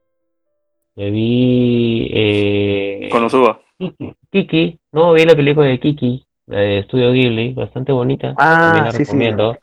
[0.97, 3.61] me vi, eh, Con Osuba.
[3.79, 8.85] Kiki, Kiki, no, vi la película de Kiki, la de Estudio Ghibli, bastante bonita, también
[8.87, 9.59] la recomiendo,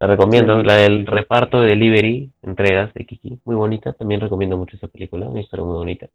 [0.00, 0.66] la recomiendo, Sí.
[0.66, 5.26] la del reparto de delivery, entregas de Kiki, muy bonita, también recomiendo mucho esa película,
[5.28, 6.08] una historia muy bonita.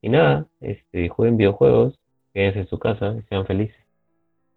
[0.00, 1.98] Y nada, este, jueguen videojuegos,
[2.34, 3.76] quédense en su casa y sean felices.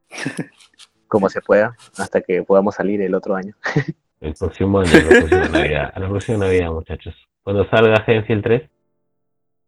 [1.08, 3.54] Como se pueda, hasta que podamos salir el otro año.
[4.22, 7.14] El próximo año, la próxima Navidad, a la próxima Navidad, muchachos.
[7.44, 8.70] Cuando salga Enfield 3,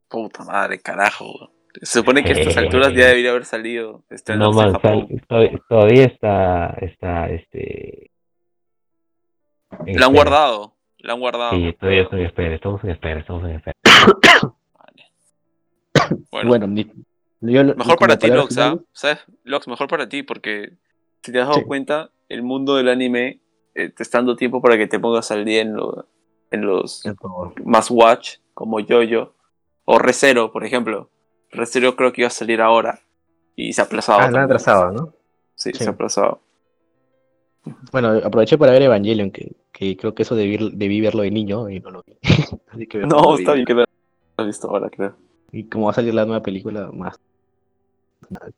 [0.10, 1.52] Puta madre, carajo.
[1.82, 4.04] Se supone que a estas alturas ya debería haber salido.
[4.38, 5.08] no man, sal-
[5.68, 8.10] todavía está, está, este...
[9.72, 10.08] en La han espera.
[10.14, 10.74] guardado.
[11.00, 11.52] La han guardado.
[11.52, 13.74] Sí, todavía estoy en espera, estamos en espera, estamos en espera.
[14.74, 15.12] Vale.
[16.32, 16.92] Bueno, Bueno, ni-
[17.42, 18.64] yo mejor para ti, Lox, ¿ah?
[18.72, 19.20] finales, ¿Sabes?
[19.44, 20.74] Lox, mejor para ti, porque
[21.24, 21.66] si te has dado Sí.
[21.66, 23.42] cuenta, el mundo del anime
[23.76, 26.08] eh, te está dando tiempo para que te pongas al día en, lo-
[26.50, 27.04] en los
[27.64, 29.36] más watch, como Yoyo,
[29.86, 31.12] o Recero, por ejemplo.
[31.52, 33.02] Recero creo que iba a salir ahora
[33.56, 34.18] y se ha aplazado.
[34.18, 34.46] Ah, la han también.
[34.46, 35.14] atrasado, ¿no?
[35.54, 35.84] Sí, Sí.
[35.84, 36.42] se ha aplazado.
[37.92, 41.70] Bueno, aproveché para ver Evangelion, que, que creo que eso debí, debí verlo de niño
[41.70, 42.14] y no lo vi.
[42.72, 43.86] Así que No, está bien que lo
[44.38, 45.16] has visto ahora, creo.
[45.52, 47.20] Y como va a salir la nueva película, más.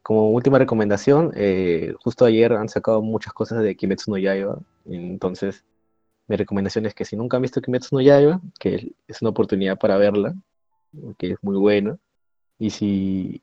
[0.02, 4.60] Como última recomendación, eh, justo ayer han sacado muchas cosas de Kimetsu no Yaiba.
[4.86, 5.64] Entonces,
[6.28, 9.78] mi recomendación es que si nunca han visto Kimetsu no Yaiba, que es una oportunidad
[9.78, 10.34] para verla,
[11.18, 11.98] que es muy buena.
[12.58, 13.42] Y si,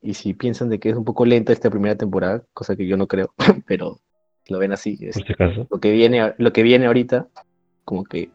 [0.00, 2.96] y si piensan de que es un poco lenta esta primera temporada, cosa que yo
[2.96, 3.34] no creo,
[3.66, 4.00] pero
[4.48, 5.66] lo ven así, es- Por si acaso.
[5.70, 7.26] lo que viene, lo que viene ahorita,
[7.84, 8.30] como que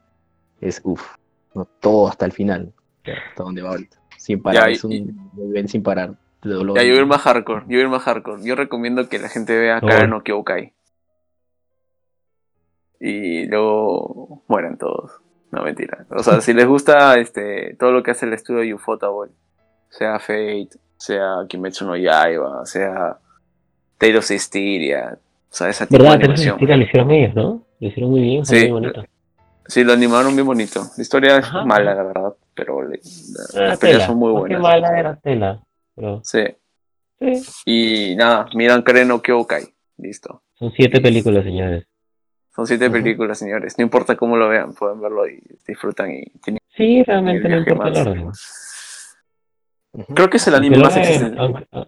[0.62, 1.16] es uff,
[1.54, 2.74] no todo hasta el final,
[3.04, 6.54] hasta donde va ahorita, sin parar, Ya, es y- un muy bien sin parar de
[6.54, 6.78] dolor.
[6.78, 7.62] Ya, yo voy a ir más hardcore.
[7.62, 8.44] Yo voy a ir más hardcore.
[8.44, 9.88] Yo recomiendo que la gente vea No.
[9.88, 10.74] Kara no Kyokai.
[13.00, 15.12] Y luego mueren todos.
[15.52, 16.06] No, mentira.
[16.10, 19.32] O sea, si les gusta este todo lo que hace el estudio Ufotable,
[19.90, 23.18] sea Fate, sea Kimetsu no Yaiba, sea
[23.98, 25.18] Tale of Systeria,
[25.50, 26.22] o sea, esa tipo de ¿Verdad?
[26.22, 26.56] Esa animación.
[26.56, 27.66] historia la hicieron ellos, ¿no?
[27.80, 28.56] Lo hicieron muy bien, Sí.
[28.56, 29.04] muy bonito.
[29.68, 30.82] Sí, lo animaron bien bonito.
[30.96, 32.98] La historia es mala, la verdad, pero le-
[33.54, 34.62] la- Ah, las peleas son muy buenas.
[34.62, 35.62] mala era tela,
[35.96, 36.44] pero Sí.
[37.20, 37.44] sí.
[37.66, 39.64] Y nada, miran Kara no Kyokai.
[39.98, 40.44] Listo.
[40.54, 41.86] Son siete películas, señores.
[42.56, 43.78] Son siete películas, señores.
[43.78, 47.90] No importa cómo lo vean, pueden verlo y disfrutan y tienen- Sí, realmente no importa
[48.02, 48.32] el orden.
[50.16, 50.96] Creo que es el anime lo más
[51.38, 51.88] aunque- ah,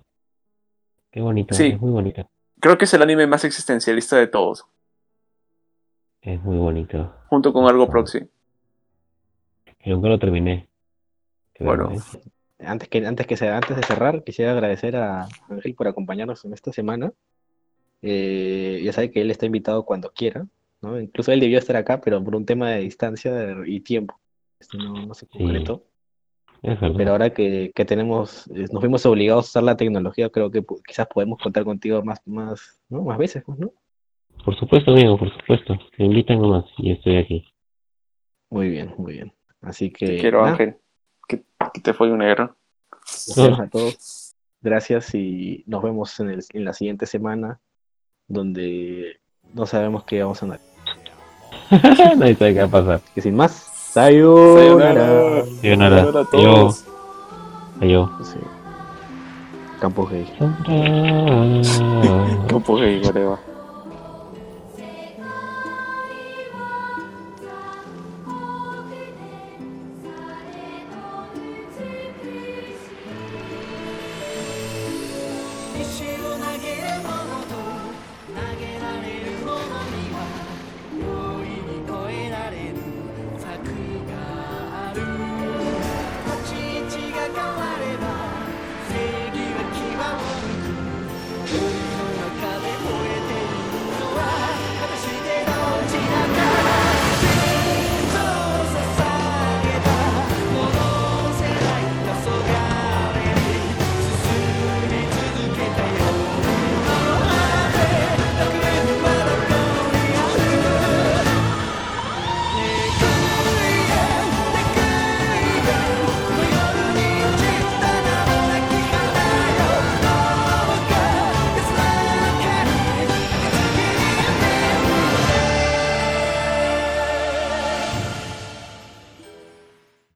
[1.11, 1.68] Qué bonito, Sí.
[1.68, 2.30] es muy bonito.
[2.60, 4.65] Creo que es el anime más existencialista de todos,
[6.22, 7.14] Es muy bonito.
[7.27, 8.27] junto con algo proxy.
[9.84, 10.68] Y nunca lo terminé.
[11.60, 11.91] Bueno.
[12.60, 16.73] Antes, que, antes, que antes de cerrar, quisiera agradecer a Ángel por acompañarnos en esta
[16.73, 17.14] semana.
[18.02, 20.45] Eh, ya sabe que él está invitado cuando quiera,
[20.81, 20.99] ¿no?
[20.99, 24.19] Incluso él debió estar acá, pero por un tema de distancia y tiempo,
[24.60, 25.86] este no, no se concretó.
[26.61, 30.64] Pero ahora que, que tenemos, eh, nos vimos obligados a usar la tecnología, creo que
[30.86, 33.02] quizás podemos contar contigo más, más, ¿no?
[33.03, 33.72] Más veces, pues, ¿no?
[34.44, 35.77] Por supuesto, amigo, por supuesto.
[35.98, 37.45] Me invitan nomás y estoy aquí.
[38.49, 39.34] Muy bien, muy bien.
[39.61, 40.76] Así que, Te quiero, nada, Ángel.
[41.27, 42.56] Que, que te fue un negro.
[43.36, 44.36] gracias a todos.
[44.61, 47.61] Gracias y nos vemos en, el, en la siguiente semana,
[48.27, 49.19] donde
[49.53, 50.60] no sabemos qué vamos a andar.
[52.18, 53.02] Nadie sabe qué va a pasar.
[53.14, 55.45] Que sin más, sayonara.
[55.61, 55.61] Sayonara.
[55.61, 56.22] Sayonara.
[56.22, 56.86] A todos.
[57.82, 58.10] yo.
[58.24, 58.40] Sí.
[59.80, 60.26] Campo gay.
[62.48, 63.48] Campo gay, whatever.